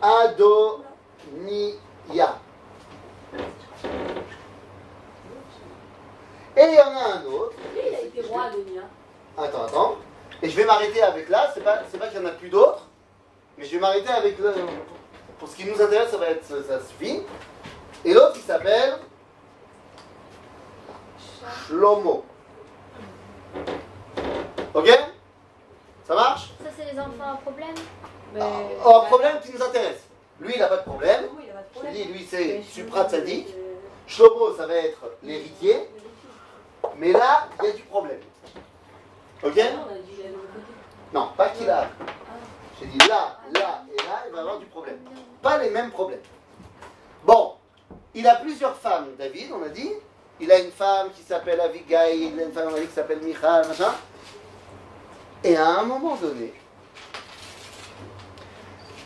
Adoniya. 0.00 0.87
Et 6.56 6.62
il 6.62 6.74
y 6.74 6.80
en 6.80 6.96
a 6.96 7.18
un 7.18 7.24
autre. 7.26 7.54
Il 7.74 7.94
a 7.94 8.00
été 8.00 8.22
roi, 8.22 8.44
Adonia. 8.44 8.82
Attends, 9.37 9.64
attends. 9.64 9.96
Et 10.40 10.48
je 10.48 10.56
vais 10.56 10.64
m'arrêter 10.64 11.02
avec 11.02 11.28
là. 11.28 11.50
C'est 11.52 11.62
pas, 11.62 11.76
pas 11.76 12.09
qu'il 12.09 12.20
y 12.20 12.22
en 12.22 12.26
a 12.26 12.30
plus 12.30 12.48
d'autres, 12.48 12.87
mais 13.59 13.64
je 13.64 13.72
vais 13.72 13.80
m'arrêter 13.80 14.11
avec 14.11 14.38
le. 14.38 14.54
Pour 15.38 15.48
ce 15.48 15.56
qui 15.56 15.66
nous 15.66 15.80
intéresse, 15.80 16.11
ça 16.11 16.16
va 16.16 16.30
être, 16.30 16.46
ça, 16.46 16.80
suffit. 16.80 17.22
Et 18.06 18.14
l'autre, 18.14 18.37
il 18.37 18.42
s'appelle 18.42 18.94
Shlomo. 21.66 22.24
Ok? 24.72 24.88
Ça 26.06 26.14
marche? 26.14 26.55
Les 26.92 26.99
enfants 27.01 27.33
à 27.35 27.37
problème 27.37 27.75
Mais... 28.35 28.40
Oh, 28.85 28.96
un 28.96 29.01
problème 29.07 29.40
qui 29.42 29.53
nous 29.53 29.62
intéresse. 29.62 30.05
Lui, 30.40 30.53
il 30.55 30.61
n'a 30.61 30.68
pas 30.68 30.77
de 30.79 30.83
problème. 30.83 31.25
Oui, 31.37 31.44
il 31.46 31.51
a 31.51 31.55
pas 31.55 31.61
de 31.61 31.66
Je 31.68 31.72
problème. 31.75 31.94
dis, 31.94 32.05
lui, 32.05 32.27
c'est 32.29 32.44
Mais 32.44 32.62
supra 32.62 33.05
je- 33.05 33.09
tzaddik. 33.09 33.49
euh, 33.49 33.75
Shlomo, 34.07 34.55
ça 34.57 34.66
va 34.66 34.75
être 34.75 34.99
l'héritier. 35.22 35.88
Mais 36.96 37.12
là, 37.12 37.49
il 37.61 37.66
y 37.66 37.68
a 37.70 37.72
du 37.72 37.83
problème. 37.83 38.20
Ok 39.42 39.57
Non. 39.57 41.20
Non, 41.20 41.29
pas 41.37 41.49
qu'il 41.51 41.68
a. 41.70 41.88
J'ai 42.79 42.87
dit 42.87 42.99
là, 43.09 43.38
là 43.55 43.83
et 43.92 43.96
là, 44.03 44.22
il 44.27 44.33
va 44.33 44.38
y 44.38 44.40
avoir 44.40 44.59
du 44.59 44.66
problème. 44.66 44.99
Pas 45.42 45.59
les 45.59 45.70
mêmes 45.70 45.90
problèmes. 45.90 46.20
Bon, 47.25 47.55
il 48.14 48.27
a 48.29 48.37
plusieurs 48.37 48.77
femmes, 48.77 49.09
David, 49.18 49.51
on 49.53 49.62
a 49.64 49.68
dit. 49.68 49.92
Il 50.38 50.53
a 50.53 50.59
une 50.59 50.70
femme 50.70 51.11
qui 51.12 51.22
s'appelle 51.22 51.61
Abigail, 51.61 52.31
il 52.35 52.38
a 52.38 52.44
une 52.44 52.53
femme 52.53 52.68
on 52.70 52.75
a 52.77 52.81
dit, 52.81 52.87
qui 52.87 52.92
s'appelle 52.92 53.20
Michal, 53.20 53.66
machin. 53.66 53.94
Et 55.42 55.57
à 55.57 55.66
un 55.79 55.85
moment 55.85 56.16
donné, 56.16 56.53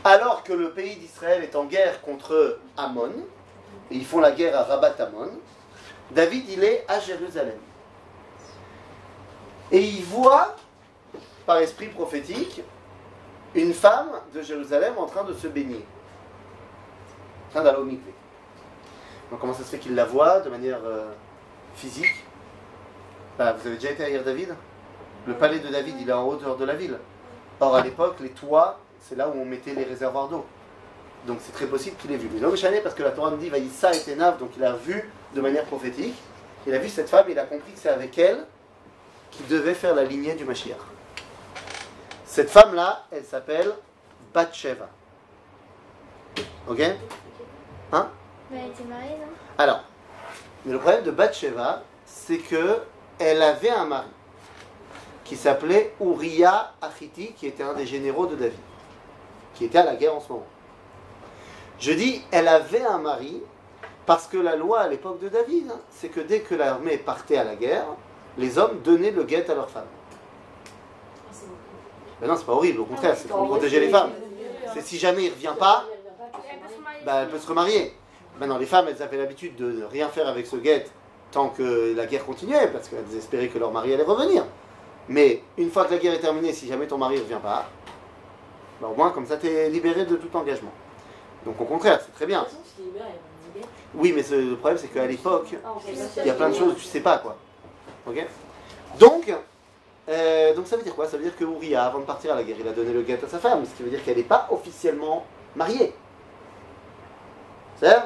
alors 0.05 0.43
que 0.43 0.53
le 0.53 0.71
pays 0.71 0.97
d'Israël 0.97 1.43
est 1.43 1.57
en 1.57 1.65
guerre 1.65 2.01
contre 2.03 2.59
Ammon, 2.77 3.13
et 3.91 3.97
ils 3.97 4.07
font 4.07 4.21
la 4.21 4.33
guerre 4.33 4.57
à 4.59 4.65
Rabat 4.65 4.95
Ammon, 4.99 5.31
David, 6.11 6.49
il 6.49 6.65
est 6.65 6.85
à 6.89 6.99
Jérusalem. 6.99 7.59
Et 9.71 9.81
il 9.81 10.05
voit, 10.05 10.57
par 11.47 11.59
esprit 11.59 11.89
prophétique, 11.89 12.63
une 13.55 13.73
femme 13.73 14.11
de 14.35 14.43
Jérusalem 14.43 14.95
en 14.97 15.07
train 15.07 15.25
de 15.25 15.33
se 15.33 15.47
baigner. 15.47 15.85
En 17.49 17.55
train 17.55 17.63
d'aller 17.63 17.79
au 17.79 17.85
mikvé. 17.85 18.13
Donc 19.31 19.41
comment 19.41 19.55
ça 19.55 19.63
se 19.63 19.69
fait 19.69 19.79
qu'il 19.79 19.95
la 19.95 20.05
voit 20.05 20.41
de 20.41 20.51
manière 20.51 20.81
euh, 20.85 21.13
physique? 21.75 22.25
Bah, 23.39 23.53
Vous 23.53 23.67
avez 23.67 23.77
déjà 23.77 23.93
été 23.93 24.17
à 24.17 24.23
David? 24.23 24.55
Le 25.27 25.35
palais 25.35 25.61
de 25.61 25.69
David, 25.69 25.97
il 26.01 26.09
est 26.09 26.13
en 26.13 26.27
hauteur 26.27 26.57
de 26.57 26.65
la 26.65 26.75
ville. 26.75 26.99
Or, 27.61 27.77
à 27.77 27.83
l'époque, 27.83 28.17
les 28.21 28.31
toits, 28.31 28.79
c'est 29.01 29.17
là 29.17 29.29
où 29.29 29.41
on 29.41 29.45
mettait 29.45 29.75
les 29.75 29.85
réservoirs 29.85 30.29
d'eau. 30.29 30.45
Donc 31.27 31.39
c'est 31.45 31.53
très 31.53 31.67
possible 31.67 31.97
qu'il 31.97 32.13
ait 32.13 32.17
vu. 32.17 32.29
Mais 32.33 32.41
non, 32.41 32.53
mais 32.53 32.81
parce 32.81 32.95
que 32.95 33.03
la 33.03 33.11
Torah 33.11 33.31
nous 33.31 33.37
dit 33.37 33.49
Vaïssa 33.49 33.93
et 33.93 34.01
Tenav, 34.01 34.39
donc 34.39 34.51
il 34.57 34.65
a 34.65 34.73
vu 34.73 35.11
de 35.35 35.41
manière 35.41 35.65
prophétique. 35.65 36.17
Il 36.67 36.75
a 36.75 36.79
vu 36.79 36.89
cette 36.89 37.09
femme 37.09 37.27
et 37.29 37.33
il 37.33 37.39
a 37.39 37.45
compris 37.45 37.73
que 37.73 37.79
c'est 37.79 37.89
avec 37.89 38.17
elle 38.19 38.45
qu'il 39.31 39.47
devait 39.47 39.75
faire 39.75 39.95
la 39.95 40.05
lignée 40.05 40.35
du 40.35 40.45
Mashiach. 40.45 40.77
Cette 42.25 42.51
femme-là, 42.51 43.07
elle 43.11 43.25
s'appelle 43.25 43.73
Bathsheba. 44.33 44.89
Ok? 46.69 46.81
Hein? 47.93 48.09
Mais 48.51 48.61
elle 48.65 48.71
était 48.71 48.85
mariée, 48.85 49.17
non? 49.19 49.33
Alors, 49.59 49.83
mais 50.65 50.73
le 50.73 50.79
problème 50.79 51.05
de 51.05 51.11
Bathsheba, 51.11 51.83
c'est 52.05 52.39
que 52.39 52.81
elle 53.19 53.43
avait 53.43 53.71
un 53.71 53.85
mari 53.85 54.09
qui 55.25 55.37
s'appelait 55.37 55.95
Uriah 56.01 56.73
Achiti, 56.81 57.33
qui 57.33 57.47
était 57.47 57.63
un 57.63 57.75
des 57.75 57.87
généraux 57.87 58.27
de 58.27 58.35
David, 58.35 58.59
qui 59.61 59.67
était 59.67 59.77
à 59.77 59.85
la 59.85 59.95
guerre 59.95 60.15
en 60.15 60.21
ce 60.21 60.33
moment. 60.33 60.47
Je 61.79 61.93
dis, 61.93 62.23
elle 62.31 62.49
avait 62.49 62.81
un 62.81 62.97
mari 62.97 63.43
parce 64.07 64.27
que 64.27 64.39
la 64.39 64.57
loi 64.57 64.81
à 64.81 64.89
l'époque 64.89 65.21
de 65.21 65.29
David, 65.29 65.71
hein, 65.71 65.79
c'est 65.91 66.09
que 66.09 66.21
dès 66.21 66.41
que 66.41 66.55
l'armée 66.55 66.97
partait 66.97 67.37
à 67.37 67.45
la 67.45 67.57
guerre, 67.57 67.85
les 68.39 68.57
hommes 68.57 68.81
donnaient 68.83 69.11
le 69.11 69.23
guet 69.25 69.51
à 69.51 69.55
leurs 69.55 69.69
femmes. 69.69 69.85
Ah. 69.85 71.35
Mais 72.23 72.27
non, 72.27 72.37
c'est 72.39 72.47
pas 72.47 72.55
horrible, 72.55 72.81
au 72.81 72.87
contraire, 72.87 73.15
c'est 73.19 73.29
pour 73.29 73.47
protéger 73.47 73.81
les 73.81 73.91
femmes. 73.91 74.13
C'est 74.73 74.81
si 74.81 74.97
jamais 74.97 75.25
il 75.25 75.31
revient 75.31 75.55
pas, 75.59 75.85
bah, 77.05 77.21
elle 77.23 77.29
peut 77.29 77.39
se 77.39 77.47
remarier. 77.47 77.95
Maintenant, 78.39 78.57
les 78.57 78.65
femmes, 78.65 78.87
elles 78.89 79.03
avaient 79.03 79.19
l'habitude 79.19 79.57
de 79.57 79.73
ne 79.73 79.85
rien 79.85 80.09
faire 80.09 80.27
avec 80.27 80.47
ce 80.47 80.57
guet 80.57 80.87
tant 81.33 81.51
que 81.51 81.95
la 81.95 82.07
guerre 82.07 82.25
continuait, 82.25 82.69
parce 82.69 82.89
qu'elles 82.89 83.15
espéraient 83.15 83.49
que 83.49 83.59
leur 83.59 83.73
mari 83.73 83.93
allait 83.93 84.05
revenir. 84.05 84.43
Mais 85.11 85.43
une 85.59 85.71
fois 85.71 85.85
que 85.85 85.91
la 85.91 85.99
guerre 85.99 86.15
est 86.15 86.21
terminée, 86.21 86.55
si 86.55 86.67
jamais 86.67 86.87
ton 86.87 86.97
mari 86.97 87.17
ne 87.17 87.21
revient 87.21 87.43
pas, 87.43 87.67
bah, 88.81 88.89
au 88.89 88.95
moins, 88.95 89.11
comme 89.11 89.27
ça, 89.27 89.37
tu 89.37 89.47
es 89.47 89.69
libéré 89.69 90.05
de 90.05 90.17
tout 90.17 90.35
engagement. 90.37 90.73
Donc, 91.45 91.61
au 91.61 91.65
contraire, 91.65 92.01
c'est 92.05 92.13
très 92.15 92.27
bien. 92.27 92.47
Oui, 93.95 94.13
mais 94.15 94.23
ce- 94.23 94.35
le 94.35 94.57
problème, 94.57 94.79
c'est 94.79 94.89
qu'à 94.89 95.07
l'époque, 95.07 95.55
Ah, 95.65 95.69
il 96.19 96.27
y 96.27 96.31
a 96.31 96.35
plein 96.35 96.49
de 96.51 96.55
choses 96.55 96.75
que 96.75 96.79
tu 96.81 96.85
sais 96.87 97.01
pas, 97.01 97.19
quoi. 97.19 97.37
Ok 98.07 98.27
Donc, 98.99 99.33
euh, 100.09 100.55
donc 100.55 100.67
ça 100.67 100.77
veut 100.77 100.83
dire 100.83 100.95
quoi? 100.95 101.07
Ça 101.09 101.17
veut 101.17 101.23
dire 101.25 101.37
que 101.37 101.45
Uriah, 101.45 101.85
avant 101.87 101.99
de 102.01 102.05
partir 102.05 102.33
à 102.33 102.37
la 102.37 102.43
guerre, 102.43 102.57
il 102.59 102.69
a 102.69 102.73
donné 102.73 102.93
le 102.93 103.03
guet 103.03 103.19
à 103.25 103.29
sa 103.29 103.39
femme, 103.39 103.65
ce 103.65 103.71
qui 103.77 103.83
veut 103.83 103.91
dire 103.91 104.03
qu'elle 104.05 104.17
n'est 104.17 104.23
pas 104.23 104.49
officiellement 104.51 105.25
mariée. 105.57 105.93
C'est 107.81 107.97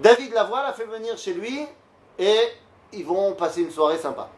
David 0.00 0.32
la 0.32 0.44
voit, 0.44 0.62
la 0.62 0.72
fait 0.72 0.84
venir 0.84 1.16
chez 1.16 1.34
lui, 1.34 1.66
et 2.18 2.38
ils 2.92 3.04
vont 3.04 3.32
passer 3.34 3.62
une 3.62 3.70
soirée 3.70 3.98
sympa. 3.98 4.28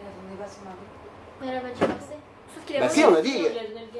Elle 0.00 0.06
attendait 0.08 0.42
pas 0.42 0.48
son 0.48 0.64
mari. 0.64 0.76
Mais 1.40 1.46
elle 1.48 1.56
a 1.56 1.90
Bah 2.78 2.88
si, 2.88 3.04
on 3.04 3.14
a 3.14 3.20
dit, 3.20 3.44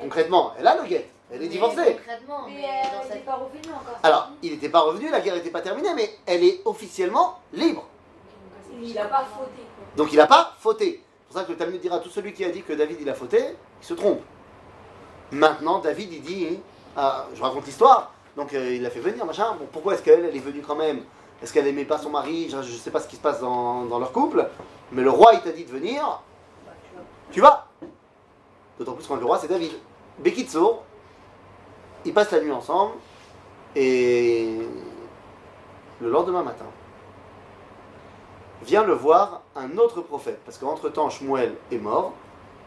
concrètement, 0.00 0.52
elle 0.58 0.66
a 0.66 0.76
le 0.76 0.88
guet, 0.88 1.08
elle 1.32 1.42
est 1.42 1.48
divorcée. 1.48 1.96
Concrètement, 1.96 2.46
Mais 2.46 2.54
mais 2.54 2.62
elle 2.62 3.08
n'était 3.08 3.24
pas 3.24 3.34
revenue 3.34 3.74
encore. 3.74 3.98
Alors, 4.02 4.28
il 4.42 4.52
n'était 4.52 4.68
pas 4.68 4.80
revenu, 4.80 5.10
la 5.10 5.20
guerre 5.20 5.34
n'était 5.34 5.50
pas 5.50 5.60
terminée, 5.60 5.94
mais 5.94 6.10
elle 6.26 6.44
est 6.44 6.60
officiellement 6.64 7.38
libre. 7.52 7.86
Il 8.82 8.98
a 8.98 9.04
pas 9.06 9.24
fauté, 9.24 9.62
quoi. 9.76 9.84
Donc 9.96 10.12
il 10.12 10.16
n'a 10.16 10.26
pas 10.26 10.54
fauté. 10.58 11.02
C'est 11.02 11.32
pour 11.32 11.40
ça 11.40 11.44
que 11.44 11.52
le 11.52 11.58
Talmud 11.58 11.80
dira 11.80 11.98
tout 12.00 12.08
celui 12.08 12.32
qui 12.32 12.44
a 12.44 12.50
dit 12.50 12.62
que 12.62 12.72
David 12.72 12.98
il 13.00 13.08
a 13.08 13.14
fauté, 13.14 13.38
il 13.82 13.86
se 13.86 13.94
trompe. 13.94 14.20
Maintenant, 15.32 15.78
David 15.78 16.12
il 16.12 16.22
dit, 16.22 16.58
ah, 16.96 17.26
je 17.34 17.42
raconte 17.42 17.66
l'histoire, 17.66 18.12
donc 18.36 18.52
euh, 18.52 18.74
il 18.74 18.82
l'a 18.82 18.90
fait 18.90 19.00
venir, 19.00 19.24
machin. 19.24 19.54
Bon, 19.58 19.66
pourquoi 19.70 19.94
est-ce 19.94 20.02
qu'elle, 20.02 20.24
elle 20.24 20.34
est 20.34 20.40
venue 20.40 20.62
quand 20.62 20.74
même? 20.76 21.02
Est-ce 21.42 21.52
qu'elle 21.52 21.64
n'aimait 21.64 21.84
pas 21.84 21.98
son 21.98 22.10
mari? 22.10 22.48
Je 22.50 22.56
ne 22.56 22.62
sais 22.62 22.90
pas 22.90 23.00
ce 23.00 23.06
qui 23.08 23.16
se 23.16 23.20
passe 23.20 23.40
dans, 23.40 23.84
dans 23.84 23.98
leur 23.98 24.12
couple, 24.12 24.46
mais 24.92 25.02
le 25.02 25.10
roi 25.10 25.34
il 25.34 25.40
t'a 25.40 25.52
dit 25.52 25.64
de 25.64 25.70
venir, 25.70 26.20
Bah, 26.66 26.72
tu 27.30 27.40
vas. 27.40 27.66
D'autant 28.80 28.94
plus 28.94 29.06
quand 29.06 29.16
le 29.16 29.26
roi 29.26 29.38
c'est 29.38 29.46
David. 29.46 29.72
Bekitso, 30.20 30.80
ils 32.06 32.14
passent 32.14 32.30
la 32.30 32.40
nuit 32.40 32.50
ensemble, 32.50 32.94
et 33.76 34.56
le 36.00 36.10
lendemain 36.10 36.42
matin, 36.42 36.64
vient 38.62 38.82
le 38.82 38.94
voir 38.94 39.42
un 39.54 39.76
autre 39.76 40.00
prophète. 40.00 40.40
Parce 40.46 40.56
qu'entre-temps, 40.56 41.10
Shmuel 41.10 41.54
est 41.70 41.76
mort. 41.76 42.14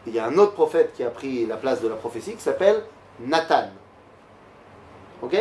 Il 0.06 0.14
y 0.14 0.20
a 0.20 0.26
un 0.26 0.38
autre 0.38 0.52
prophète 0.52 0.92
qui 0.94 1.02
a 1.02 1.10
pris 1.10 1.46
la 1.46 1.56
place 1.56 1.80
de 1.80 1.88
la 1.88 1.96
prophétie 1.96 2.36
qui 2.36 2.42
s'appelle 2.42 2.84
Nathan. 3.18 3.70
Ok? 5.20 5.36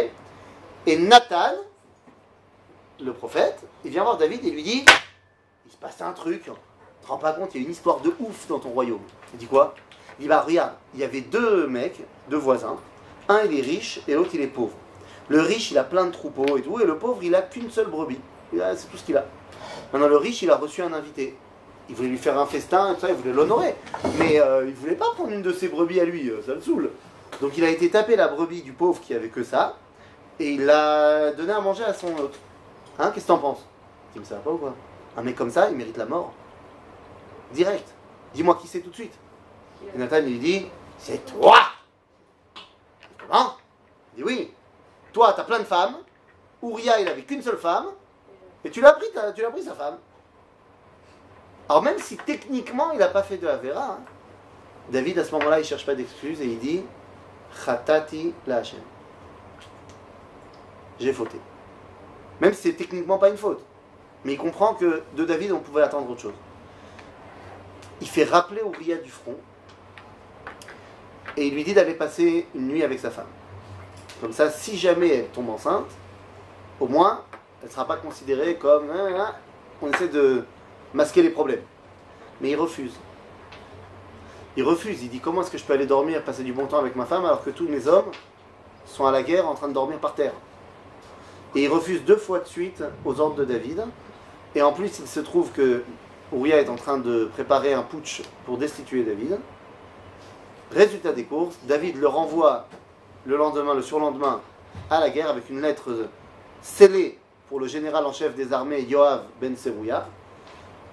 Et 0.88 0.98
Nathan, 0.98 1.54
le 3.00 3.14
prophète, 3.14 3.62
il 3.86 3.92
vient 3.92 4.02
voir 4.02 4.18
David 4.18 4.44
et 4.44 4.50
lui 4.50 4.64
dit 4.64 4.86
Il 5.68 5.72
se 5.72 5.78
passe 5.78 6.02
un 6.02 6.14
truc. 6.14 6.46
Tu 6.46 6.50
te 6.50 7.08
rends 7.08 7.20
pas 7.20 7.34
compte, 7.34 7.54
il 7.54 7.62
y 7.62 7.64
a 7.64 7.68
une 7.68 7.74
histoire 7.74 8.00
de 8.00 8.12
ouf 8.20 8.48
dans 8.48 8.58
ton 8.58 8.70
royaume. 8.70 9.04
Il 9.34 9.38
dit 9.38 9.46
quoi? 9.46 9.76
Il 10.24 10.32
regarde, 10.32 10.72
il 10.94 11.02
y 11.02 11.04
avait 11.04 11.22
deux 11.22 11.68
mecs, 11.68 12.00
deux 12.30 12.38
voisins. 12.38 12.78
Un, 13.28 13.42
il 13.44 13.60
est 13.60 13.62
riche 13.62 14.00
et 14.08 14.14
l'autre, 14.14 14.32
il 14.34 14.42
est 14.42 14.48
pauvre. 14.48 14.74
Le 15.28 15.42
riche, 15.42 15.72
il 15.72 15.78
a 15.78 15.84
plein 15.84 16.06
de 16.06 16.12
troupeaux 16.12 16.58
et 16.58 16.62
tout, 16.62 16.80
et 16.80 16.86
le 16.86 16.98
pauvre, 16.98 17.22
il 17.24 17.36
a 17.36 17.42
qu'une 17.42 17.70
seule 17.70 17.88
brebis. 17.88 18.20
C'est 18.52 18.90
tout 18.90 18.98
ce 18.98 19.04
qu'il 19.04 19.18
a. 19.18 19.26
Maintenant, 19.92 20.08
le 20.08 20.18
riche, 20.18 20.42
il 20.42 20.50
a 20.50 20.56
reçu 20.56 20.82
un 20.82 20.94
invité. 20.94 21.36
Il 21.90 21.96
voulait 21.96 22.08
lui 22.08 22.18
faire 22.18 22.40
un 22.40 22.46
festin 22.46 22.92
et 22.92 22.96
tout 22.96 23.02
ça, 23.02 23.10
il 23.10 23.16
voulait 23.16 23.34
l'honorer. 23.34 23.76
Mais 24.18 24.40
euh, 24.40 24.66
il 24.66 24.74
voulait 24.74 24.96
pas 24.96 25.12
prendre 25.14 25.32
une 25.32 25.42
de 25.42 25.52
ses 25.52 25.68
brebis 25.68 26.00
à 26.00 26.06
lui, 26.06 26.30
euh, 26.30 26.42
ça 26.42 26.54
le 26.54 26.62
saoule. 26.62 26.90
Donc 27.42 27.58
il 27.58 27.66
a 27.66 27.70
été 27.70 27.90
taper 27.90 28.16
la 28.16 28.30
brebis 28.30 28.62
du 28.62 28.72
pauvre 28.72 29.02
qui 29.02 29.14
avait 29.14 29.28
que 29.28 29.44
ça, 29.44 29.76
et 30.40 30.52
il 30.52 30.66
l'a 30.66 31.32
donné 31.34 31.52
à 31.52 31.60
manger 31.60 31.84
à 31.84 31.94
son 31.94 32.16
autre. 32.16 32.40
Hein, 32.98 33.12
qu'est-ce 33.14 33.26
que 33.26 33.28
t'en 33.28 33.40
penses? 33.40 33.66
Tu 34.14 34.20
me 34.20 34.24
ça 34.24 34.36
pas 34.36 34.52
ou 34.52 34.58
quoi? 34.58 34.74
Un 35.18 35.24
mec 35.24 35.36
comme 35.36 35.52
ça, 35.52 35.70
il 35.70 35.76
mérite 35.76 35.98
la 35.98 36.06
mort. 36.06 36.32
Direct. 37.52 37.90
Dis-moi 38.34 38.58
qui 38.62 38.68
c'est 38.68 38.80
tout 38.80 38.90
de 38.90 38.96
suite. 38.96 39.14
Et 39.94 39.98
Nathan 39.98 40.22
lui 40.22 40.40
dit, 40.40 40.66
c'est 40.98 41.26
toi 41.26 41.58
Comment? 43.20 43.58
Il 44.14 44.18
dit 44.18 44.24
oui. 44.24 44.54
Toi, 45.12 45.34
t'as 45.36 45.44
plein 45.44 45.60
de 45.60 45.64
femmes. 45.64 45.98
Uriah, 46.62 47.00
il 47.00 47.08
avait 47.08 47.24
qu'une 47.24 47.42
seule 47.42 47.58
femme. 47.58 47.88
Et 48.64 48.72
tu 48.72 48.82
l'as 48.82 48.94
pris, 48.94 49.08
tu 49.36 49.42
l'as 49.42 49.52
pris 49.52 49.64
sa 49.64 49.74
femme. 49.74 49.98
Alors 51.70 51.82
même 51.82 51.98
si 51.98 52.18
techniquement 52.18 52.92
il 52.92 53.00
n'a 53.00 53.08
pas 53.08 53.24
fait 53.24 53.38
de 53.38 53.48
Avera, 53.48 53.84
hein, 53.84 54.00
David 54.90 55.18
à 55.20 55.24
ce 55.24 55.32
moment-là 55.32 55.60
il 55.60 55.66
cherche 55.66 55.86
pas 55.86 55.96
d'excuses 55.96 56.42
et 56.42 56.46
il 56.46 56.60
dit 56.60 56.84
Khatati 57.66 58.34
la 58.48 58.58
Hashem. 58.58 58.82
J'ai 61.00 61.14
fauté. 61.14 61.40
Même 62.42 62.54
si 62.54 62.64
c'est 62.64 62.74
techniquement 62.74 63.18
pas 63.18 63.30
une 63.30 63.38
faute. 63.38 63.64
Mais 64.26 64.34
il 64.34 64.38
comprend 64.38 64.74
que 64.74 65.04
de 65.16 65.26
David 65.26 65.52
on 65.54 65.60
pouvait 65.60 65.84
attendre 65.84 66.10
autre 66.10 66.22
chose. 66.22 66.34
Il 68.02 68.10
fait 68.10 68.26
rappeler 68.26 68.62
Uriah 68.62 68.98
du 68.98 69.10
front 69.10 69.38
et 71.38 71.48
il 71.48 71.54
lui 71.54 71.64
dit 71.64 71.74
d'aller 71.74 71.94
passer 71.94 72.48
une 72.56 72.68
nuit 72.68 72.84
avec 72.84 73.00
sa 73.00 73.12
femme. 73.12 73.28
Comme 74.22 74.34
ça, 74.34 74.50
si 74.50 74.78
jamais 74.78 75.10
elle 75.10 75.28
tombe 75.28 75.50
enceinte, 75.50 75.90
au 76.80 76.88
moins 76.88 77.24
elle 77.62 77.68
ne 77.70 77.74
sera 77.74 77.86
pas 77.86 77.98
considérée 77.98 78.56
comme. 78.56 78.90
hein, 78.90 79.08
hein, 79.16 79.36
on 79.82 79.90
essaie 79.90 80.10
de 80.10 80.44
masquer 80.94 81.24
les 81.24 81.30
problèmes. 81.30 81.62
Mais 82.42 82.52
il 82.52 82.56
refuse. 82.56 82.94
Il 84.58 84.64
refuse. 84.64 85.02
Il 85.02 85.10
dit 85.10 85.20
Comment 85.20 85.42
est-ce 85.42 85.52
que 85.52 85.58
je 85.58 85.64
peux 85.64 85.74
aller 85.74 85.86
dormir, 85.86 86.24
passer 86.24 86.44
du 86.44 86.54
bon 86.54 86.68
temps 86.68 86.80
avec 86.80 86.96
ma 86.96 87.06
femme, 87.06 87.26
alors 87.26 87.44
que 87.44 87.50
tous 87.50 87.68
mes 87.68 87.88
hommes 87.88 88.12
sont 88.86 89.06
à 89.06 89.12
la 89.12 89.24
guerre 89.24 89.48
en 89.48 89.56
train 89.56 89.70
de 89.70 89.74
dormir 89.74 89.98
par 90.00 90.14
terre? 90.14 90.34
Et 91.56 91.64
il 91.64 91.70
refuse 91.70 92.04
deux 92.04 92.18
fois 92.18 92.40
de 92.40 92.48
suite 92.48 92.84
aux 93.06 93.20
ordres 93.20 93.36
de 93.36 93.46
David. 93.46 93.86
Et 94.56 94.62
en 94.62 94.74
plus, 94.74 95.00
il 95.00 95.08
se 95.08 95.20
trouve 95.20 95.52
que 95.52 95.84
Uriah 96.34 96.60
est 96.60 96.70
en 96.70 96.76
train 96.76 96.98
de 96.98 97.26
préparer 97.34 97.74
un 97.74 97.84
putsch 97.84 98.22
pour 98.46 98.58
destituer 98.58 99.04
David. 99.04 99.40
Résultat 100.74 101.12
des 101.14 101.26
courses, 101.26 101.56
David 101.64 101.98
le 101.98 102.08
renvoie 102.08 102.66
le 103.26 103.38
lendemain, 103.38 103.76
le 103.76 103.82
surlendemain, 103.84 104.42
à 104.90 105.00
la 105.00 105.10
guerre 105.12 105.30
avec 105.30 105.50
une 105.50 105.62
lettre 105.62 106.08
scellée 106.62 107.20
pour 107.48 107.60
le 107.60 107.68
général 107.68 108.06
en 108.06 108.12
chef 108.12 108.34
des 108.36 108.52
armées 108.52 108.82
Yoav 108.82 109.24
Ben 109.40 109.56
Serouya. 109.56 110.08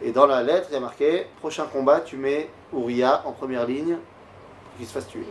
Et 0.02 0.12
dans 0.12 0.26
la 0.26 0.42
lettre, 0.42 0.66
il 0.70 0.74
y 0.74 0.76
a 0.76 0.80
marqué 0.80 1.26
Prochain 1.40 1.64
combat, 1.72 2.00
tu 2.00 2.16
mets 2.16 2.50
Uriah 2.74 3.22
en 3.24 3.32
première 3.32 3.66
ligne 3.66 3.96
pour 3.96 4.76
qu'il 4.76 4.86
se 4.86 4.92
fasse 4.92 5.06
tuer. 5.06 5.24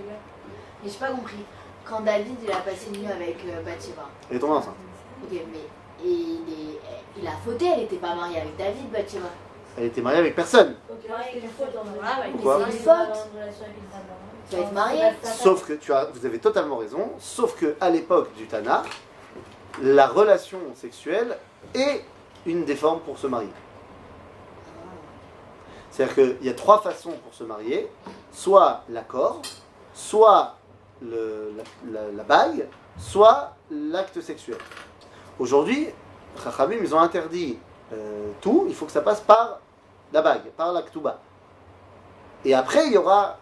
Mais 0.84 0.90
j'ai 0.90 0.98
pas 0.98 1.12
compris. 1.12 1.46
Quand 1.86 2.02
David 2.02 2.36
il 2.44 2.52
a 2.52 2.58
passé 2.58 2.88
une 2.94 3.02
nuit 3.02 3.12
avec 3.12 3.38
euh, 3.46 3.62
Bathsheba, 3.64 4.10
Elle 4.30 4.38
est 4.38 4.40
tombée 4.40 4.54
enceinte. 4.54 4.76
ok, 5.24 5.32
mais 5.32 5.60
il, 6.04 6.42
est, 6.50 7.20
il 7.20 7.28
a 7.28 7.32
fauté, 7.46 7.68
elle 7.76 7.84
était 7.84 7.98
pas 7.98 8.16
mariée 8.16 8.42
avec 8.42 8.56
David, 8.58 8.90
Bathsheba. 8.92 9.30
Elle 9.78 9.86
était 9.86 10.02
mariée 10.02 10.20
avec 10.20 10.36
personne. 10.36 10.76
Ok, 10.90 10.98
c'était 11.04 11.40
une 11.46 11.50
faute 11.52 11.74
dans 11.74 11.84
le 11.84 11.90
Voilà, 12.00 12.20
ouais, 12.22 12.32
Pourquoi 12.32 12.66
c'est 12.70 12.78
une 12.78 12.84
faute. 12.84 13.30
Sauf 15.24 15.66
que 15.66 15.74
tu 15.74 15.94
as, 15.94 16.06
vous 16.06 16.26
avez 16.26 16.40
totalement 16.40 16.78
raison, 16.78 17.12
sauf 17.20 17.56
que 17.56 17.76
à 17.80 17.90
l'époque 17.90 18.34
du 18.36 18.48
Tana, 18.48 18.84
la 19.82 20.08
relation 20.08 20.60
sexuelle 20.76 21.38
est 21.74 22.04
une 22.46 22.66
des 22.66 22.76
formes 22.76 23.00
pour 23.02 23.18
se 23.18 23.28
marier. 23.28 23.52
C'est-à-dire 25.92 26.16
qu'il 26.16 26.48
y 26.48 26.50
a 26.50 26.54
trois 26.54 26.82
façons 26.82 27.12
pour 27.24 27.34
se 27.34 27.44
marier 27.44 27.90
soit 28.32 28.84
l'accord, 28.90 29.42
soit 29.94 30.56
la 31.02 32.24
bague, 32.24 32.68
soit 32.98 33.56
l'acte 33.70 34.22
sexuel. 34.22 34.58
Aujourd'hui, 35.40 35.88
Chachamim, 36.44 36.78
ils 36.82 36.94
ont 36.94 37.00
interdit 37.00 37.58
euh, 37.94 38.32
tout, 38.42 38.66
il 38.68 38.76
faut 38.76 38.86
que 38.86 38.92
ça 38.92 39.02
passe 39.02 39.22
par 39.22 39.60
la 40.14 40.22
bague, 40.22 40.50
par 40.56 40.72
l'actuba. 40.72 41.20
Et 42.46 42.54
après, 42.54 42.88
il 42.88 42.94
y 42.94 42.98
aura 42.98 43.38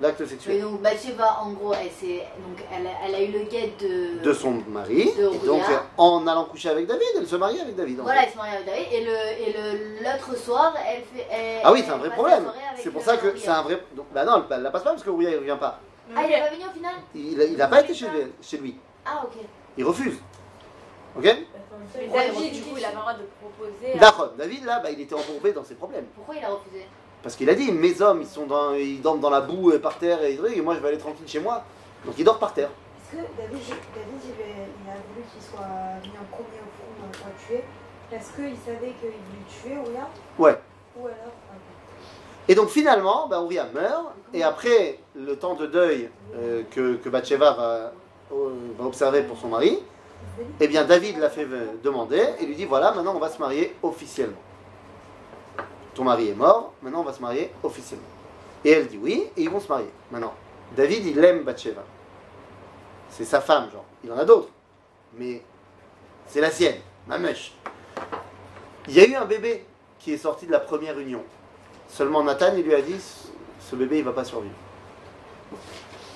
l'acte 0.00 0.20
Mais 0.20 0.26
sexuel 0.26 0.60
donc 0.60 0.80
Bathsheba, 0.82 1.38
en 1.42 1.52
gros, 1.52 1.72
elle, 1.74 1.90
s'est- 1.90 2.24
donc, 2.46 2.64
elle, 2.72 2.86
a, 2.86 2.90
elle 3.06 3.14
a 3.14 3.22
eu 3.22 3.32
le 3.32 3.40
guet 3.44 3.72
de. 3.80 4.22
de 4.22 4.32
son 4.32 4.52
mari. 4.68 5.12
De 5.16 5.32
et 5.34 5.46
donc, 5.46 5.62
en 5.96 6.26
allant 6.26 6.44
coucher 6.46 6.70
avec 6.70 6.86
David, 6.86 7.06
elle 7.16 7.26
se 7.26 7.36
marie 7.36 7.60
avec 7.60 7.76
David. 7.76 7.98
Voilà, 8.00 8.20
fait. 8.22 8.26
elle 8.26 8.32
se 8.32 8.36
marie 8.36 8.54
avec 8.54 8.66
David. 8.66 8.86
Et 8.92 9.04
le 9.04 9.12
et 9.12 9.52
le 9.52 10.02
l'autre 10.02 10.36
soir, 10.36 10.74
elle 10.86 11.02
fait. 11.04 11.26
elle- 11.30 11.60
Ah 11.64 11.72
oui, 11.72 11.82
c'est 11.84 11.90
un 11.90 11.94
elle 11.94 12.00
vrai 12.00 12.10
problème. 12.10 12.50
C'est 12.76 12.90
pour 12.90 13.02
euh, 13.02 13.04
ça 13.04 13.16
que 13.16 13.36
c'est 13.36 13.48
un 13.48 13.62
vrai. 13.62 13.80
Donc, 13.94 14.06
bah 14.12 14.24
non, 14.24 14.44
elle 14.50 14.58
ne 14.58 14.62
la 14.64 14.70
passe 14.70 14.82
pas 14.82 14.90
parce 14.90 15.02
que 15.02 15.10
Uriah 15.10 15.30
il 15.30 15.38
revient 15.38 15.56
pas. 15.58 15.78
Ah, 16.14 16.22
il 16.26 16.32
est 16.32 16.40
pas 16.40 16.50
venu 16.50 16.64
au 16.68 16.72
final? 16.72 16.94
Il 17.14 17.56
n'a 17.56 17.68
pas 17.68 17.80
été 17.80 17.94
chez 17.94 18.08
lui, 18.08 18.20
chez 18.42 18.58
lui. 18.58 18.76
Ah, 19.06 19.22
ok. 19.24 19.42
Il 19.76 19.84
refuse. 19.84 20.18
Ok? 21.16 21.24
Mais 21.24 22.08
David, 22.08 22.52
du 22.52 22.62
coup, 22.62 22.76
il 22.76 22.84
avait 22.84 22.94
le 22.94 23.00
droit 23.00 23.14
de 23.14 23.22
proposer. 23.40 23.94
à- 23.94 23.98
D'accord. 23.98 24.32
David, 24.36 24.64
là, 24.64 24.80
bah, 24.80 24.90
il 24.90 25.00
était 25.00 25.14
embourbé 25.14 25.52
dans 25.52 25.64
ses 25.64 25.74
problèmes. 25.74 26.06
Pourquoi 26.14 26.34
il 26.36 26.44
a 26.44 26.48
refusé? 26.48 26.86
Parce 27.24 27.34
qu'il 27.34 27.50
a 27.50 27.54
dit, 27.54 27.72
mes 27.72 28.00
hommes, 28.00 28.20
ils, 28.20 28.28
sont 28.28 28.46
dans, 28.46 28.74
ils 28.74 29.00
dorment 29.00 29.20
dans 29.20 29.30
la 29.30 29.40
boue 29.40 29.72
et 29.72 29.80
par 29.80 29.98
terre 29.98 30.22
et, 30.22 30.34
et 30.34 30.60
moi, 30.60 30.74
je 30.74 30.80
vais 30.80 30.88
aller 30.88 30.98
tranquille 30.98 31.26
chez 31.26 31.40
moi. 31.40 31.64
Donc, 32.04 32.14
il 32.18 32.24
dort 32.24 32.38
par 32.38 32.54
terre. 32.54 32.68
Est-ce 32.68 33.16
que 33.16 33.22
David, 33.36 33.60
David 33.60 34.20
il, 34.24 34.90
a 34.90 34.94
voulu 34.94 35.24
qu'il 35.32 35.42
soit 35.42 35.58
mis 36.02 36.10
en 36.10 36.26
premier 36.30 36.60
au 36.60 36.70
front 36.76 36.92
euh, 37.02 37.18
pour 37.18 37.26
le 37.26 37.46
tuer 37.46 37.64
Parce 38.10 38.26
qu'il 38.28 38.56
savait 38.64 38.92
qu'il 39.00 39.08
voulait 39.08 39.48
tuer 39.48 39.76
ou 39.78 39.90
rien 39.90 40.06
Ouais. 40.38 40.58
Ou 40.96 41.06
alors. 41.06 41.32
Et 42.46 42.54
donc 42.54 42.68
finalement, 42.68 43.26
bah, 43.26 43.40
Uriah 43.42 43.68
meurt, 43.72 44.12
et 44.34 44.42
après 44.42 44.98
le 45.16 45.36
temps 45.36 45.54
de 45.54 45.66
deuil 45.66 46.10
euh, 46.36 46.62
que, 46.70 46.96
que 46.96 47.08
Bathsheba 47.08 47.52
va, 47.52 47.92
euh, 48.32 48.50
va 48.78 48.84
observer 48.84 49.22
pour 49.22 49.38
son 49.38 49.48
mari, 49.48 49.78
eh 50.60 50.68
bien 50.68 50.84
David 50.84 51.18
l'a 51.18 51.30
fait 51.30 51.46
euh, 51.50 51.72
demander 51.82 52.22
et 52.40 52.44
lui 52.44 52.54
dit 52.54 52.66
voilà, 52.66 52.92
maintenant 52.92 53.14
on 53.16 53.18
va 53.18 53.30
se 53.30 53.38
marier 53.38 53.74
officiellement. 53.82 54.36
Ton 55.94 56.04
mari 56.04 56.28
est 56.28 56.34
mort, 56.34 56.72
maintenant 56.82 57.00
on 57.00 57.04
va 57.04 57.12
se 57.12 57.20
marier 57.20 57.50
officiellement. 57.62 58.04
Et 58.64 58.70
elle 58.70 58.86
dit 58.88 58.98
oui, 59.00 59.30
et 59.36 59.42
ils 59.42 59.50
vont 59.50 59.60
se 59.60 59.68
marier. 59.68 59.90
Maintenant, 60.10 60.34
David, 60.76 61.06
il 61.06 61.24
aime 61.24 61.42
Bathsheba. 61.44 61.84
C'est 63.10 63.24
sa 63.24 63.40
femme, 63.40 63.70
genre. 63.70 63.84
Il 64.02 64.10
en 64.10 64.18
a 64.18 64.24
d'autres. 64.24 64.48
Mais 65.16 65.42
c'est 66.26 66.40
la 66.40 66.50
sienne, 66.50 66.78
ma 67.06 67.18
mèche. 67.18 67.54
Il 68.88 68.94
y 68.94 69.00
a 69.00 69.06
eu 69.06 69.14
un 69.14 69.24
bébé 69.24 69.64
qui 69.98 70.12
est 70.12 70.18
sorti 70.18 70.46
de 70.46 70.52
la 70.52 70.60
première 70.60 70.98
union. 70.98 71.22
Seulement 71.88 72.24
Nathan, 72.24 72.54
il 72.56 72.64
lui 72.64 72.74
a 72.74 72.82
dit 72.82 73.00
ce 73.60 73.76
bébé, 73.76 73.98
il 73.98 74.04
va 74.04 74.12
pas 74.12 74.24
survivre. 74.24 74.54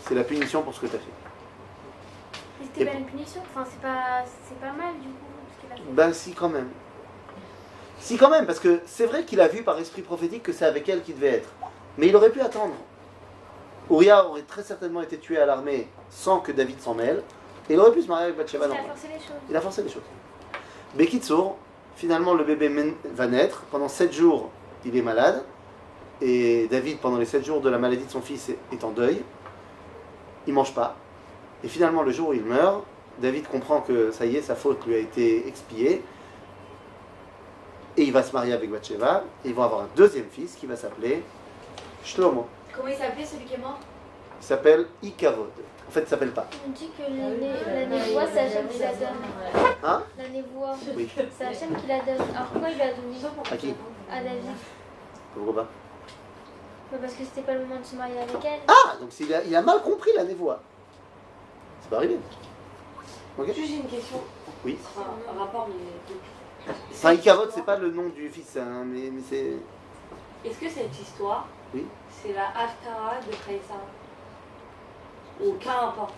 C'est 0.02 0.14
la 0.14 0.24
punition 0.24 0.62
pour 0.62 0.74
ce 0.74 0.80
que 0.80 0.86
tu 0.86 0.96
as 0.96 0.98
fait. 0.98 1.04
Mais 2.60 2.66
C'était 2.66 2.90
pas 2.90 2.96
une 2.96 3.06
punition. 3.06 3.42
Enfin, 3.42 3.64
c'est 3.70 3.80
pas, 3.80 4.24
c'est 4.48 4.58
pas 4.58 4.72
mal 4.72 4.94
du 5.00 5.08
coup 5.08 5.14
ce 5.54 5.60
qu'il 5.60 5.72
a 5.72 5.76
fait. 5.76 5.92
Ben 5.92 6.12
si 6.12 6.32
quand 6.32 6.48
même. 6.48 6.70
Si 8.00 8.16
quand 8.16 8.30
même, 8.30 8.46
parce 8.46 8.60
que 8.60 8.80
c'est 8.86 9.06
vrai 9.06 9.24
qu'il 9.24 9.40
a 9.40 9.48
vu 9.48 9.62
par 9.62 9.78
esprit 9.78 10.02
prophétique 10.02 10.42
que 10.42 10.52
c'est 10.52 10.64
avec 10.64 10.88
elle 10.88 11.02
qu'il 11.02 11.14
devait 11.16 11.28
être. 11.34 11.48
Mais 11.98 12.06
il 12.08 12.16
aurait 12.16 12.30
pu 12.30 12.40
attendre. 12.40 12.74
Uriah 13.90 14.26
aurait 14.26 14.42
très 14.42 14.62
certainement 14.62 15.02
été 15.02 15.18
tué 15.18 15.38
à 15.38 15.46
l'armée 15.46 15.88
sans 16.10 16.40
que 16.40 16.52
David 16.52 16.80
s'en 16.80 16.94
mêle. 16.94 17.22
Et 17.68 17.74
il 17.74 17.80
aurait 17.80 17.92
pu 17.92 18.02
se 18.02 18.08
marier 18.08 18.26
avec 18.26 18.36
Bathsheba 18.36 18.66
Il 18.66 18.72
a 18.72 18.76
forcé 18.76 19.08
les 19.08 19.14
choses. 19.14 19.36
Il 19.50 19.56
a 19.56 19.60
forcé 19.60 19.82
les 19.82 19.88
choses. 19.88 20.02
Bekitsour, 20.94 21.56
finalement 21.96 22.34
le 22.34 22.44
bébé 22.44 22.70
va 23.14 23.26
naître. 23.26 23.62
Pendant 23.70 23.88
7 23.88 24.12
jours, 24.12 24.50
il 24.84 24.96
est 24.96 25.02
malade. 25.02 25.42
Et 26.20 26.66
David, 26.70 26.98
pendant 26.98 27.18
les 27.18 27.26
7 27.26 27.44
jours 27.44 27.60
de 27.60 27.68
la 27.70 27.78
maladie 27.78 28.04
de 28.04 28.10
son 28.10 28.20
fils, 28.22 28.48
est- 28.48 28.58
est 28.72 28.84
en 28.84 28.90
deuil. 28.90 29.22
Il 30.46 30.54
mange 30.54 30.74
pas. 30.74 30.96
Et 31.62 31.68
finalement, 31.68 32.02
le 32.02 32.10
jour 32.10 32.28
où 32.30 32.32
il 32.32 32.42
meurt, 32.44 32.84
David 33.20 33.48
comprend 33.48 33.80
que 33.80 34.10
ça 34.12 34.24
y 34.26 34.36
est, 34.36 34.42
sa 34.42 34.54
faute 34.54 34.84
lui 34.86 34.94
a 34.94 34.98
été 34.98 35.46
expiée. 35.46 36.02
Et 37.98 38.02
il 38.04 38.12
va 38.12 38.22
se 38.22 38.32
marier 38.32 38.52
avec 38.52 38.70
Bathsheba. 38.70 39.24
Et 39.44 39.48
ils 39.48 39.54
vont 39.54 39.64
avoir 39.64 39.80
un 39.82 39.88
deuxième 39.96 40.28
fils 40.30 40.54
qui 40.54 40.66
va 40.66 40.76
s'appeler 40.76 41.24
Shlomo. 42.04 42.46
Comment 42.74 42.88
il 42.88 42.94
s'appelait 42.94 43.24
celui 43.24 43.44
qui 43.44 43.54
est 43.54 43.58
mort? 43.58 43.80
Il 44.40 44.46
s'appelle 44.46 44.86
Ikavod. 45.02 45.50
En 45.88 45.90
fait, 45.90 46.02
il 46.02 46.06
s'appelle 46.06 46.30
pas. 46.30 46.46
On 46.64 46.70
dit 46.70 46.90
que 46.96 47.02
la, 47.02 47.08
né- 47.08 47.54
la 47.66 47.86
névoie, 47.86 48.22
c'est 48.32 48.38
Hachem 48.38 48.68
qui 48.68 48.78
la 48.78 48.92
donne. 48.92 49.08
Hein? 49.82 50.02
La 50.16 50.28
névoie, 50.28 50.76
Oui. 50.96 51.08
c'est 51.36 51.44
Hachem 51.44 51.74
qui 51.74 51.86
la 51.88 51.98
donne. 51.98 52.24
Alors 52.36 52.46
pourquoi 52.52 52.70
il 52.70 52.78
l'a 52.78 52.92
donné 52.92 53.16
À 53.50 53.56
qui 53.56 53.74
à 54.12 54.22
David 54.22 54.42
Pourquoi 55.34 55.54
pas 55.64 55.68
Bah, 56.92 56.98
Parce 57.00 57.14
que 57.14 57.24
c'était 57.24 57.40
pas 57.42 57.54
le 57.54 57.60
moment 57.66 57.80
de 57.80 57.84
se 57.84 57.96
marier 57.96 58.18
avec 58.20 58.44
elle. 58.44 58.60
Ah 58.68 58.96
Donc 59.00 59.08
il 59.18 59.34
a, 59.34 59.42
il 59.42 59.56
a 59.56 59.62
mal 59.62 59.82
compris 59.82 60.12
la 60.14 60.22
névoie. 60.22 60.60
C'est 61.82 61.90
pas 61.90 61.96
arrivé. 61.96 62.16
Ok 63.36 63.46
Juste, 63.46 63.58
j'ai 63.68 63.76
une 63.76 63.88
question. 63.88 64.20
Oui. 64.64 64.78
Enfin, 64.84 65.06
un 65.34 65.38
rapport, 65.40 65.68
mais. 65.68 66.14
Enfin, 66.90 67.12
Ikavod, 67.12 67.50
c'est 67.54 67.64
pas 67.64 67.76
le 67.76 67.90
nom 67.90 68.08
du 68.08 68.28
fils, 68.28 68.56
hein, 68.56 68.84
mais, 68.84 69.10
mais 69.12 69.22
c'est. 69.28 69.56
Est-ce 70.48 70.58
que 70.58 70.68
cette 70.68 71.00
histoire, 71.00 71.46
Oui. 71.74 71.86
c'est 72.10 72.32
la 72.32 72.48
Haftara 72.48 73.14
de 73.26 73.32
Aucun 75.46 75.72
rapport. 75.72 76.12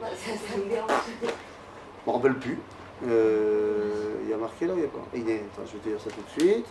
Bah, 0.00 0.06
ça, 0.14 0.30
ça 0.32 0.56
me 0.58 0.64
dérange. 0.68 0.90
Je 1.22 2.10
me 2.10 2.16
rappelle 2.16 2.38
plus. 2.38 2.58
Euh, 3.06 4.14
Il 4.22 4.30
y 4.30 4.32
a 4.32 4.36
marqué 4.36 4.66
là 4.66 4.74
ou 4.74 4.76
il 4.78 4.82
y 4.82 4.86
a 4.86 4.88
pas? 4.88 4.98
Il 5.14 5.28
est- 5.30 5.44
Attends, 5.52 5.66
je 5.66 5.72
vais 5.72 5.78
te 5.78 5.88
dire 5.88 6.00
ça 6.00 6.10
tout 6.10 6.22
de 6.22 6.40
suite. 6.40 6.66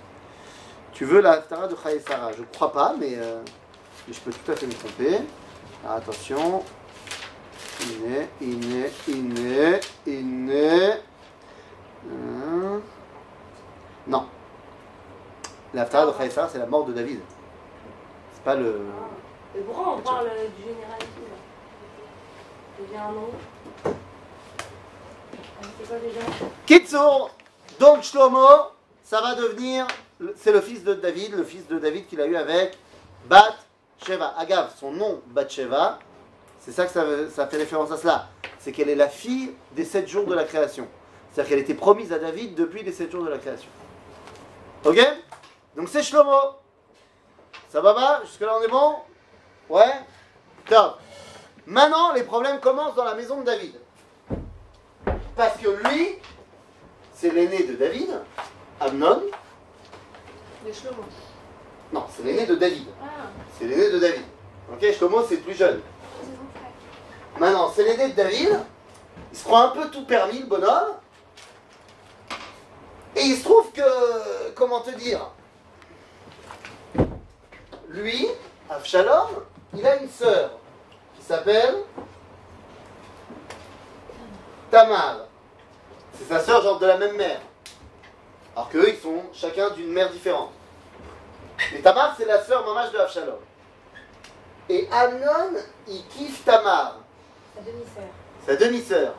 Tu 0.93 1.05
veux 1.05 1.21
la 1.21 1.33
Haftara 1.33 1.67
de 1.67 1.75
Sarah 1.75 2.31
Je 2.37 2.43
crois 2.53 2.71
pas, 2.71 2.95
mais, 2.99 3.15
euh, 3.15 3.41
mais 4.07 4.13
je 4.13 4.19
peux 4.21 4.31
tout 4.31 4.51
à 4.51 4.55
fait 4.55 4.65
me 4.67 4.73
tromper. 4.73 5.17
Alors, 5.83 5.97
attention. 5.97 6.63
Iné, 7.81 8.27
iné, 8.41 8.89
iné, 9.07 9.79
iné. 10.07 10.91
Hein. 12.11 12.81
Non. 14.07 14.27
La 15.73 15.81
Haftara 15.81 16.05
de 16.05 16.29
Sarah, 16.29 16.49
c'est 16.49 16.59
la 16.59 16.65
mort 16.65 16.85
de 16.85 16.93
David. 16.93 17.19
C'est 18.33 18.43
pas 18.43 18.55
le. 18.55 18.81
Mais 19.53 19.61
pourquoi 19.61 19.95
on 19.97 20.01
parle 20.01 20.29
du 20.57 20.63
général 20.63 20.99
là 20.99 21.35
J'ai 22.89 22.97
un 22.97 23.11
nom. 23.11 23.29
C'est 25.79 25.87
quoi 25.87 25.97
déjà 25.99 26.19
Kitsour, 26.65 27.31
donc 27.79 28.03
Shlomo, 28.03 28.47
ça 29.03 29.21
va 29.21 29.35
devenir, 29.35 29.87
c'est 30.35 30.51
le 30.51 30.61
fils 30.61 30.83
de 30.83 30.93
David, 30.93 31.35
le 31.35 31.43
fils 31.43 31.67
de 31.67 31.77
David 31.77 32.07
qu'il 32.07 32.21
a 32.21 32.25
eu 32.25 32.35
avec 32.35 32.77
Bat 33.25 33.55
Sheva. 34.05 34.33
Agav, 34.37 34.69
son 34.79 34.91
nom 34.91 35.21
Bat 35.27 35.49
Sheva, 35.49 35.99
c'est 36.59 36.71
ça 36.71 36.85
que 36.85 37.29
ça 37.29 37.47
fait 37.47 37.57
référence 37.57 37.91
à 37.91 37.97
cela. 37.97 38.27
C'est 38.59 38.71
qu'elle 38.71 38.89
est 38.89 38.95
la 38.95 39.09
fille 39.09 39.51
des 39.75 39.85
sept 39.85 40.07
jours 40.07 40.25
de 40.25 40.33
la 40.33 40.43
création. 40.43 40.87
C'est-à-dire 41.35 41.49
qu'elle 41.49 41.63
était 41.63 41.73
promise 41.73 42.13
à 42.13 42.19
David 42.19 42.55
depuis 42.55 42.81
les 42.81 42.93
sept 42.93 43.11
jours 43.11 43.25
de 43.25 43.29
la 43.29 43.37
création. 43.37 43.67
Ok? 44.85 44.97
Donc 45.75 45.89
c'est 45.89 46.01
Shlomo. 46.01 46.31
Ça 47.67 47.81
va 47.81 47.93
pas 47.93 48.21
Jusque-là 48.25 48.57
on 48.57 48.63
est 48.63 48.69
bon? 48.69 48.95
Ouais? 49.67 49.91
Top. 50.65 50.97
Maintenant, 51.65 52.13
les 52.13 52.23
problèmes 52.23 52.61
commencent 52.61 52.95
dans 52.95 53.03
la 53.03 53.15
maison 53.15 53.41
de 53.41 53.47
David. 53.47 53.73
Parce 55.35 55.57
que 55.57 55.67
lui, 55.67 56.19
c'est 57.13 57.31
l'aîné 57.31 57.63
de 57.63 57.73
David, 57.73 58.17
Amnon. 58.79 59.23
De 60.65 60.71
Shlomo. 60.71 61.03
Non, 61.91 62.05
c'est 62.15 62.23
l'aîné 62.23 62.45
de 62.45 62.55
David. 62.55 62.87
Ah, 63.03 63.07
C'est 63.59 63.65
l'aîné 63.65 63.91
de 63.91 63.99
David. 63.99 64.23
Ok, 64.71 64.89
Shlomo, 64.93 65.21
c'est 65.27 65.35
le 65.35 65.41
plus 65.41 65.55
jeune. 65.55 65.81
Maintenant, 67.37 67.69
c'est 67.75 67.83
l'aîné 67.83 68.07
de 68.07 68.15
David. 68.15 68.57
Il 69.33 69.37
se 69.37 69.43
prend 69.43 69.63
un 69.63 69.69
peu 69.69 69.89
tout 69.89 70.05
permis, 70.05 70.39
le 70.39 70.45
bonhomme. 70.45 70.93
Et 73.15 73.21
il 73.21 73.37
se 73.37 73.43
trouve 73.43 73.71
que, 73.71 74.49
comment 74.55 74.81
te 74.81 74.91
dire, 74.91 75.29
lui, 77.89 78.27
Avshalom, 78.69 79.29
il 79.73 79.85
a 79.87 79.95
une 80.01 80.09
sœur 80.09 80.51
qui 81.17 81.23
s'appelle 81.23 81.75
Tamar. 84.69 85.19
C'est 86.17 86.27
sa 86.27 86.39
sœur, 86.39 86.61
genre 86.61 86.79
de 86.79 86.85
la 86.85 86.97
même 86.97 87.15
mère. 87.15 87.39
Alors 88.55 88.69
qu'eux, 88.69 88.89
ils 88.89 88.99
sont 88.99 89.23
chacun 89.33 89.69
d'une 89.71 89.91
mère 89.91 90.11
différente. 90.11 90.51
Mais 91.71 91.79
Tamar, 91.79 92.15
c'est 92.17 92.25
la 92.25 92.43
sœur 92.43 92.65
mamage 92.65 92.91
de 92.91 92.97
Avshalom. 92.97 93.39
Et 94.67 94.89
Amnon, 94.91 95.57
il 95.87 96.05
kiffe 96.07 96.43
Tamar 96.43 96.97
Sa 97.55 97.61
demi-sœur. 97.61 98.03
sa 98.45 98.55
demi-sœur. 98.55 99.13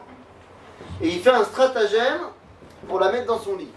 Et 1.00 1.08
il 1.08 1.20
fait 1.22 1.30
un 1.30 1.44
stratagème 1.44 2.20
pour 2.88 3.00
la 3.00 3.10
mettre 3.12 3.26
dans 3.26 3.38
son 3.38 3.56
lit. 3.56 3.70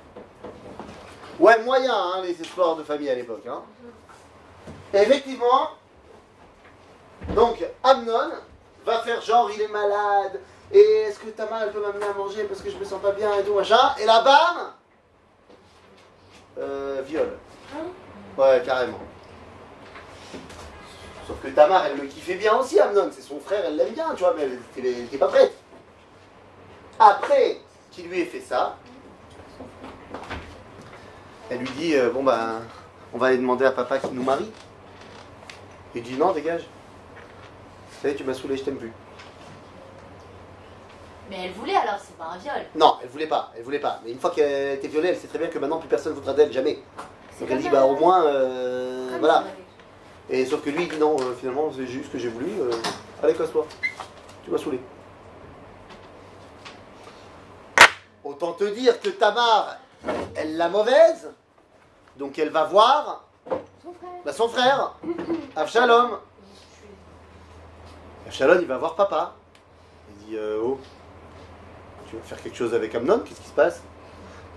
Ouais, 1.40 1.58
moyen, 1.64 1.94
hein, 1.94 2.22
les 2.24 2.40
histoires 2.42 2.76
de 2.76 2.84
famille 2.84 3.10
à 3.10 3.16
l'époque. 3.16 3.46
Hein. 3.48 3.64
Et 4.94 4.98
effectivement, 4.98 5.70
donc 7.30 7.64
Amnon 7.84 8.32
va 8.86 9.00
faire 9.00 9.22
genre 9.22 9.50
il 9.52 9.62
est 9.62 9.68
malade. 9.70 10.42
Et 10.72 10.80
est-ce 10.80 11.20
que 11.20 11.30
Tamar 11.30 11.64
elle 11.64 11.72
peut 11.72 11.82
m'amener 11.82 12.06
à 12.06 12.14
manger 12.14 12.44
parce 12.44 12.62
que 12.62 12.70
je 12.70 12.78
me 12.78 12.84
sens 12.84 13.02
pas 13.02 13.12
bien 13.12 13.34
et 13.40 13.44
tout 13.44 13.54
machin. 13.54 13.96
Et 14.00 14.06
là, 14.06 14.22
bam 14.22 14.74
euh, 16.58 17.02
Viol. 17.06 17.38
Ouais, 18.38 18.62
carrément. 18.66 19.00
Sauf 21.26 21.42
que 21.42 21.48
Tamar, 21.50 21.86
elle 21.86 21.98
le 21.98 22.08
kiffait 22.08 22.36
bien 22.36 22.56
aussi, 22.58 22.80
Amnon. 22.80 23.10
C'est 23.14 23.22
son 23.22 23.40
frère, 23.40 23.64
elle 23.66 23.78
l'aime 23.78 23.94
bien, 23.94 24.10
tu 24.14 24.24
vois, 24.24 24.34
mais 24.36 24.44
elle 24.44 24.84
n'était 24.84 25.18
pas 25.18 25.28
prête. 25.28 25.54
Après 27.00 27.62
qu'il 27.92 28.10
lui 28.10 28.22
ait 28.22 28.26
fait 28.26 28.42
ça, 28.42 28.76
elle 31.50 31.60
lui 31.60 31.70
dit 31.78 31.96
euh, 31.96 32.10
Bon, 32.12 32.24
ben, 32.24 32.62
on 33.14 33.18
va 33.18 33.28
aller 33.28 33.38
demander 33.38 33.66
à 33.66 33.72
papa 33.72 34.00
qu'il 34.00 34.12
nous 34.12 34.24
marie. 34.24 34.50
Il 35.96 36.04
dit 36.04 36.16
Non, 36.16 36.32
dégage. 36.32 36.62
Vous 36.62 38.02
savez, 38.02 38.16
tu 38.16 38.24
m'as 38.24 38.34
saoulé, 38.34 38.58
je 38.58 38.64
t'aime 38.64 38.78
plus. 38.78 38.94
Mais 41.30 41.46
elle 41.46 41.52
voulait 41.52 41.76
alors, 41.76 42.00
c'est 42.00 42.18
pas 42.18 42.32
un 42.34 42.38
viol. 42.38 42.66
Non, 42.76 42.96
elle 43.04 43.10
voulait 43.10 43.28
pas, 43.28 43.52
elle 43.56 43.64
voulait 43.64 43.80
pas. 43.80 44.00
Mais 44.04 44.12
une 44.12 44.20
fois 44.20 44.32
qu'elle 44.32 44.76
était 44.76 44.88
violée, 44.88 45.10
elle 45.10 45.18
sait 45.18 45.28
très 45.28 45.38
bien 45.38 45.48
que 45.48 45.60
maintenant 45.60 45.78
plus 45.78 45.88
personne 45.88 46.14
ne 46.14 46.18
voudra 46.18 46.34
d'elle, 46.34 46.52
jamais. 46.52 46.80
Donc 47.40 47.50
elle 47.52 47.60
dit 47.60 47.70
Bah, 47.70 47.86
au 47.86 47.96
moins, 47.96 48.26
euh, 48.26 49.18
voilà. 49.20 49.44
Et 50.30 50.46
sauf 50.46 50.64
que 50.64 50.70
lui, 50.70 50.84
il 50.84 50.90
dit 50.90 50.98
non, 50.98 51.16
euh, 51.20 51.34
finalement, 51.40 51.72
c'est 51.76 51.88
juste 51.88 52.06
ce 52.08 52.12
que 52.14 52.18
j'ai 52.20 52.30
voulu. 52.30 52.48
allez, 53.22 53.34
casse-toi. 53.34 53.66
Tu 54.44 54.52
m'as 54.52 54.58
saoulé. 54.58 54.80
Autant 58.24 58.54
te 58.54 58.64
dire 58.64 59.00
que 59.00 59.10
Tamar, 59.10 59.78
elle 60.36 60.58
l'a 60.58 60.70
mauvaise, 60.70 61.32
donc 62.20 62.38
elle 62.38 62.50
va 62.50 62.66
voir 62.66 63.24
Son 63.82 63.94
frère. 63.94 64.12
bah, 64.26 64.34
son 64.34 64.48
frère, 64.50 64.94
Avshalom. 65.56 66.20
Avshalom, 68.28 68.60
il 68.62 68.68
va 68.68 68.78
voir 68.78 68.96
papa. 68.96 69.34
Il 70.10 70.26
dit 70.28 70.36
euh, 70.38 70.60
Oh, 70.62 70.78
tu 72.10 72.18
vas 72.18 72.22
faire 72.24 72.42
quelque 72.44 72.58
chose 72.58 72.74
avec 72.76 72.94
Amnon? 72.94 73.20
Qu'est-ce 73.26 73.40
qui 73.42 73.48
se 73.48 73.54
passe? 73.54 73.82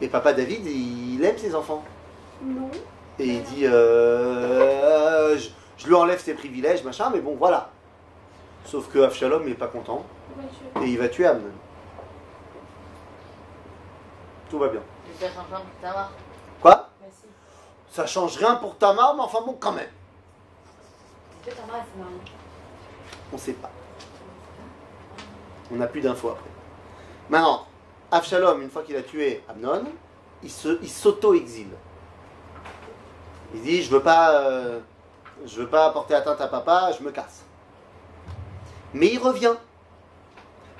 Et 0.00 0.08
papa 0.08 0.32
David, 0.32 0.66
il 0.66 1.24
aime 1.24 1.38
ses 1.38 1.54
enfants. 1.54 1.84
Non. 2.42 2.68
Et 3.18 3.26
il 3.26 3.42
dit 3.44 3.66
euh, 3.66 5.38
je, 5.38 5.50
je 5.78 5.86
lui 5.86 5.94
enlève 5.94 6.20
ses 6.20 6.34
privilèges, 6.34 6.82
machin, 6.82 7.10
mais 7.10 7.20
bon, 7.20 7.36
voilà. 7.36 7.70
Sauf 8.64 8.88
que 8.88 8.98
Avshalom 8.98 9.44
n'est 9.46 9.54
pas 9.54 9.68
content 9.68 10.04
et 10.82 10.86
il 10.86 10.98
va 10.98 11.08
tuer 11.08 11.26
Amnon. 11.26 11.50
Tout 14.50 14.58
va 14.58 14.68
bien. 14.68 14.80
Quoi? 16.60 16.88
Ça 17.92 18.06
change 18.06 18.38
rien 18.38 18.54
pour 18.54 18.78
Tamar, 18.78 19.14
mais 19.14 19.22
enfin 19.22 19.40
bon, 19.44 19.54
quand 19.60 19.72
même. 19.72 19.90
On 23.30 23.36
sait 23.36 23.52
pas. 23.52 23.70
On 25.70 25.76
n'a 25.76 25.86
plus 25.86 26.00
d'infos 26.00 26.30
après. 26.30 26.50
Maintenant, 27.28 27.66
Avshalom, 28.10 28.62
une 28.62 28.70
fois 28.70 28.82
qu'il 28.82 28.96
a 28.96 29.02
tué 29.02 29.44
Amnon, 29.46 29.84
il 30.42 30.50
se, 30.50 30.78
il 30.82 30.88
s'auto-exile. 30.88 31.68
Il 33.54 33.60
dit, 33.60 33.82
je 33.82 33.90
veux 33.90 34.02
pas, 34.02 34.40
euh, 34.40 34.80
je 35.44 35.60
veux 35.60 35.68
pas 35.68 35.90
porter 35.90 36.14
atteinte 36.14 36.40
à 36.40 36.48
papa, 36.48 36.92
je 36.98 37.04
me 37.04 37.10
casse. 37.10 37.44
Mais 38.94 39.08
il 39.08 39.18
revient. 39.18 39.54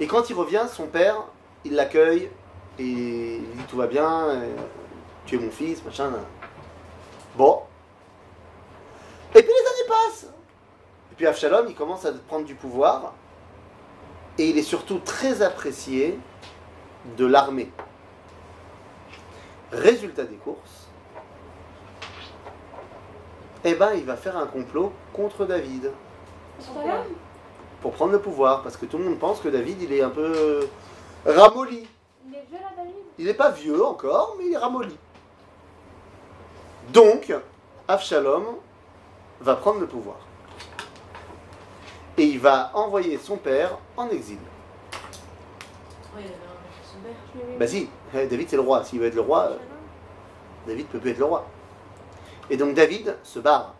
Et 0.01 0.07
quand 0.07 0.31
il 0.31 0.35
revient, 0.35 0.65
son 0.73 0.87
père, 0.87 1.17
il 1.65 1.75
l'accueille 1.75 2.31
et 2.79 3.37
il 3.37 3.51
dit 3.57 3.65
tout 3.69 3.77
va 3.77 3.87
bien, 3.87 4.29
euh, 4.29 4.57
tu 5.27 5.37
es 5.37 5.39
mon 5.39 5.51
fils, 5.51 5.85
machin. 5.85 6.11
Bon. 7.37 7.63
Et 9.35 9.43
puis 9.43 9.51
les 9.51 9.69
années 9.71 9.89
passent. 9.89 10.27
Et 11.13 11.15
puis 11.15 11.27
Avshalom, 11.27 11.67
il 11.69 11.75
commence 11.75 12.05
à 12.05 12.13
prendre 12.13 12.45
du 12.45 12.55
pouvoir. 12.55 13.15
Et 14.39 14.49
il 14.49 14.59
est 14.59 14.63
surtout 14.63 14.99
très 14.99 15.43
apprécié 15.43 16.19
de 17.17 17.27
l'armée. 17.27 17.71
Résultat 19.71 20.25
des 20.25 20.37
courses, 20.37 20.89
eh 23.65 23.75
ben, 23.75 23.93
il 23.95 24.05
va 24.05 24.17
faire 24.17 24.37
un 24.37 24.47
complot 24.47 24.93
contre 25.13 25.47
David 25.47 25.91
pour 27.81 27.93
prendre 27.93 28.13
le 28.13 28.21
pouvoir. 28.21 28.63
Parce 28.63 28.77
que 28.77 28.87
tout 28.87 28.99
le 28.99 29.05
monde 29.05 29.19
pense 29.19 29.41
que 29.41 29.49
David, 29.49 29.81
il 29.83 29.93
est 29.93 30.03
un 30.03 30.11
peu 30.11 30.33
euh, 30.35 30.67
ramolli. 31.25 31.89
Il 32.27 32.35
est 32.35 32.45
vieux 32.49 32.59
là, 32.59 32.69
David? 32.77 32.95
Il 33.19 33.27
n'est 33.27 33.35
pas 33.35 33.51
vieux 33.51 33.85
encore, 33.85 34.37
mais 34.39 34.47
il 34.47 34.53
est 34.53 34.59
ramolli. 34.59 34.97
Donc, 36.91 37.33
Avshalom 37.89 38.45
va 39.41 39.57
prendre 39.57 39.81
le 39.81 39.87
pouvoir. 39.87 40.17
Et 42.19 42.25
il 42.25 42.39
va 42.39 42.71
envoyer 42.75 43.19
son 43.19 43.37
père 43.37 43.79
en 43.97 44.09
exil. 44.11 44.39
Bah 47.59 47.67
si, 47.67 47.89
eh, 48.15 48.27
David 48.27 48.49
c'est 48.51 48.57
le 48.57 48.63
roi. 48.63 48.85
S'il 48.85 49.01
veut 49.01 49.07
être 49.07 49.15
le 49.15 49.23
roi, 49.23 49.45
euh, 49.45 49.57
David 50.67 50.87
peut 50.89 50.99
plus 50.99 51.11
être 51.11 51.19
le 51.19 51.25
roi. 51.25 51.47
Et 52.51 52.57
donc 52.57 52.75
David 52.75 53.17
se 53.23 53.39
barre. 53.39 53.75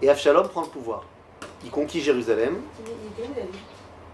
Et 0.00 0.08
Avshalom 0.08 0.48
prend 0.48 0.62
le 0.62 0.68
pouvoir. 0.68 1.04
Il 1.62 1.70
conquit 1.70 2.00
Jérusalem. 2.00 2.62
Il 2.78 2.84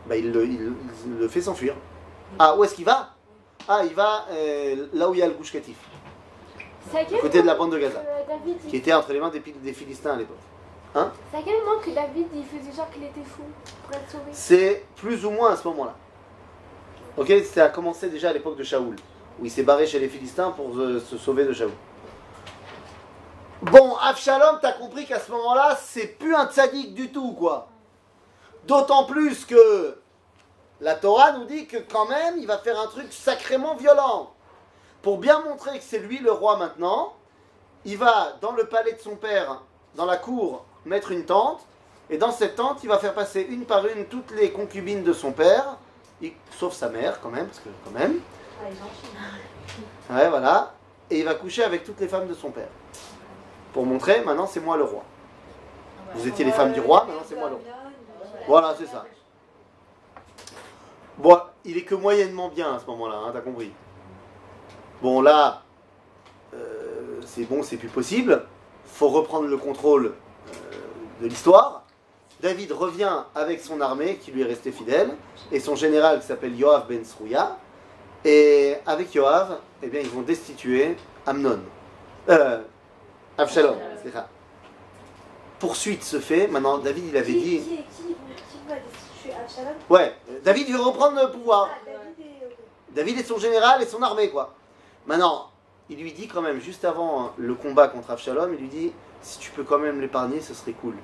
Bah, 0.08 0.16
le, 0.16 0.44
il- 0.46 0.72
il 1.06 1.18
le 1.18 1.28
fait 1.28 1.40
s'enfuir. 1.40 1.74
Ah, 2.38 2.56
où 2.56 2.64
est-ce 2.64 2.74
qu'il 2.74 2.84
va? 2.84 3.10
Ah, 3.68 3.82
il 3.84 3.94
va 3.94 4.26
euh, 4.32 4.86
là 4.92 5.08
où 5.08 5.14
il 5.14 5.20
y 5.20 5.22
a 5.22 5.28
le 5.28 5.34
Gouche 5.34 5.52
Katif, 5.52 5.76
C'est 5.78 6.05
à 6.94 7.04
quel 7.04 7.18
à 7.18 7.20
côté 7.20 7.42
de 7.42 7.46
la 7.46 7.54
bande 7.54 7.72
de 7.72 7.78
Gaza, 7.78 8.00
que 8.00 8.28
David, 8.28 8.56
il- 8.64 8.70
qui 8.70 8.76
était 8.76 8.92
entre 8.92 9.12
les 9.12 9.20
mains 9.20 9.30
des, 9.30 9.40
des 9.40 9.72
Philistins 9.72 10.12
à 10.12 10.16
l'époque. 10.16 10.36
C'est 10.94 11.38
à 11.38 11.42
quel 11.44 11.62
moment 11.64 11.78
que 11.80 11.90
David 11.90 12.26
il 12.34 12.44
faisait 12.44 12.72
genre 12.74 12.88
qu'il 12.90 13.04
était 13.04 13.22
fou 13.24 13.42
pour 13.84 13.94
être 13.96 14.10
sauvé 14.10 14.24
C'est 14.32 14.84
plus 14.96 15.24
ou 15.26 15.30
moins 15.30 15.52
à 15.52 15.56
ce 15.56 15.66
moment-là. 15.68 15.94
Ok, 17.18 17.32
ça 17.52 17.64
a 17.64 17.68
commencé 17.68 18.08
déjà 18.08 18.30
à 18.30 18.32
l'époque 18.32 18.56
de 18.56 18.62
Shaoul, 18.64 18.96
où 19.38 19.44
il 19.44 19.50
s'est 19.50 19.62
barré 19.62 19.86
chez 19.86 19.98
les 19.98 20.08
Philistins 20.08 20.50
pour 20.52 20.74
euh, 20.78 21.00
se 21.00 21.18
sauver 21.18 21.44
de 21.44 21.52
Shaoul. 21.52 21.72
Bon, 23.62 23.96
Avshalom, 23.96 24.58
t'as 24.60 24.72
compris 24.72 25.06
qu'à 25.06 25.18
ce 25.18 25.30
moment-là, 25.32 25.76
c'est 25.80 26.18
plus 26.18 26.34
un 26.34 26.46
tzaddik 26.46 26.94
du 26.94 27.10
tout, 27.10 27.32
quoi. 27.32 27.68
D'autant 28.66 29.04
plus 29.04 29.44
que 29.44 29.98
la 30.80 30.94
Torah 30.94 31.32
nous 31.32 31.44
dit 31.46 31.66
que 31.66 31.78
quand 31.78 32.06
même, 32.06 32.36
il 32.38 32.46
va 32.46 32.58
faire 32.58 32.78
un 32.78 32.86
truc 32.86 33.12
sacrément 33.12 33.74
violent. 33.76 34.30
Pour 35.06 35.18
bien 35.18 35.40
montrer 35.42 35.78
que 35.78 35.84
c'est 35.84 36.00
lui 36.00 36.18
le 36.18 36.32
roi 36.32 36.56
maintenant, 36.56 37.14
il 37.84 37.96
va 37.96 38.32
dans 38.40 38.50
le 38.50 38.64
palais 38.64 38.92
de 38.92 38.98
son 38.98 39.14
père, 39.14 39.62
dans 39.94 40.04
la 40.04 40.16
cour, 40.16 40.64
mettre 40.84 41.12
une 41.12 41.24
tente, 41.24 41.64
et 42.10 42.18
dans 42.18 42.32
cette 42.32 42.56
tente, 42.56 42.82
il 42.82 42.88
va 42.88 42.98
faire 42.98 43.14
passer 43.14 43.42
une 43.42 43.66
par 43.66 43.86
une 43.86 44.06
toutes 44.06 44.32
les 44.32 44.50
concubines 44.50 45.04
de 45.04 45.12
son 45.12 45.30
père, 45.30 45.76
sauf 46.58 46.74
sa 46.74 46.88
mère 46.88 47.20
quand 47.20 47.28
même, 47.28 47.46
parce 47.46 47.60
que 47.60 47.68
quand 47.84 47.92
même. 47.92 48.18
Ah. 50.10 50.12
Ouais, 50.12 50.28
voilà. 50.28 50.74
Et 51.08 51.20
il 51.20 51.24
va 51.24 51.36
coucher 51.36 51.62
avec 51.62 51.84
toutes 51.84 52.00
les 52.00 52.08
femmes 52.08 52.26
de 52.26 52.34
son 52.34 52.50
père. 52.50 52.66
Pour 53.72 53.86
montrer, 53.86 54.22
maintenant 54.22 54.48
c'est 54.48 54.58
moi 54.58 54.76
le 54.76 54.82
roi. 54.82 55.04
Vous 56.16 56.26
étiez 56.26 56.44
les 56.44 56.50
femmes 56.50 56.72
du 56.72 56.80
roi, 56.80 57.04
maintenant 57.04 57.22
c'est 57.24 57.36
moi 57.36 57.48
le 57.48 57.54
roi. 57.54 57.64
Voilà, 58.48 58.74
c'est 58.76 58.86
ça. 58.86 59.04
Bon, 61.16 61.38
il 61.64 61.76
est 61.76 61.84
que 61.84 61.94
moyennement 61.94 62.48
bien 62.48 62.74
à 62.74 62.80
ce 62.80 62.86
moment-là, 62.86 63.18
hein, 63.24 63.30
t'as 63.32 63.40
compris. 63.40 63.72
Bon, 65.02 65.20
là, 65.20 65.62
euh, 66.54 67.20
c'est 67.24 67.44
bon, 67.44 67.62
c'est 67.62 67.76
plus 67.76 67.88
possible. 67.88 68.44
Faut 68.86 69.08
reprendre 69.08 69.46
le 69.46 69.56
contrôle 69.56 70.06
euh, 70.06 71.22
de 71.22 71.26
l'histoire. 71.26 71.82
David 72.40 72.72
revient 72.72 73.24
avec 73.34 73.60
son 73.60 73.80
armée 73.80 74.16
qui 74.16 74.30
lui 74.30 74.42
est 74.42 74.46
restée 74.46 74.72
fidèle 74.72 75.10
et 75.52 75.60
son 75.60 75.74
général 75.74 76.20
qui 76.20 76.26
s'appelle 76.26 76.54
Yoav 76.58 76.86
ben 76.88 77.04
Srouya. 77.04 77.56
Et 78.24 78.76
avec 78.86 79.14
Yoav, 79.14 79.58
eh 79.82 79.86
bien, 79.88 80.00
ils 80.00 80.08
vont 80.10 80.22
destituer 80.22 80.96
Amnon. 81.26 81.60
Euh, 82.28 82.60
Absalom, 83.38 83.76
c'est 84.02 84.12
ça. 84.12 84.28
Poursuite 85.58 86.02
se 86.02 86.20
fait. 86.20 86.46
Maintenant, 86.48 86.78
David, 86.78 87.04
il 87.08 87.16
avait 87.16 87.32
Qui, 87.32 87.40
dit. 87.40 87.58
qui, 87.60 87.76
qui, 87.76 88.02
qui 88.08 88.68
va 88.68 88.74
destituer 88.76 89.32
Absalom 89.40 89.74
Ouais, 89.88 90.14
David 90.42 90.68
veut 90.68 90.80
reprendre 90.80 91.20
le 91.22 91.30
pouvoir. 91.30 91.68
Ah, 91.70 91.78
David. 91.86 92.32
David 92.90 93.18
est 93.18 93.24
son 93.24 93.38
général 93.38 93.82
et 93.82 93.86
son 93.86 94.02
armée, 94.02 94.30
quoi. 94.30 94.54
Maintenant, 95.06 95.50
il 95.88 95.98
lui 95.98 96.12
dit 96.12 96.26
quand 96.26 96.42
même, 96.42 96.60
juste 96.60 96.84
avant 96.84 97.22
hein, 97.22 97.32
le 97.36 97.54
combat 97.54 97.88
contre 97.88 98.10
Avshalom, 98.10 98.52
il 98.54 98.60
lui 98.60 98.68
dit 98.68 98.92
si 99.22 99.38
tu 99.38 99.50
peux 99.52 99.62
quand 99.62 99.78
même 99.78 100.00
l'épargner, 100.00 100.40
ce 100.40 100.54
serait 100.54 100.72
cool. 100.72 100.94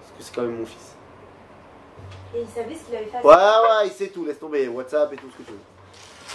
Parce 0.00 0.12
que 0.16 0.22
c'est 0.22 0.34
quand 0.34 0.42
même 0.42 0.58
mon 0.58 0.66
fils. 0.66 0.96
Et 2.34 2.42
il 2.42 2.48
savait 2.48 2.74
ce 2.74 2.84
qu'il 2.84 2.96
avait 2.96 3.06
fait. 3.06 3.22
Ouais, 3.22 3.34
ouais, 3.34 3.86
il 3.86 3.92
sait 3.92 4.08
tout, 4.08 4.24
laisse 4.24 4.38
tomber, 4.38 4.68
WhatsApp 4.68 5.12
et 5.12 5.16
tout 5.16 5.28
ce 5.30 5.36
que 5.38 5.42
tu 5.42 5.52
veux. 5.52 5.58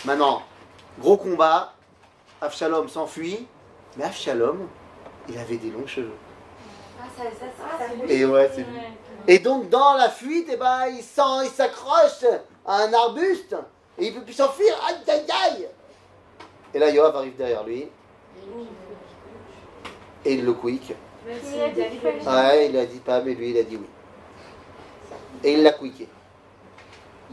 Maintenant, 0.05 0.43
gros 0.99 1.17
combat, 1.17 1.73
Avshalom 2.41 2.89
s'enfuit, 2.89 3.47
mais 3.97 4.03
Avshalom, 4.03 4.67
il 5.30 5.38
avait 5.38 5.57
des 5.57 5.71
longs 5.71 5.88
cheveux. 5.88 6.11
Ah, 6.99 7.05
ça, 7.15 7.23
ça, 7.23 7.45
ça, 7.57 7.88
ça-. 7.88 8.05
Et 8.07 8.26
ouais, 8.26 8.51
c'est 8.53 8.63
lui. 8.63 8.80
Et 9.28 9.39
donc, 9.39 9.69
dans 9.69 9.93
la 9.93 10.09
fuite, 10.09 10.49
eh 10.51 10.57
ben, 10.57 10.88
il 10.88 11.01
s'accroche 11.01 12.26
à 12.65 12.84
un 12.84 12.93
arbuste 12.93 13.55
et 13.97 14.07
il 14.07 14.13
peut 14.13 14.21
plus 14.21 14.34
s'enfuir. 14.34 14.73
Aïe, 14.88 14.97
aïe, 15.07 15.26
aïe 15.43 15.69
Et 16.76 16.80
là, 16.80 16.89
Yoav 16.89 17.15
arrive 17.15 17.38
derrière 17.38 17.63
lui 17.63 17.88
et 20.26 20.34
il 20.34 20.43
le 20.43 20.53
quick. 20.53 20.93
Ouais, 21.26 22.67
il 22.69 22.78
a 22.78 22.86
dit 22.86 22.99
pas, 22.99 23.21
mais 23.21 23.34
lui, 23.34 23.51
il 23.51 23.57
a 23.57 23.63
dit 23.63 23.78
oui. 23.78 23.88
Et 25.41 25.53
il 25.53 25.63
l'a 25.63 25.71
quické. 25.71 26.09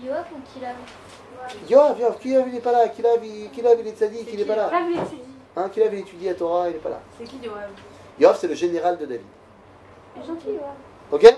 Yoav 0.00 0.26
ou 0.32 0.40
qui 0.52 0.60
l'a 0.60 0.74
Yoav, 1.68 1.98
Yoav, 1.98 2.18
Kilav, 2.18 2.48
il 2.48 2.54
est 2.54 2.60
pas 2.60 2.70
là. 2.70 2.88
Kilav, 2.88 3.24
il, 3.24 3.50
Kilav, 3.50 3.80
il 3.80 3.88
est 3.88 3.96
tzaddik, 3.98 4.28
il 4.32 4.40
est 4.40 4.44
pas 4.44 4.54
là. 4.54 4.70
Hein, 5.56 5.68
Kilav, 5.70 5.92
il 5.92 6.00
étudie 6.00 6.28
à 6.28 6.34
Torah, 6.34 6.70
il 6.70 6.76
est 6.76 6.78
pas 6.78 6.90
là. 6.90 7.00
C'est 7.18 7.24
qui, 7.24 7.38
Yoav? 7.38 7.70
Yoav, 8.20 8.38
c'est 8.38 8.48
le 8.48 8.54
général 8.54 8.96
de 8.96 9.06
David. 9.06 9.26
Il 10.14 10.22
est 10.22 10.26
gentil, 10.26 10.48
Yoav. 10.50 10.74
Ok? 11.10 11.36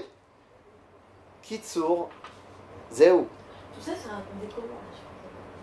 Kitsour, 1.43 2.11
Zéou. 2.91 3.27
Tout 3.75 3.81
ça, 3.81 3.93
c'est 3.97 4.11
raconté 4.11 4.55
comment 4.55 4.67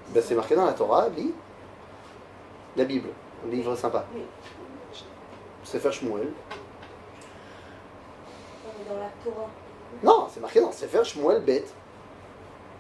Ben, 0.10 0.24
c'est 0.26 0.36
marqué 0.36 0.56
dans 0.56 0.66
la 0.66 0.74
Torah, 0.74 1.08
lis. 1.10 1.34
La 2.78 2.86
Bible, 2.86 3.10
un 3.46 3.50
livre 3.50 3.76
sympa. 3.76 4.06
Oui. 4.14 4.22
Sefer 5.64 5.92
Shmuel. 5.92 6.30
On 8.66 8.82
est 8.82 8.90
dans 8.90 9.00
la 9.00 9.10
Torah. 9.24 9.50
Non, 10.04 10.28
c'est 10.34 10.40
marqué 10.40 10.62
dans 10.62 10.72
Sefer 10.72 11.04
Shmuel 11.04 11.42
Bet. 11.42 11.66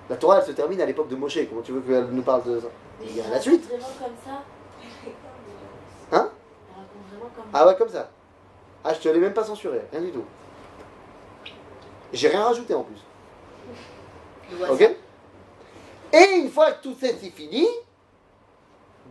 La 0.10 0.16
Torah, 0.18 0.40
elle 0.40 0.46
se 0.46 0.52
termine 0.52 0.82
à 0.82 0.86
l'époque 0.86 1.10
de 1.10 1.16
Moshe. 1.16 1.38
Comment 1.50 1.62
tu 1.62 1.72
veux 1.74 1.82
qu'elle 1.82 2.06
nous 2.06 2.22
parle 2.22 2.44
de 2.44 2.60
ça 2.60 2.68
Il 3.04 3.16
y 3.16 3.22
a 3.22 3.30
la 3.30 3.40
suite. 3.40 3.66
Vraiment 3.68 3.86
comme 4.00 4.16
ça 4.26 4.44
Hein 6.12 6.30
Ah 7.54 7.68
ouais, 7.68 7.76
comme 7.76 7.90
ça. 7.90 8.10
Ah, 8.84 8.94
je 8.94 9.00
te 9.00 9.10
l'ai 9.10 9.20
même 9.20 9.34
pas 9.34 9.44
censuré, 9.44 9.82
rien 9.92 10.02
du 10.02 10.12
tout. 10.12 10.26
J'ai 12.12 12.28
rien 12.28 12.44
rajouté 12.44 12.74
en 12.74 12.84
plus. 12.84 13.00
Ok 14.70 14.82
Et 16.14 16.36
une 16.36 16.50
fois 16.50 16.72
que 16.74 16.84
tout 16.84 16.96
c'est 17.00 17.14
fini, 17.14 17.68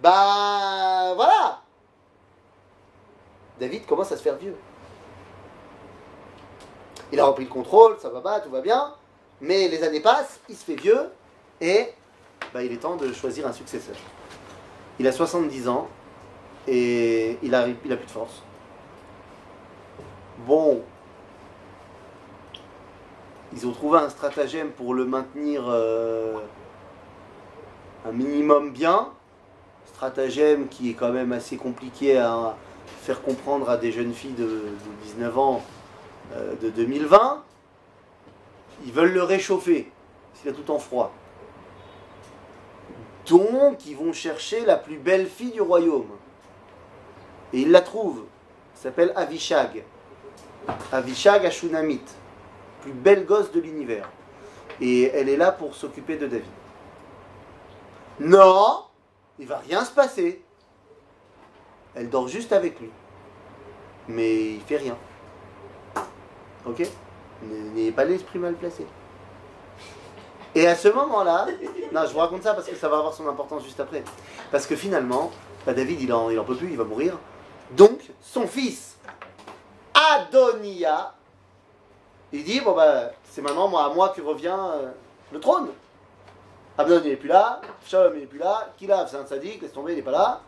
bah 0.02 1.12
voilà. 1.14 1.60
David 3.58 3.86
commence 3.86 4.10
à 4.12 4.16
se 4.16 4.22
faire 4.22 4.36
vieux. 4.36 4.56
Il 7.12 7.20
a 7.20 7.26
repris 7.26 7.44
le 7.44 7.50
contrôle, 7.50 7.96
ça 7.98 8.08
va 8.08 8.20
pas, 8.20 8.40
tout 8.40 8.50
va 8.50 8.60
bien. 8.60 8.94
Mais 9.40 9.68
les 9.68 9.82
années 9.82 10.00
passent, 10.00 10.40
il 10.48 10.56
se 10.56 10.64
fait 10.64 10.76
vieux 10.76 11.10
et 11.60 11.88
bah, 12.54 12.62
il 12.62 12.72
est 12.72 12.78
temps 12.78 12.96
de 12.96 13.12
choisir 13.12 13.46
un 13.46 13.52
successeur. 13.52 13.96
Il 14.98 15.06
a 15.06 15.12
70 15.12 15.68
ans 15.68 15.88
et 16.68 17.38
il 17.42 17.54
a, 17.54 17.66
il 17.68 17.92
a 17.92 17.96
plus 17.96 18.06
de 18.06 18.10
force. 18.10 18.42
Bon, 20.46 20.82
ils 23.52 23.66
ont 23.66 23.72
trouvé 23.72 23.98
un 23.98 24.08
stratagème 24.08 24.70
pour 24.70 24.94
le 24.94 25.04
maintenir 25.04 25.64
euh, 25.68 26.38
un 28.06 28.12
minimum 28.12 28.72
bien. 28.72 29.08
Stratagème 30.00 30.68
qui 30.68 30.88
est 30.88 30.94
quand 30.94 31.12
même 31.12 31.30
assez 31.30 31.58
compliqué 31.58 32.16
à 32.16 32.56
faire 33.02 33.20
comprendre 33.20 33.68
à 33.68 33.76
des 33.76 33.92
jeunes 33.92 34.14
filles 34.14 34.32
de, 34.32 34.46
de 34.46 35.02
19 35.02 35.38
ans 35.38 35.62
euh, 36.32 36.54
de 36.56 36.70
2020. 36.70 37.44
Ils 38.86 38.92
veulent 38.94 39.12
le 39.12 39.22
réchauffer, 39.22 39.92
s'il 40.32 40.48
a 40.48 40.54
tout 40.54 40.70
en 40.70 40.78
froid. 40.78 41.12
Donc, 43.28 43.84
ils 43.84 43.94
vont 43.94 44.14
chercher 44.14 44.64
la 44.64 44.76
plus 44.76 44.96
belle 44.96 45.26
fille 45.26 45.50
du 45.50 45.60
royaume. 45.60 46.08
Et 47.52 47.60
ils 47.60 47.70
la 47.70 47.82
trouvent. 47.82 48.24
Elle 48.72 48.80
s'appelle 48.80 49.12
Avishag. 49.16 49.84
Avishag 50.92 51.44
Ashunamit. 51.44 52.00
Plus 52.80 52.92
belle 52.92 53.26
gosse 53.26 53.52
de 53.52 53.60
l'univers. 53.60 54.08
Et 54.80 55.08
elle 55.08 55.28
est 55.28 55.36
là 55.36 55.52
pour 55.52 55.74
s'occuper 55.74 56.16
de 56.16 56.26
David. 56.26 56.48
Non, 58.18 58.86
il 59.40 59.46
va 59.46 59.58
rien 59.58 59.84
se 59.84 59.90
passer. 59.90 60.42
Elle 61.94 62.10
dort 62.10 62.28
juste 62.28 62.52
avec 62.52 62.78
lui. 62.78 62.90
Mais 64.06 64.54
il 64.54 64.60
fait 64.60 64.76
rien. 64.76 64.96
Ok? 66.66 66.82
N'ayez 67.42 67.92
pas 67.92 68.04
l'esprit 68.04 68.38
mal 68.38 68.54
placé. 68.54 68.86
Et 70.54 70.66
à 70.66 70.74
ce 70.74 70.88
moment-là, 70.88 71.46
non, 71.92 72.02
je 72.06 72.12
vous 72.12 72.18
raconte 72.18 72.42
ça 72.42 72.54
parce 72.54 72.68
que 72.68 72.76
ça 72.76 72.88
va 72.88 72.98
avoir 72.98 73.14
son 73.14 73.26
importance 73.28 73.64
juste 73.64 73.80
après. 73.80 74.04
Parce 74.50 74.66
que 74.66 74.76
finalement, 74.76 75.30
bah, 75.64 75.72
David, 75.72 76.00
il 76.00 76.12
en, 76.12 76.44
peut 76.44 76.56
plus, 76.56 76.70
il 76.70 76.76
va 76.76 76.84
mourir. 76.84 77.16
Donc, 77.70 78.00
son 78.20 78.46
fils, 78.46 78.98
Adonia, 79.94 81.14
il 82.32 82.44
dit 82.44 82.60
bon 82.60 82.74
bah 82.74 83.10
c'est 83.24 83.42
maintenant 83.42 83.76
à 83.78 83.92
moi 83.92 84.10
que 84.10 84.20
revient 84.20 84.56
euh, 84.58 84.90
le 85.32 85.40
trône. 85.40 85.68
Abdon 86.78 87.02
il 87.04 87.10
est 87.10 87.16
plus 87.16 87.28
là, 87.28 87.60
Shalom 87.84 88.16
il 88.16 88.22
est 88.22 88.26
plus 88.26 88.38
là, 88.38 88.72
Kilav 88.76 89.08
c'est 89.10 89.16
un 89.16 89.26
sadique, 89.26 89.62
laisse 89.62 89.72
tomber, 89.72 89.92
il 89.92 89.98
est 89.98 90.02
pas 90.02 90.10
là. 90.10 90.40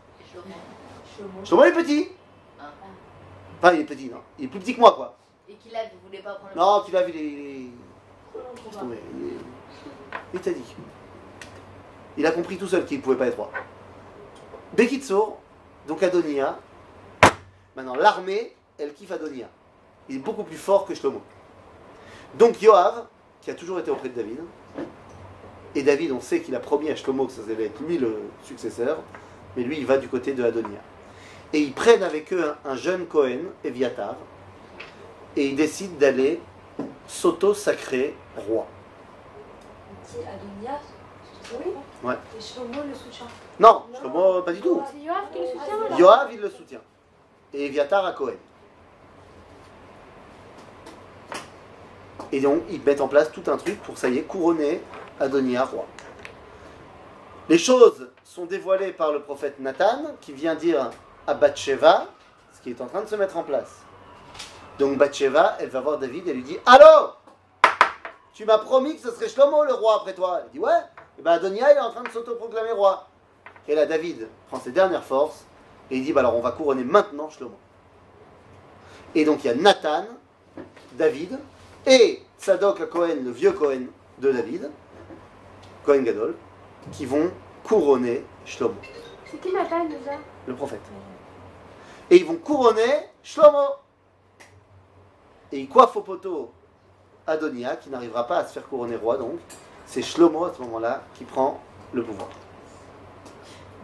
Shlomo. 1.44 1.64
Il 1.64 1.68
est 1.68 1.72
petit. 1.72 2.08
Ah. 2.58 2.70
Enfin 3.58 3.74
il 3.74 3.80
est 3.80 3.84
petit 3.84 4.08
non, 4.08 4.20
il 4.38 4.46
est 4.46 4.48
plus 4.48 4.60
petit 4.60 4.74
que 4.74 4.80
moi 4.80 4.92
quoi. 4.92 5.16
Et 5.48 5.54
qu'il 5.54 5.74
a, 5.76 5.84
vous 5.84 6.06
voulez 6.06 6.22
pas 6.22 6.34
prendre 6.34 6.56
Non 6.56 6.84
Kilav 6.84 7.08
il 7.10 7.16
est, 7.16 7.20
il 7.20 7.38
est, 7.38 7.70
laisse 8.64 8.78
tomber, 8.78 8.98
il 9.14 9.26
est, 9.26 9.30
il 10.32 10.40
est 10.40 10.42
sadique. 10.42 10.76
Il 12.16 12.26
a 12.26 12.30
compris 12.30 12.58
tout 12.58 12.66
seul 12.66 12.84
qu'il 12.84 12.98
ne 12.98 13.02
pouvait 13.02 13.16
pas 13.16 13.26
être 13.26 13.36
roi. 13.36 13.50
Bekitsour, 14.74 15.38
donc 15.86 16.02
Adonia, 16.02 16.58
maintenant 17.76 17.94
l'armée, 17.94 18.54
elle 18.78 18.94
kiffe 18.94 19.12
Adonia. 19.12 19.48
Il 20.08 20.16
est 20.16 20.20
beaucoup 20.20 20.44
plus 20.44 20.56
fort 20.56 20.84
que 20.86 20.94
Shlomo. 20.94 21.22
Donc 22.34 22.60
Yoav, 22.62 23.06
qui 23.40 23.50
a 23.50 23.54
toujours 23.54 23.78
été 23.78 23.90
auprès 23.90 24.08
de 24.08 24.14
David, 24.14 24.40
et 25.74 25.82
David, 25.82 26.12
on 26.12 26.20
sait 26.20 26.40
qu'il 26.40 26.54
a 26.54 26.60
promis 26.60 26.90
à 26.90 26.96
Shlomo 26.96 27.26
que 27.26 27.32
ça 27.32 27.42
allait 27.48 27.66
être 27.66 27.80
lui 27.80 27.98
le 27.98 28.18
successeur, 28.42 28.98
mais 29.56 29.62
lui, 29.62 29.78
il 29.78 29.86
va 29.86 29.98
du 29.98 30.08
côté 30.08 30.32
de 30.32 30.44
Adonia. 30.44 30.80
Et 31.52 31.60
ils 31.60 31.72
prennent 31.72 32.02
avec 32.02 32.32
eux 32.32 32.44
un, 32.64 32.70
un 32.70 32.76
jeune 32.76 33.06
Cohen, 33.06 33.40
Eviatar, 33.64 34.16
et 35.36 35.46
ils 35.46 35.56
décident 35.56 35.98
d'aller 35.98 36.40
s'auto-sacrer 37.06 38.14
roi. 38.36 38.66
Petit 40.04 40.18
Adonia, 40.20 40.78
c'est 40.80 41.56
oui. 41.56 41.72
Ouais. 42.02 42.14
Et 42.36 42.40
Shlomo 42.40 42.82
le 42.86 42.94
soutient. 42.94 43.26
Non, 43.58 43.84
Shlomo, 43.98 44.42
pas 44.42 44.52
du 44.52 44.60
tout. 44.60 44.82
C'est 44.90 45.04
Yoav 45.04 45.30
qui 45.32 45.38
le 45.40 45.46
soutient 45.46 45.86
alors 45.86 45.98
Yoav, 45.98 46.28
il 46.32 46.40
le 46.40 46.50
soutient. 46.50 46.80
Et 47.54 47.66
Eviatar 47.66 48.04
à 48.06 48.12
Cohen. 48.12 48.34
Et 52.30 52.40
donc, 52.40 52.62
ils 52.70 52.80
mettent 52.80 53.02
en 53.02 53.08
place 53.08 53.30
tout 53.30 53.42
un 53.46 53.58
truc 53.58 53.80
pour, 53.82 53.98
ça 53.98 54.08
y 54.08 54.18
est, 54.18 54.22
couronner 54.22 54.80
Adonia 55.22 55.64
roi. 55.64 55.86
Les 57.48 57.58
choses 57.58 58.10
sont 58.24 58.44
dévoilées 58.44 58.92
par 58.92 59.12
le 59.12 59.20
prophète 59.22 59.60
Nathan, 59.60 60.16
qui 60.20 60.32
vient 60.32 60.56
dire 60.56 60.90
à 61.26 61.34
Bathsheba 61.34 62.06
ce 62.52 62.60
qui 62.60 62.70
est 62.70 62.80
en 62.80 62.86
train 62.86 63.02
de 63.02 63.06
se 63.06 63.14
mettre 63.14 63.36
en 63.36 63.44
place. 63.44 63.82
Donc 64.80 64.98
Bathsheba, 64.98 65.56
elle 65.60 65.68
va 65.68 65.80
voir 65.80 65.98
David 65.98 66.26
et 66.26 66.34
lui 66.34 66.42
dit 66.42 66.58
Allô 66.66 67.10
Tu 68.34 68.44
m'as 68.44 68.58
promis 68.58 68.96
que 68.96 69.02
ce 69.02 69.10
serait 69.12 69.28
Shlomo 69.28 69.64
le 69.64 69.74
roi 69.74 69.98
après 70.00 70.14
toi. 70.14 70.40
Il 70.46 70.58
dit 70.58 70.64
Ouais. 70.64 70.80
Et 71.18 71.22
ben 71.22 71.32
Adonia, 71.32 71.72
il 71.72 71.76
est 71.76 71.80
en 71.80 71.90
train 71.90 72.02
de 72.02 72.08
s'autoproclamer 72.08 72.72
roi. 72.72 73.06
Et 73.68 73.76
là, 73.76 73.86
David 73.86 74.28
prend 74.48 74.58
ses 74.58 74.72
dernières 74.72 75.04
forces 75.04 75.44
et 75.90 75.98
il 75.98 76.04
dit 76.04 76.12
bah 76.12 76.20
alors 76.20 76.34
on 76.34 76.40
va 76.40 76.50
couronner 76.50 76.84
maintenant 76.84 77.30
Shlomo. 77.30 77.56
Et 79.14 79.24
donc 79.24 79.44
il 79.44 79.48
y 79.48 79.50
a 79.50 79.54
Nathan, 79.54 80.06
David 80.94 81.38
et 81.86 82.22
Tzadok 82.40 82.80
le 82.80 82.86
Cohen, 82.86 83.16
le 83.24 83.30
vieux 83.30 83.52
Cohen 83.52 83.86
de 84.18 84.32
David, 84.32 84.70
Cohen 85.84 86.02
Gadol, 86.02 86.34
qui 86.92 87.06
vont 87.06 87.30
couronner 87.64 88.24
Shlomo, 88.44 88.74
C'est 89.24 89.40
qui 89.40 89.52
Nathan 89.52 89.84
déjà? 89.84 90.12
Le 90.46 90.54
prophète. 90.54 90.80
Et 92.10 92.16
ils 92.16 92.24
vont 92.24 92.36
couronner 92.36 93.08
Shlomo. 93.22 93.76
Et 95.52 95.60
ils 95.60 95.68
coiffent 95.68 95.96
au 95.96 96.02
poteau 96.02 96.52
Adonia, 97.26 97.76
qui 97.76 97.90
n'arrivera 97.90 98.26
pas 98.26 98.38
à 98.38 98.44
se 98.44 98.52
faire 98.54 98.68
couronner 98.68 98.96
roi 98.96 99.16
donc. 99.16 99.38
C'est 99.86 100.02
Shlomo 100.02 100.44
à 100.44 100.52
ce 100.54 100.60
moment-là 100.62 101.02
qui 101.14 101.24
prend 101.24 101.60
le 101.92 102.02
pouvoir. 102.02 102.28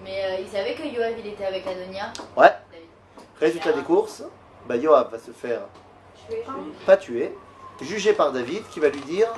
Mais 0.03 0.25
euh, 0.25 0.41
il 0.41 0.49
savait 0.49 0.75
que 0.75 0.83
Yoav 0.83 1.19
il 1.19 1.27
était 1.27 1.45
avec 1.45 1.67
Adonia? 1.67 2.13
Ouais. 2.37 2.53
Résultat 3.41 3.73
des 3.73 3.83
courses, 3.83 4.23
bah 4.67 4.77
Yoav 4.77 5.11
va 5.11 5.19
se 5.19 5.31
faire 5.31 5.61
pas 6.87 6.97
tué, 6.97 7.35
jugé 7.81 8.13
par 8.13 8.33
David 8.33 8.67
qui 8.71 8.81
va 8.81 8.89
lui 8.89 9.01
dire 9.03 9.29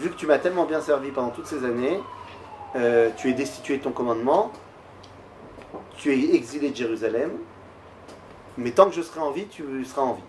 vu 0.00 0.10
que 0.10 0.16
tu 0.16 0.26
m'as 0.26 0.38
tellement 0.38 0.64
bien 0.64 0.80
servi 0.80 1.10
pendant 1.10 1.28
toutes 1.28 1.46
ces 1.46 1.64
années, 1.64 2.00
euh, 2.74 3.10
tu 3.16 3.28
es 3.28 3.34
destitué 3.34 3.76
de 3.76 3.82
ton 3.82 3.92
commandement, 3.92 4.50
tu 5.96 6.12
es 6.12 6.34
exilé 6.34 6.70
de 6.70 6.76
Jérusalem, 6.76 7.32
mais 8.56 8.70
tant 8.70 8.86
que 8.86 8.92
je 8.92 9.02
serai 9.02 9.20
en 9.20 9.30
vie, 9.30 9.46
tu 9.46 9.84
seras 9.84 10.02
en 10.02 10.14
vie. 10.14 10.22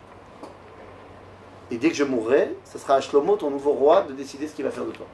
Et 1.72 1.78
dès 1.78 1.88
que 1.88 1.96
je 1.96 2.04
mourrai, 2.04 2.54
ce 2.66 2.78
sera 2.78 2.96
à 2.96 3.02
Shlomo, 3.02 3.38
ton 3.38 3.50
nouveau 3.50 3.72
roi, 3.72 4.02
de 4.02 4.12
décider 4.12 4.50
ce 4.50 4.56
qu'il 4.56 4.66
va 4.66 4.72
faire 4.72 4.86
de 4.86 4.92
toi. 4.92 5.06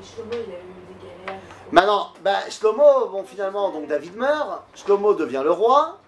Et 0.00 0.04
Shlomo, 0.04 0.30
il 0.32 0.38
a 0.38 0.40
eu 0.40 0.48
des 0.48 1.28
galères. 1.28 1.40
Maintenant, 1.70 2.08
bah, 2.24 2.50
Shlomo, 2.50 3.08
bon 3.12 3.22
finalement, 3.22 3.70
donc 3.70 3.86
David 3.86 4.16
meurt, 4.16 4.64
Shlomo 4.74 5.14
devient 5.14 5.42
le 5.44 5.52
roi, 5.52 5.98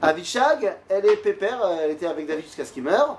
Avishag, 0.00 0.76
elle 0.88 1.06
est 1.06 1.16
pépère, 1.16 1.60
elle 1.82 1.90
était 1.90 2.06
avec 2.06 2.28
David 2.28 2.44
jusqu'à 2.44 2.64
ce 2.64 2.72
qu'il 2.72 2.84
meure. 2.84 3.18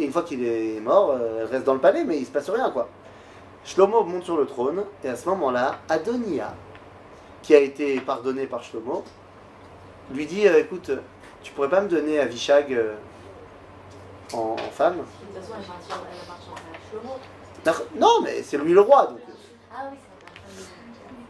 Et 0.00 0.04
une 0.04 0.12
fois 0.12 0.22
qu'il 0.22 0.42
est 0.42 0.80
mort, 0.80 1.10
euh, 1.10 1.40
elle 1.42 1.46
reste 1.46 1.64
dans 1.64 1.74
le 1.74 1.80
palais, 1.80 2.04
mais 2.04 2.16
il 2.16 2.24
se 2.24 2.30
passe 2.30 2.48
rien, 2.48 2.70
quoi. 2.70 2.88
Shlomo 3.66 4.02
monte 4.04 4.24
sur 4.24 4.38
le 4.38 4.46
trône, 4.46 4.82
et 5.04 5.08
à 5.08 5.14
ce 5.14 5.28
moment-là, 5.28 5.78
Adonia, 5.90 6.54
qui 7.42 7.54
a 7.54 7.58
été 7.58 8.00
pardonné 8.00 8.46
par 8.46 8.64
Shlomo, 8.64 9.04
lui 10.10 10.24
dit 10.24 10.48
euh, 10.48 10.58
Écoute, 10.58 10.90
tu 11.42 11.52
pourrais 11.52 11.68
pas 11.68 11.82
me 11.82 11.88
donner 11.88 12.18
Avishag 12.18 12.72
euh, 12.72 12.94
en, 14.32 14.54
en 14.54 14.56
femme? 14.56 14.96
De 14.96 15.02
toute 15.02 15.44
façon, 15.44 15.54
elle 15.60 16.90
Shlomo. 16.90 17.84
Non, 17.96 18.22
mais 18.24 18.42
c'est 18.42 18.56
lui 18.56 18.72
le 18.72 18.80
roi, 18.80 19.08
donc. 19.08 19.18
Ah 19.70 19.82
oui. 19.92 19.98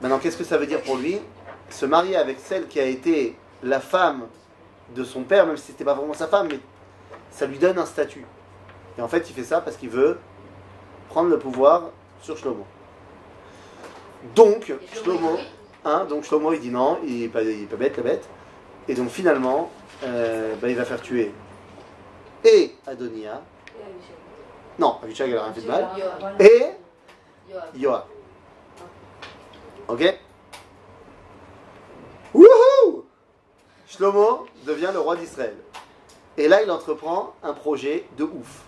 Maintenant, 0.01 0.21
qu'est-ce 0.21 0.37
que 0.37 0.45
ça 0.45 0.59
veut 0.59 0.67
dire 0.67 0.81
pour 0.83 0.97
lui? 0.97 1.21
Se 1.71 1.87
marier 1.87 2.17
avec 2.17 2.39
celle 2.39 2.69
qui 2.69 2.79
a 2.79 2.85
été 2.85 3.37
la 3.65 3.81
femme 3.81 4.29
de 4.95 5.03
son 5.03 5.25
père, 5.25 5.45
même 5.45 5.57
si 5.57 5.73
c'était 5.73 5.85
pas 5.85 5.95
vraiment 5.95 6.15
sa 6.15 6.29
femme, 6.29 6.47
mais 6.49 6.61
ça 7.33 7.47
lui 7.47 7.59
donne 7.59 7.77
un 7.77 7.87
statut. 7.87 8.25
Et 8.99 9.03
en 9.03 9.09
fait, 9.09 9.29
il 9.29 9.35
fait 9.35 9.45
ça 9.45 9.61
parce 9.61 9.77
qu'il 9.77 9.91
veut 9.91 10.19
prendre 11.09 11.29
le 11.29 11.39
pouvoir 11.39 11.91
sur 12.23 12.37
Shlomo. 12.37 12.67
Donc, 14.35 14.73
Shlomo, 14.93 15.37
il 15.37 15.41
dit 15.41 15.47
hein, 15.85 16.05
donc 16.09 16.25
Shlomo, 16.25 16.53
il 16.53 16.61
dit 16.61 16.71
non, 16.71 16.99
il 17.05 17.25
est 17.25 17.29
pas, 17.29 17.43
bête, 17.43 17.97
la 17.97 18.03
bête. 18.03 18.29
Et 18.89 18.95
donc 18.95 19.09
finalement, 19.09 19.71
euh, 20.05 20.55
bah, 20.61 20.69
il 20.69 20.77
va 20.77 20.85
faire 20.85 21.01
tuer 21.01 21.33
et 22.45 22.75
Adonia, 22.87 23.43
non, 24.79 24.97
Avishag, 25.03 25.31
elle 25.31 25.39
a 25.39 25.45
rien 25.45 25.53
fait 25.53 25.61
de 25.61 25.67
mal, 25.67 25.89
et 26.39 26.67
Yoav. 27.51 27.65
Yoav. 27.77 28.05
Ok 29.89 30.19
Wouhou 32.33 33.05
Shlomo 33.87 34.47
devient 34.65 34.91
le 34.93 35.01
roi 35.01 35.17
d'Israël. 35.17 35.57
Et 36.37 36.47
là, 36.49 36.63
il 36.63 36.71
entreprend 36.71 37.35
un 37.43 37.53
projet 37.53 38.07
de 38.17 38.25
ouf. 38.25 38.63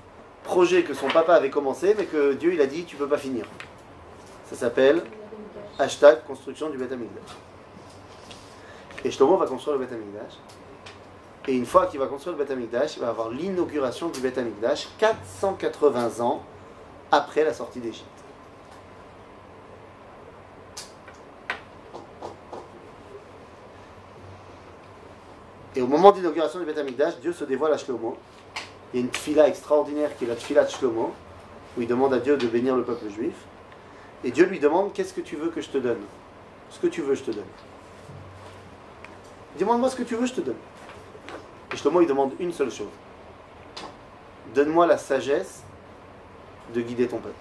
Projet 0.44 0.82
que 0.82 0.94
son 0.94 1.08
papa 1.08 1.34
avait 1.34 1.50
commencé, 1.50 1.94
mais 1.96 2.06
que 2.06 2.32
Dieu, 2.32 2.52
il 2.54 2.60
a 2.60 2.66
dit, 2.66 2.84
tu 2.84 2.96
peux 2.96 3.08
pas 3.08 3.18
finir. 3.18 3.46
Ça 4.50 4.56
s'appelle 4.56 5.02
hashtag 5.78 6.24
construction 6.26 6.68
du 6.70 6.78
Beth. 6.78 6.92
Et 9.04 9.10
Shlomo 9.10 9.36
va 9.36 9.46
construire 9.46 9.78
le 9.78 9.86
Beth. 9.86 9.98
Et 11.48 11.54
une 11.54 11.66
fois 11.66 11.86
qu'il 11.86 11.98
va 11.98 12.06
construire 12.06 12.36
le 12.36 12.44
Beth 12.44 12.56
il 12.96 13.00
va 13.00 13.08
avoir 13.08 13.30
l'inauguration 13.30 14.08
du 14.08 14.20
Beth 14.20 14.38
Amikdash 14.38 14.88
480 14.98 16.20
ans 16.20 16.42
après 17.10 17.44
la 17.44 17.52
sortie 17.52 17.80
d'Égypte. 17.80 18.06
Et 25.74 25.80
au 25.80 25.86
moment 25.86 26.12
d'inauguration 26.12 26.60
du 26.60 26.66
Beth 26.66 27.20
Dieu 27.20 27.32
se 27.32 27.44
dévoile 27.44 27.72
à 27.72 27.78
Shlomo. 27.78 28.16
Il 28.92 29.00
y 29.00 29.02
a 29.02 29.04
une 29.04 29.10
tfila 29.10 29.48
extraordinaire 29.48 30.16
qui 30.16 30.24
est 30.24 30.28
la 30.28 30.36
tfila 30.36 30.64
de 30.64 30.70
Shlomo, 30.70 31.12
où 31.76 31.82
il 31.82 31.88
demande 31.88 32.12
à 32.14 32.18
Dieu 32.18 32.36
de 32.36 32.46
bénir 32.46 32.76
le 32.76 32.84
peuple 32.84 33.08
juif. 33.08 33.34
Et 34.24 34.30
Dieu 34.30 34.44
lui 34.46 34.60
demande 34.60 34.92
Qu'est-ce 34.92 35.14
que 35.14 35.20
tu 35.20 35.36
veux 35.36 35.48
que 35.48 35.60
je 35.60 35.68
te 35.68 35.78
donne? 35.78 36.00
Ce 36.70 36.78
que 36.78 36.86
tu 36.86 37.02
veux, 37.02 37.14
je 37.14 37.22
te 37.22 37.30
donne. 37.30 37.44
Demande-moi 39.58 39.90
ce 39.90 39.96
que 39.96 40.02
tu 40.02 40.14
veux, 40.14 40.26
je 40.26 40.34
te 40.34 40.40
donne. 40.40 40.56
Et 41.72 41.76
Shlomo, 41.76 42.00
il 42.00 42.06
demande 42.06 42.32
une 42.38 42.52
seule 42.52 42.70
chose 42.70 42.88
Donne-moi 44.54 44.86
la 44.86 44.98
sagesse 44.98 45.62
de 46.74 46.80
guider 46.80 47.06
ton 47.08 47.18
peuple. 47.18 47.34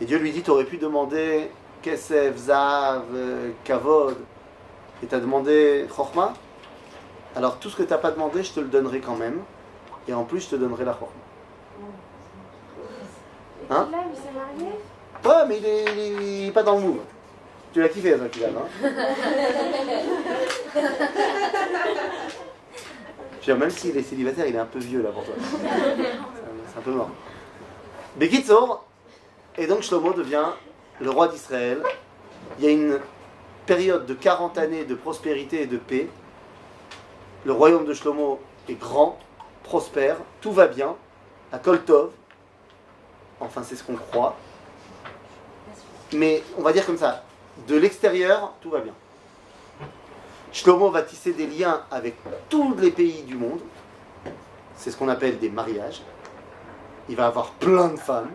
Et 0.00 0.04
Dieu 0.04 0.18
lui 0.18 0.32
dit 0.32 0.42
Tu 0.42 0.50
aurais 0.50 0.64
pu 0.64 0.78
demander 0.78 1.50
Kesef, 1.82 2.36
Zav, 2.36 3.04
Kavod, 3.64 4.16
et 5.02 5.06
tu 5.06 5.14
as 5.14 5.20
demandé 5.20 5.86
Chorma 5.94 6.34
alors 7.36 7.58
tout 7.58 7.70
ce 7.70 7.76
que 7.76 7.82
tu 7.82 7.90
n'as 7.90 7.98
pas 7.98 8.10
demandé, 8.10 8.42
je 8.42 8.52
te 8.52 8.60
le 8.60 8.66
donnerai 8.66 9.00
quand 9.00 9.14
même. 9.14 9.40
Et 10.08 10.14
en 10.14 10.24
plus, 10.24 10.40
je 10.40 10.48
te 10.48 10.56
donnerai 10.56 10.84
la 10.84 10.94
forme. 10.94 11.10
Hein 13.70 13.88
Ouais, 15.24 15.46
mais 15.46 15.58
il 15.58 15.66
est, 15.66 15.84
il 15.92 15.98
est- 15.98 16.08
il 16.42 16.48
est 16.48 16.52
pas 16.52 16.62
dans 16.62 16.76
le 16.76 16.80
move. 16.82 17.00
Tu 17.72 17.80
l'as 17.82 17.88
kiffé, 17.90 18.16
ça, 18.16 18.28
Kylian, 18.28 18.48
hein 18.56 18.66
Je 23.42 23.52
veux 23.52 23.56
dire, 23.56 23.58
Même 23.58 23.70
s'il 23.70 23.96
est 23.96 24.02
célibataire, 24.02 24.46
il 24.46 24.54
est 24.54 24.58
un 24.58 24.64
peu 24.66 24.78
vieux 24.78 25.02
là 25.02 25.10
pour 25.10 25.24
toi. 25.24 25.34
C'est 25.38 26.78
un- 26.78 26.82
peu 26.82 26.90
mort. 26.92 27.10
Bekitsour, 28.16 28.84
et 29.56 29.66
donc 29.66 29.82
Shlomo 29.82 30.12
devient 30.12 30.46
le 31.00 31.10
roi 31.10 31.28
d'Israël. 31.28 31.82
Il 32.58 32.64
y 32.64 32.68
a 32.68 32.70
une 32.70 32.98
période 33.66 34.06
de 34.06 34.14
40 34.14 34.56
années 34.58 34.84
de 34.84 34.94
prospérité 34.94 35.62
et 35.62 35.66
de 35.66 35.76
paix. 35.76 36.08
Le 37.44 37.52
royaume 37.52 37.84
de 37.84 37.92
Shlomo 37.94 38.40
est 38.68 38.74
grand, 38.74 39.18
prospère, 39.68 40.16
tout 40.40 40.52
va 40.52 40.66
bien, 40.66 40.96
à 41.52 41.58
Koltov. 41.58 42.10
Enfin, 43.38 43.62
c'est 43.62 43.76
ce 43.76 43.84
qu'on 43.84 43.96
croit. 43.96 44.34
Mais 46.14 46.42
on 46.56 46.62
va 46.62 46.72
dire 46.72 46.86
comme 46.86 46.96
ça, 46.96 47.22
de 47.66 47.76
l'extérieur, 47.76 48.54
tout 48.62 48.70
va 48.70 48.80
bien. 48.80 48.94
Shlomo 50.52 50.90
va 50.90 51.02
tisser 51.02 51.34
des 51.34 51.46
liens 51.46 51.82
avec 51.90 52.16
tous 52.48 52.74
les 52.78 52.90
pays 52.90 53.22
du 53.22 53.36
monde? 53.36 53.60
C'est 54.74 54.90
ce 54.90 54.96
qu'on 54.96 55.08
appelle 55.08 55.38
des 55.38 55.50
mariages. 55.50 56.00
Il 57.10 57.16
va 57.16 57.26
avoir 57.26 57.50
plein 57.50 57.88
de 57.88 57.98
femmes. 57.98 58.30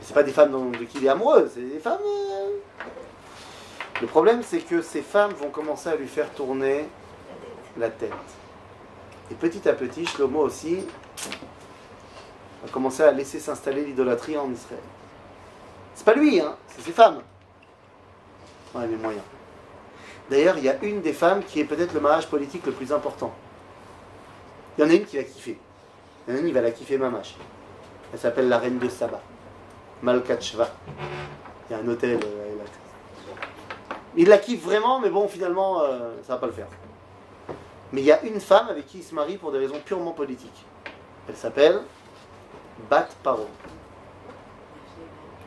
C'est 0.00 0.14
pas 0.14 0.22
des 0.22 0.32
femmes 0.32 0.72
de 0.72 0.84
qui 0.84 0.98
il 0.98 1.04
est 1.04 1.10
amoureux, 1.10 1.50
c'est 1.52 1.60
des 1.60 1.78
femmes. 1.78 2.00
euh, 2.02 2.56
Le 4.00 4.06
problème, 4.06 4.42
c'est 4.42 4.60
que 4.60 4.80
ces 4.80 5.02
femmes 5.02 5.32
vont 5.32 5.50
commencer 5.50 5.90
à 5.90 5.96
lui 5.96 6.08
faire 6.08 6.30
tourner 6.30 6.88
la 7.76 7.90
tête. 7.90 8.37
Et 9.30 9.34
petit 9.34 9.68
à 9.68 9.72
petit, 9.74 10.06
Shlomo 10.06 10.40
aussi 10.40 10.84
va 12.62 12.68
commencer 12.72 13.02
à 13.02 13.12
laisser 13.12 13.38
s'installer 13.40 13.84
l'idolâtrie 13.84 14.36
en 14.36 14.50
Israël. 14.50 14.80
C'est 15.94 16.04
pas 16.04 16.14
lui, 16.14 16.40
hein, 16.40 16.56
c'est 16.68 16.82
ses 16.82 16.92
femmes. 16.92 17.20
Ouais, 18.74 18.86
les 18.86 18.96
moyens. 18.96 19.24
D'ailleurs, 20.30 20.58
il 20.58 20.64
y 20.64 20.68
a 20.68 20.76
une 20.82 21.00
des 21.00 21.12
femmes 21.12 21.42
qui 21.42 21.60
est 21.60 21.64
peut-être 21.64 21.92
le 21.94 22.00
mariage 22.00 22.28
politique 22.28 22.64
le 22.66 22.72
plus 22.72 22.92
important. 22.92 23.32
Il 24.76 24.84
y 24.84 24.86
en 24.86 24.90
a 24.90 24.94
une 24.94 25.04
qui 25.04 25.16
va 25.16 25.24
kiffer. 25.24 25.58
Il 26.26 26.30
y 26.30 26.34
en 26.34 26.38
a 26.38 26.40
une, 26.42 26.48
il 26.48 26.54
va 26.54 26.60
la 26.60 26.70
kiffer 26.70 26.98
mamache. 26.98 27.34
Elle 28.12 28.18
s'appelle 28.18 28.48
la 28.48 28.58
reine 28.58 28.78
de 28.78 28.88
Saba. 28.88 29.20
Malkat 30.02 30.40
Shva. 30.40 30.68
Il 31.68 31.72
y 31.72 31.76
a 31.78 31.82
un 31.82 31.88
hôtel. 31.88 32.20
euh, 32.24 32.54
a- 32.62 32.64
Il 34.16 34.28
la 34.28 34.38
kiffe 34.38 34.62
vraiment, 34.64 35.00
mais 35.00 35.10
bon, 35.10 35.28
finalement, 35.28 35.80
euh, 35.82 36.14
ça 36.26 36.34
va 36.34 36.38
pas 36.38 36.46
le 36.46 36.52
faire. 36.52 36.68
Mais 37.92 38.02
il 38.02 38.06
y 38.06 38.12
a 38.12 38.22
une 38.22 38.40
femme 38.40 38.68
avec 38.68 38.86
qui 38.86 38.98
il 38.98 39.04
se 39.04 39.14
marie 39.14 39.36
pour 39.36 39.50
des 39.52 39.58
raisons 39.58 39.80
purement 39.84 40.12
politiques. 40.12 40.66
Elle 41.28 41.36
s'appelle 41.36 41.80
Bat 42.90 43.08
Paro. 43.22 43.46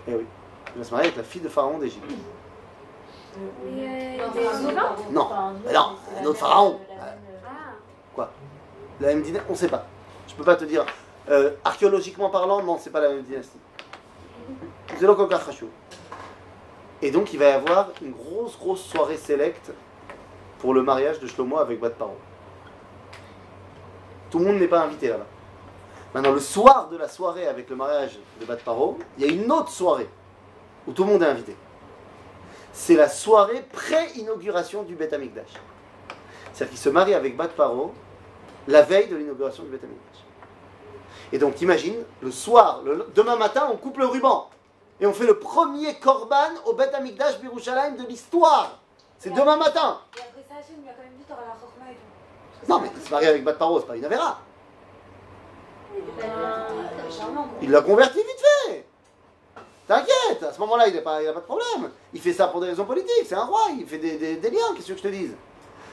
Eh 0.08 0.16
oui. 0.16 0.26
Il 0.76 0.80
va 0.80 0.84
se 0.86 0.92
marier 0.92 1.08
avec 1.08 1.18
la 1.18 1.24
fille 1.24 1.42
de 1.42 1.50
Pharaon 1.50 1.78
d'Égypte. 1.78 2.10
Euh, 3.38 4.18
Non, 5.12 5.30
Non, 5.74 5.96
un 6.20 6.26
autre 6.26 6.40
pharaon. 6.40 6.80
Ah, 8.18 8.30
La 9.00 9.08
même 9.08 9.22
dynastie, 9.22 9.48
on 9.50 9.54
ne 9.54 9.58
sait 9.58 9.68
pas. 9.70 9.86
Je 10.28 10.34
peux 10.36 10.44
pas 10.44 10.56
te 10.56 10.66
dire. 10.66 10.86
Euh, 11.30 11.52
archéologiquement 11.64 12.30
parlant, 12.30 12.62
non, 12.64 12.78
c'est 12.80 12.90
pas 12.90 13.02
la 13.02 13.10
même 13.10 13.24
dynastie. 13.24 13.58
Et 17.02 17.12
donc, 17.12 17.34
il 17.34 17.40
va 17.40 17.50
y 17.50 17.52
avoir 17.54 17.90
une 18.02 18.12
grosse, 18.12 18.58
grosse 18.58 18.84
soirée 18.84 19.18
sélecte 19.18 19.72
pour 20.60 20.74
le 20.74 20.84
mariage 20.84 21.20
de 21.20 21.28
Shlomo 21.28 21.58
avec 21.58 21.80
Bat 21.80 21.92
Paro. 21.92 22.18
Tout 24.32 24.40
le 24.40 24.46
monde 24.46 24.60
n'est 24.60 24.68
pas 24.68 24.82
invité 24.82 25.10
là-bas. 25.10 25.28
Maintenant, 26.14 26.32
le 26.32 26.40
soir 26.40 26.88
de 26.90 26.98
la 26.98 27.08
soirée 27.08 27.48
avec 27.48 27.70
le 27.70 27.76
mariage 27.76 28.18
de 28.40 28.46
Bat 28.46 28.58
Paro, 28.58 28.98
il 29.18 29.26
y 29.26 29.30
a 29.30 29.32
une 29.32 29.52
autre 29.52 29.70
soirée 29.70 30.10
où 30.88 30.94
tout 30.94 31.04
le 31.04 31.12
monde 31.12 31.24
est 31.24 31.28
invité. 31.28 31.56
C'est 32.74 32.96
la 32.96 33.10
soirée 33.10 33.66
pré-inauguration 33.74 34.84
du 34.84 34.96
Beth 34.96 35.12
Amikdash. 35.12 35.52
C'est-à-dire 36.54 36.70
qu'il 36.70 36.78
se 36.78 36.90
marie 36.90 37.14
avec 37.14 37.36
Bat 37.36 37.50
Paro 37.50 37.94
la 38.68 38.82
veille 38.82 39.08
de 39.08 39.18
l'inauguration 39.18 39.64
du 39.64 39.70
Beth 39.70 39.84
Amikdash. 39.84 40.24
Et 41.34 41.38
donc, 41.38 41.56
t'imagines, 41.56 42.04
le 42.22 42.32
soir, 42.32 42.82
le, 42.84 43.08
demain 43.14 43.36
matin, 43.36 43.70
on 43.72 43.78
coupe 43.78 43.98
le 43.98 44.06
ruban. 44.06 44.50
Et 45.02 45.06
on 45.06 45.14
fait 45.14 45.26
le 45.26 45.40
premier 45.40 45.96
korban 46.00 46.52
au 46.66 46.74
Beth 46.74 46.94
Amikdash 46.94 47.40
Birushalayim 47.40 47.96
de 47.96 48.08
l'histoire. 48.08 48.80
C'est 49.18 49.32
demain 49.32 49.58
matin. 49.58 50.00
Et 50.18 50.22
après 50.22 50.46
ça, 50.48 50.56
lui 50.82 50.90
a 50.90 50.94
quand 50.94 51.04
même 51.04 51.14
dit 51.18 51.26
la 51.30 51.36
Non, 52.68 52.80
mais 52.80 52.90
il 52.96 53.02
se 53.02 53.10
marie 53.10 53.26
avec 53.28 53.44
Bat 53.44 53.54
Paro, 53.54 53.80
c'est 53.80 53.88
pas 53.88 53.96
une 53.98 54.06
avéra. 54.06 54.40
Il 57.62 57.72
l'a 57.72 57.82
converti 57.82 58.18
vite 58.18 58.44
fait. 58.66 58.86
T'inquiète, 59.88 60.44
à 60.44 60.54
ce 60.54 60.60
moment-là, 60.60 60.88
il 60.88 60.96
n'a 60.96 61.02
pas, 61.02 61.18
pas 61.22 61.34
de 61.34 61.40
problème. 61.46 61.92
Il 62.14 62.22
fait 62.22 62.34
ça 62.34 62.48
pour 62.48 62.62
des 62.62 62.68
raisons 62.68 62.86
politiques, 62.86 63.26
c'est 63.26 63.36
un 63.36 63.46
roi, 63.46 63.68
il 63.78 63.86
fait 63.86 63.98
des, 63.98 64.38
des- 64.38 64.50
liens, 64.50 64.74
qu'est-ce 64.76 64.88
que 64.88 64.98
je 64.98 65.02
te 65.02 65.08
dise? 65.08 65.34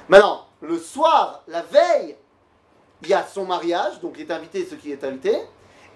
Maintenant, 0.08 0.46
le 0.60 0.78
soir, 0.78 1.42
la 1.48 1.62
veille, 1.62 2.16
il 3.02 3.08
y 3.08 3.14
a 3.14 3.24
son 3.26 3.44
mariage, 3.44 4.00
donc 4.00 4.14
il 4.16 4.22
est 4.22 4.32
invité 4.32 4.66
ce 4.66 4.74
qui 4.76 4.92
est 4.92 5.02
invité, 5.02 5.36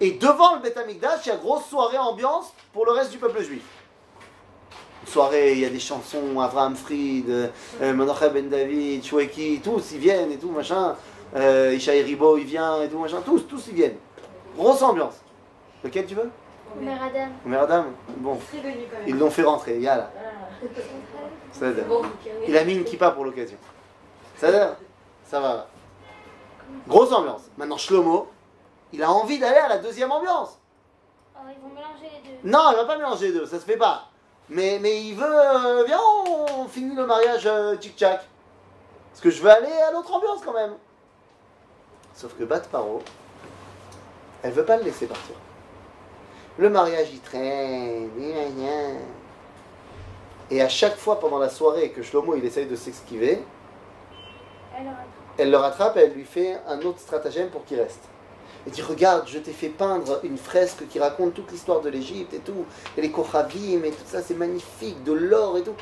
et 0.00 0.12
devant 0.12 0.54
le 0.56 0.60
Beth 0.60 0.78
il 0.88 1.00
y 1.00 1.30
a 1.30 1.36
grosse 1.36 1.66
soirée 1.66 1.98
ambiance 1.98 2.52
pour 2.72 2.86
le 2.86 2.92
reste 2.92 3.10
du 3.10 3.18
peuple 3.18 3.42
juif. 3.42 3.62
Soirée, 5.06 5.52
il 5.52 5.58
y 5.58 5.64
a 5.64 5.68
des 5.68 5.80
chansons, 5.80 6.38
Avraham 6.40 6.76
Fried, 6.76 7.28
euh, 7.28 7.48
Menachem 7.92 8.32
Ben 8.32 8.48
David, 8.48 9.04
Choueki, 9.04 9.60
tous 9.62 9.92
ils 9.92 9.98
viennent 9.98 10.30
et 10.32 10.38
tout, 10.38 10.50
machin. 10.50 10.94
Euh, 11.34 11.74
Ishaï 11.74 12.02
Ribo, 12.02 12.36
il 12.38 12.44
vient 12.44 12.80
et 12.82 12.88
tout, 12.88 12.98
machin, 12.98 13.20
tous, 13.24 13.40
tous 13.48 13.66
ils 13.68 13.74
viennent. 13.74 13.96
Grosse 14.56 14.82
ambiance. 14.82 15.16
Lequel 15.82 16.06
tu 16.06 16.14
veux? 16.14 16.30
Mère 16.80 17.02
Adam. 17.02 17.28
Mère 17.44 17.62
Adam? 17.62 17.84
Bon, 18.18 18.36
Très 18.48 18.58
venu 18.58 18.84
quand 18.90 18.98
même. 18.98 19.08
ils 19.08 19.18
l'ont 19.18 19.30
fait 19.30 19.42
rentrer, 19.42 19.78
yalla. 19.78 20.10
Ça 21.52 21.66
veut 21.66 21.74
dire. 21.74 21.84
Bon, 21.84 22.02
Il 22.46 22.56
a 22.56 22.64
mis 22.64 22.74
une 22.74 22.84
kippa 22.84 23.10
pour 23.10 23.24
l'occasion. 23.24 23.58
Ça 24.36 24.50
dire 24.50 24.76
Ça 25.26 25.40
va. 25.40 25.66
Grosse 26.86 27.12
ambiance. 27.12 27.42
Maintenant, 27.58 27.76
Shlomo, 27.76 28.28
il 28.92 29.02
a 29.02 29.10
envie 29.10 29.38
d'aller 29.38 29.58
à 29.58 29.68
la 29.68 29.78
deuxième 29.78 30.12
ambiance. 30.12 30.58
Oh, 31.34 31.40
ils 31.48 31.60
vont 31.60 31.74
mélanger 31.74 32.08
les 32.24 32.30
deux. 32.30 32.48
Non, 32.48 32.70
il 32.72 32.76
va 32.76 32.84
pas 32.84 32.96
mélanger 32.96 33.28
les 33.28 33.32
deux, 33.40 33.46
ça 33.46 33.58
se 33.58 33.64
fait 33.64 33.76
pas. 33.76 34.08
Mais, 34.48 34.78
mais 34.80 35.02
il 35.02 35.14
veut, 35.14 35.24
euh, 35.24 35.84
viens, 35.84 36.00
on, 36.56 36.66
finit 36.66 36.94
le 36.94 37.06
mariage 37.06 37.46
euh, 37.46 37.76
tchic-tchac. 37.76 38.20
Parce 39.10 39.20
que 39.20 39.30
je 39.30 39.42
veux 39.42 39.50
aller 39.50 39.72
à 39.88 39.92
l'autre 39.92 40.12
ambiance 40.12 40.40
quand 40.44 40.52
même. 40.52 40.74
Sauf 42.14 42.34
que 42.38 42.44
Bat 42.44 42.60
Paro, 42.70 43.02
elle 44.42 44.52
veut 44.52 44.64
pas 44.64 44.76
le 44.76 44.84
laisser 44.84 45.06
partir. 45.06 45.34
Le 46.58 46.68
mariage, 46.68 47.08
il 47.12 47.20
traîne. 47.20 48.10
Et 50.50 50.60
à 50.60 50.68
chaque 50.68 50.96
fois 50.96 51.18
pendant 51.18 51.38
la 51.38 51.48
soirée 51.48 51.90
que 51.90 52.02
Shlomo 52.02 52.34
il 52.34 52.44
essaye 52.44 52.66
de 52.66 52.76
s'esquiver, 52.76 53.42
Elle 54.76 54.86
elle 55.38 55.50
le 55.50 55.56
rattrape 55.56 55.96
et 55.96 56.00
elle 56.00 56.12
lui 56.12 56.26
fait 56.26 56.58
un 56.68 56.78
autre 56.82 56.98
stratagème 56.98 57.48
pour 57.48 57.64
qu'il 57.64 57.80
reste. 57.80 58.04
Elle 58.66 58.72
dit 58.72 58.82
Regarde, 58.82 59.26
je 59.26 59.38
t'ai 59.38 59.52
fait 59.52 59.68
peindre 59.68 60.20
une 60.22 60.38
fresque 60.38 60.86
qui 60.88 60.98
raconte 60.98 61.34
toute 61.34 61.50
l'histoire 61.50 61.80
de 61.80 61.88
l'Égypte 61.88 62.34
et 62.34 62.38
tout, 62.38 62.64
et 62.96 63.00
les 63.00 63.10
Kochavim 63.10 63.84
et 63.84 63.90
tout 63.90 64.04
ça, 64.06 64.22
c'est 64.22 64.34
magnifique, 64.34 65.02
de 65.04 65.12
l'or 65.12 65.58
et 65.58 65.62
tout. 65.62 65.74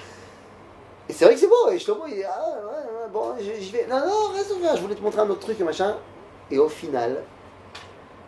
Et 1.09 1.13
c'est 1.13 1.25
vrai 1.25 1.35
que 1.35 1.41
c'est 1.41 1.49
beau, 1.49 1.71
et 1.71 1.79
Shlomo 1.79 2.05
il 2.07 2.15
dit 2.15 2.25
Ah 2.25 2.57
ouais, 2.67 3.11
bon, 3.13 3.35
j'y 3.39 3.63
j'y 3.63 3.73
vais. 3.73 3.87
Non, 3.89 3.99
non, 3.99 4.33
reste 4.35 4.53
ouvert, 4.53 4.77
je 4.77 4.83
voulais 4.83 4.95
te 4.95 5.03
montrer 5.03 5.21
un 5.21 5.29
autre 5.29 5.41
truc 5.41 5.61
et 5.61 5.65
machin. 5.65 5.97
Et 6.51 6.59
au 6.59 6.69
final, 6.69 7.23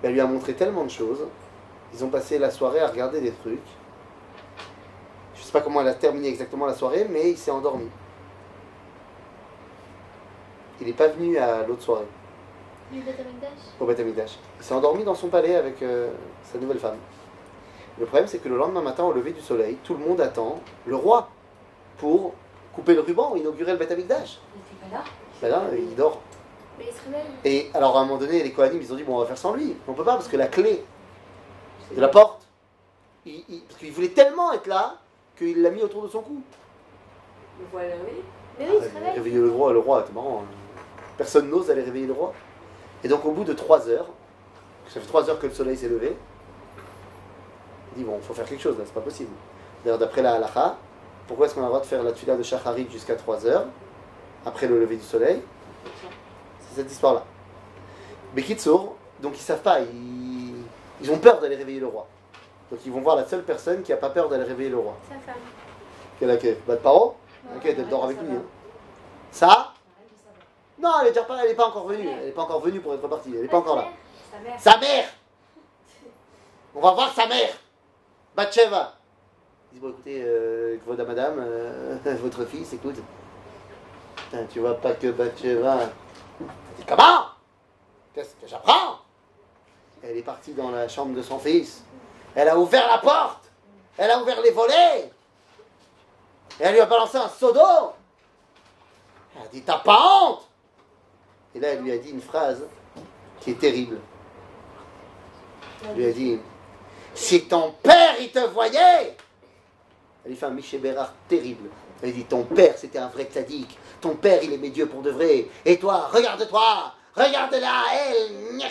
elle 0.02 0.12
lui 0.12 0.20
a 0.20 0.26
montré 0.26 0.54
tellement 0.54 0.84
de 0.84 0.90
choses. 0.90 1.26
Ils 1.94 2.04
ont 2.04 2.08
passé 2.08 2.38
la 2.38 2.50
soirée 2.50 2.80
à 2.80 2.88
regarder 2.88 3.20
des 3.20 3.32
trucs. 3.32 3.60
sais 5.34 5.52
pas 5.52 5.60
comment 5.60 5.80
elle 5.80 5.88
a 5.88 5.94
terminé 5.94 6.28
exactement 6.28 6.66
la 6.66 6.74
soirée, 6.74 7.06
mais 7.08 7.30
il 7.30 7.38
s'est 7.38 7.50
endormi. 7.50 7.88
Il 10.80 10.86
n'est 10.86 10.92
pas 10.94 11.08
venu 11.08 11.36
à 11.38 11.62
l'autre 11.64 11.82
soirée, 11.82 12.06
Du 12.92 12.98
au 13.80 13.86
Beth 13.86 14.00
Amikdash. 14.00 14.32
Il 14.58 14.64
s'est 14.64 14.74
endormi 14.74 15.02
dans 15.04 15.14
son 15.14 15.28
palais 15.28 15.56
avec 15.56 15.82
euh, 15.82 16.10
sa 16.44 16.58
nouvelle 16.58 16.78
femme. 16.78 16.98
Le 17.98 18.04
problème, 18.06 18.26
c'est 18.28 18.38
que 18.38 18.48
le 18.48 18.56
lendemain 18.56 18.82
matin, 18.82 19.04
au 19.04 19.12
lever 19.12 19.32
du 19.32 19.40
soleil, 19.40 19.78
tout 19.82 19.94
le 19.94 20.00
monde 20.04 20.20
attend 20.20 20.60
le 20.86 20.96
roi 20.96 21.28
pour 21.98 22.34
couper 22.74 22.94
le 22.94 23.00
ruban, 23.00 23.34
inaugurer 23.36 23.72
le 23.72 23.78
Beth 23.78 23.90
Amikdash. 23.90 24.38
Il 24.54 24.88
pas 24.90 24.96
là 24.96 25.04
Ben 25.40 25.48
là, 25.50 25.62
il 25.76 25.94
dort. 25.94 26.20
Mais 26.78 26.84
il 26.86 26.92
se 26.92 27.04
réveille. 27.04 27.30
Et 27.44 27.70
alors, 27.74 27.96
à 27.96 28.00
un 28.00 28.04
moment 28.04 28.18
donné, 28.18 28.42
les 28.42 28.52
Kohanim, 28.52 28.80
ils 28.80 28.92
ont 28.92 28.96
dit, 28.96 29.02
bon, 29.04 29.16
on 29.16 29.20
va 29.20 29.26
faire 29.26 29.38
sans 29.38 29.54
lui. 29.54 29.74
On 29.88 29.92
peut 29.94 30.04
pas, 30.04 30.14
parce 30.14 30.28
que 30.28 30.36
la 30.36 30.46
clé 30.48 30.84
de 31.94 32.00
la 32.00 32.08
porte, 32.08 32.46
il- 33.26 33.44
il- 33.48 33.60
parce 33.62 33.78
qu'il 33.78 33.92
voulait 33.92 34.08
tellement 34.08 34.52
être 34.52 34.66
là, 34.66 34.96
qu'il 35.36 35.60
l'a 35.62 35.70
mis 35.70 35.82
autour 35.82 36.02
de 36.02 36.08
son 36.08 36.20
cou. 36.22 36.42
Le 37.58 37.66
voilà, 37.72 37.94
oui. 38.06 38.22
Mais 38.58 38.66
oui, 38.68 38.74
il 38.78 38.82
se 38.84 38.88
Ah, 38.90 38.98
réveille. 38.98 39.14
Réveiller 39.14 39.38
le 39.38 39.50
roi, 39.50 39.72
le 39.72 39.78
roi, 39.78 40.04
c'est 40.06 40.12
marrant. 40.14 40.42
hein. 40.44 40.82
Personne 41.16 41.48
n'ose 41.50 41.70
aller 41.70 41.82
réveiller 41.82 42.06
le 42.06 42.12
roi. 42.14 42.32
Et 43.04 43.08
donc, 43.08 43.24
au 43.24 43.32
bout 43.32 43.44
de 43.44 43.52
trois 43.52 43.88
heures, 43.88 44.06
ça 44.88 45.00
fait 45.00 45.06
trois 45.06 45.28
heures 45.28 45.38
que 45.38 45.46
le 45.46 45.52
soleil 45.52 45.76
s'est 45.76 45.88
levé, 45.88 46.16
il 47.94 47.98
dit, 47.98 48.04
bon, 48.04 48.16
il 48.20 48.22
faut 48.22 48.34
faire 48.34 48.46
quelque 48.46 48.62
chose, 48.62 48.78
là, 48.78 48.84
c'est 48.86 48.94
pas 48.94 49.00
possible. 49.00 49.30
D'ailleurs, 49.84 49.98
d'après 49.98 50.22
la 50.22 50.34
halakha, 50.34 50.76
pourquoi 51.26 51.46
est-ce 51.46 51.54
qu'on 51.54 51.60
a 51.60 51.64
le 51.64 51.68
droit 51.70 51.80
de 51.80 51.86
faire 51.86 52.02
la 52.02 52.12
tuila 52.12 52.36
de 52.36 52.42
Shacharit 52.42 52.88
jusqu'à 52.90 53.16
3 53.16 53.46
heures, 53.46 53.66
après 54.46 54.66
le 54.66 54.78
lever 54.80 54.96
du 54.96 55.02
soleil? 55.02 55.40
C'est 56.60 56.76
cette 56.76 56.90
histoire-là. 56.90 57.24
Mais 58.34 58.42
Kitsour, 58.42 58.96
donc 59.20 59.36
ils 59.36 59.42
savent 59.42 59.60
pas, 59.62 59.80
ils, 59.80 60.54
ils 61.00 61.10
ont 61.10 61.18
peur 61.18 61.40
d'aller 61.40 61.56
réveiller 61.56 61.80
le 61.80 61.86
roi. 61.86 62.06
Donc 62.70 62.80
ils 62.86 62.92
vont 62.92 63.00
voir 63.00 63.16
la 63.16 63.26
seule 63.26 63.42
personne 63.42 63.82
qui 63.82 63.92
a 63.92 63.96
pas 63.96 64.08
peur 64.10 64.28
d'aller 64.28 64.44
réveiller 64.44 64.70
le 64.70 64.78
roi. 64.78 64.94
Sa 65.08 65.14
femme. 65.16 65.40
Quelle 66.18 66.30
a 66.30 66.36
quelle 66.36 66.56
Bat 66.66 66.76
Paro? 66.76 67.16
Ok, 67.56 67.62
elle 67.66 67.88
dort 67.88 68.04
avec 68.04 68.18
lui. 68.20 68.30
hein. 68.34 68.42
Ça 69.30 69.71
Non, 70.82 70.90
elle 71.00 71.06
est 71.06 71.10
déjà 71.10 71.22
pas, 71.22 71.44
elle 71.44 71.52
est 71.52 71.54
pas 71.54 71.66
encore 71.68 71.86
venue. 71.86 72.08
Elle 72.08 72.28
est 72.28 72.32
pas 72.32 72.42
encore 72.42 72.60
venue 72.60 72.80
pour 72.80 72.92
être 72.92 73.06
partie. 73.06 73.32
Elle 73.36 73.44
est 73.44 73.48
pas 73.48 73.58
encore 73.58 73.76
là. 73.76 73.88
Sa 74.32 74.38
mère. 74.40 74.60
Sa 74.60 74.78
mère 74.78 75.04
On 76.74 76.80
va 76.80 76.90
voir 76.90 77.14
sa 77.14 77.26
mère 77.28 77.54
Batsheva 78.34 78.94
Il 79.70 79.78
dit 79.78 79.80
Bon, 79.80 79.90
écoutez, 79.90 80.22
euh, 80.24 80.78
madame, 81.06 81.36
euh, 81.38 81.98
votre 82.20 82.44
fils, 82.46 82.72
écoute. 82.72 82.96
Putain, 84.16 84.44
tu 84.46 84.58
vois 84.58 84.74
pas 84.74 84.94
que 84.94 85.12
Batsheva. 85.12 85.82
Elle 86.40 86.46
dit 86.76 86.84
Comment 86.88 87.26
Qu'est-ce 88.12 88.34
que 88.34 88.48
j'apprends? 88.48 88.98
Elle 90.02 90.16
est 90.16 90.22
partie 90.22 90.52
dans 90.52 90.72
la 90.72 90.88
chambre 90.88 91.14
de 91.14 91.22
son 91.22 91.38
fils. 91.38 91.84
Elle 92.34 92.48
a 92.48 92.58
ouvert 92.58 92.88
la 92.88 92.98
porte. 92.98 93.52
Elle 93.96 94.10
a 94.10 94.20
ouvert 94.20 94.40
les 94.42 94.50
volets. 94.50 95.12
Et 96.58 96.64
elle 96.64 96.72
lui 96.72 96.80
a 96.80 96.86
balancé 96.86 97.18
un 97.18 97.28
seau 97.28 97.52
d'eau. 97.52 97.92
Elle 99.36 99.42
a 99.42 99.46
dit 99.46 99.62
T'as 99.62 99.78
pas 99.78 99.98
honte 100.00 100.48
Et 101.54 101.60
là, 101.60 101.68
elle 101.68 101.82
lui 101.82 101.92
a 101.92 101.98
dit 101.98 102.10
une 102.10 102.20
phrase 102.20 102.62
qui 103.40 103.50
est 103.50 103.58
terrible. 103.58 103.98
Elle 105.88 105.96
lui 105.96 106.06
a 106.06 106.12
dit 106.12 106.38
Si 107.14 107.44
ton 107.44 107.72
père, 107.82 108.14
il 108.20 108.30
te 108.30 108.38
voyait 108.38 109.16
Elle 110.24 110.30
lui 110.30 110.36
fait 110.36 110.46
un 110.46 110.50
Miché 110.50 110.78
Bérard 110.78 111.12
terrible. 111.28 111.68
Elle 112.02 112.12
dit 112.12 112.24
Ton 112.24 112.44
père, 112.44 112.74
c'était 112.76 112.98
un 112.98 113.08
vrai 113.08 113.24
tzaddik. 113.24 113.78
Ton 114.00 114.14
père, 114.14 114.42
il 114.42 114.52
aimait 114.52 114.70
Dieu 114.70 114.86
pour 114.86 115.02
de 115.02 115.10
vrai. 115.10 115.46
Et 115.64 115.78
toi, 115.78 116.08
regarde-toi 116.12 116.94
Regarde-la, 117.14 117.84
elle. 117.94 118.62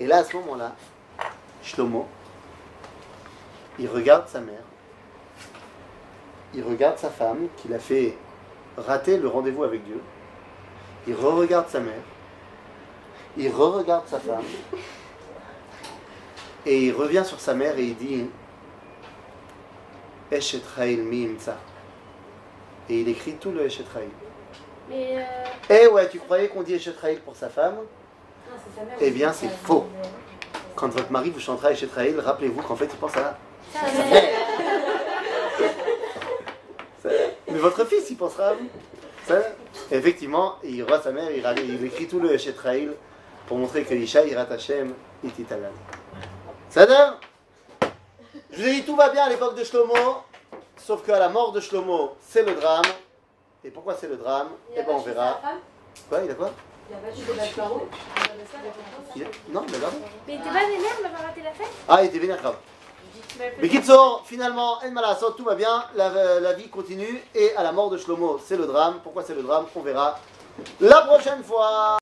Et 0.00 0.06
là, 0.06 0.18
à 0.18 0.24
ce 0.24 0.34
moment-là, 0.36 0.74
Shlomo, 1.62 2.06
il 3.78 3.86
regarde 3.88 4.26
sa 4.28 4.40
mère. 4.40 4.62
Il 6.54 6.64
regarde 6.64 6.98
sa 6.98 7.10
femme 7.10 7.48
qui 7.58 7.68
l'a 7.68 7.78
fait 7.78 8.16
rater 8.78 9.18
le 9.18 9.28
rendez-vous 9.28 9.62
avec 9.64 9.84
Dieu. 9.84 10.00
Il 11.06 11.14
re-regarde 11.14 11.68
sa 11.68 11.80
mère. 11.80 12.02
Il 13.36 13.48
re-regarde 13.50 14.06
sa 14.06 14.18
femme. 14.18 14.44
Et 16.66 16.86
il 16.86 16.92
revient 16.92 17.22
sur 17.24 17.40
sa 17.40 17.54
mère 17.54 17.78
et 17.78 17.84
il 17.84 17.96
dit 17.96 18.26
Eshet 20.30 20.62
mi 20.96 21.26
imtsa. 21.26 21.56
Et 22.88 23.00
il 23.00 23.08
écrit 23.08 23.34
tout 23.34 23.50
le 23.50 23.64
Eshet. 23.66 23.84
Mais 24.88 25.16
euh, 25.16 25.22
Eh 25.70 25.86
ouais, 25.88 26.08
tu 26.08 26.18
croyais 26.18 26.48
qu'on 26.48 26.62
dit 26.62 26.74
Eshet 26.74 26.92
pour 27.24 27.36
sa 27.36 27.48
femme? 27.48 27.76
Non, 27.76 27.82
c'est 28.64 28.78
sa 28.78 28.84
mère. 28.84 28.96
Eh 29.00 29.10
bien, 29.10 29.32
c'est 29.32 29.48
faux. 29.48 29.86
Quand 30.74 30.88
votre 30.88 31.10
mari 31.10 31.30
vous 31.30 31.40
chantera 31.40 31.72
Eshet 31.72 31.88
rappelez-vous 32.18 32.62
qu'en 32.62 32.76
fait, 32.76 32.88
il 32.92 32.96
pense 32.98 33.16
à 33.16 33.38
sa 33.72 34.04
mère. 34.04 34.22
Mais 37.50 37.58
votre 37.58 37.84
fils, 37.86 38.10
il 38.10 38.16
pensera 38.16 38.48
à 38.48 38.54
vous. 38.54 38.68
Ça, 39.30 39.42
Effectivement, 39.92 40.56
il 40.64 40.82
voit 40.84 41.00
sa 41.00 41.12
mère, 41.12 41.30
il, 41.30 41.44
il 41.68 41.84
écrit 41.84 42.08
tout 42.08 42.18
le 42.18 42.32
Eshet 42.34 42.54
Haïl 42.64 42.92
pour 43.46 43.58
montrer 43.58 43.84
que 43.84 43.94
Isha 43.94 44.24
Irat 44.24 44.46
Hashem 44.50 44.92
est 45.24 45.38
italien. 45.38 45.70
Ça 46.68 46.84
donne 46.86 47.14
Je 48.50 48.60
vous 48.62 48.68
ai 48.68 48.72
dit, 48.72 48.82
tout 48.84 48.96
va 48.96 49.08
bien 49.10 49.24
à 49.24 49.28
l'époque 49.28 49.56
de 49.56 49.62
Shlomo, 49.62 49.94
sauf 50.76 51.04
qu'à 51.06 51.18
la 51.20 51.28
mort 51.28 51.52
de 51.52 51.60
Shlomo, 51.60 52.16
c'est 52.28 52.42
le 52.42 52.54
drame. 52.54 52.82
Et 53.64 53.70
pourquoi 53.70 53.94
c'est 53.94 54.08
le 54.08 54.16
drame 54.16 54.48
Il 54.72 54.78
Eh 54.80 54.82
ben, 54.82 54.92
on 54.94 54.98
verra. 54.98 55.40
Quoi, 56.08 56.20
il 56.24 56.30
a 56.30 56.34
quoi 56.34 56.50
Il 56.88 56.96
a 56.96 56.98
pas 56.98 57.12
tué 57.12 57.22
des 57.24 57.32
Il 59.16 59.22
a- 59.22 59.26
Non, 59.52 59.64
il 59.68 59.74
a 59.74 59.78
gardé. 59.78 59.96
Mais 60.26 60.34
il 60.34 60.40
était 60.40 60.44
pas 60.48 60.66
vénère 60.66 61.02
d'avoir 61.02 61.22
raté 61.22 61.42
la 61.42 61.52
fête? 61.52 61.68
Ah, 61.88 62.02
il 62.02 62.06
était 62.08 62.18
vénère 62.18 62.38
grave. 62.38 62.56
Mais 63.60 63.68
Kitso, 63.68 64.20
finalement, 64.24 64.78
tout 65.36 65.44
va 65.44 65.54
bien, 65.54 65.84
la, 65.94 66.40
la 66.40 66.52
vie 66.52 66.68
continue, 66.68 67.22
et 67.34 67.54
à 67.56 67.62
la 67.62 67.72
mort 67.72 67.90
de 67.90 67.96
Shlomo, 67.96 68.38
c'est 68.44 68.56
le 68.56 68.66
drame. 68.66 69.00
Pourquoi 69.02 69.22
c'est 69.22 69.34
le 69.34 69.42
drame? 69.42 69.66
On 69.74 69.80
verra 69.80 70.18
la 70.80 71.00
prochaine 71.02 71.42
fois. 71.42 71.98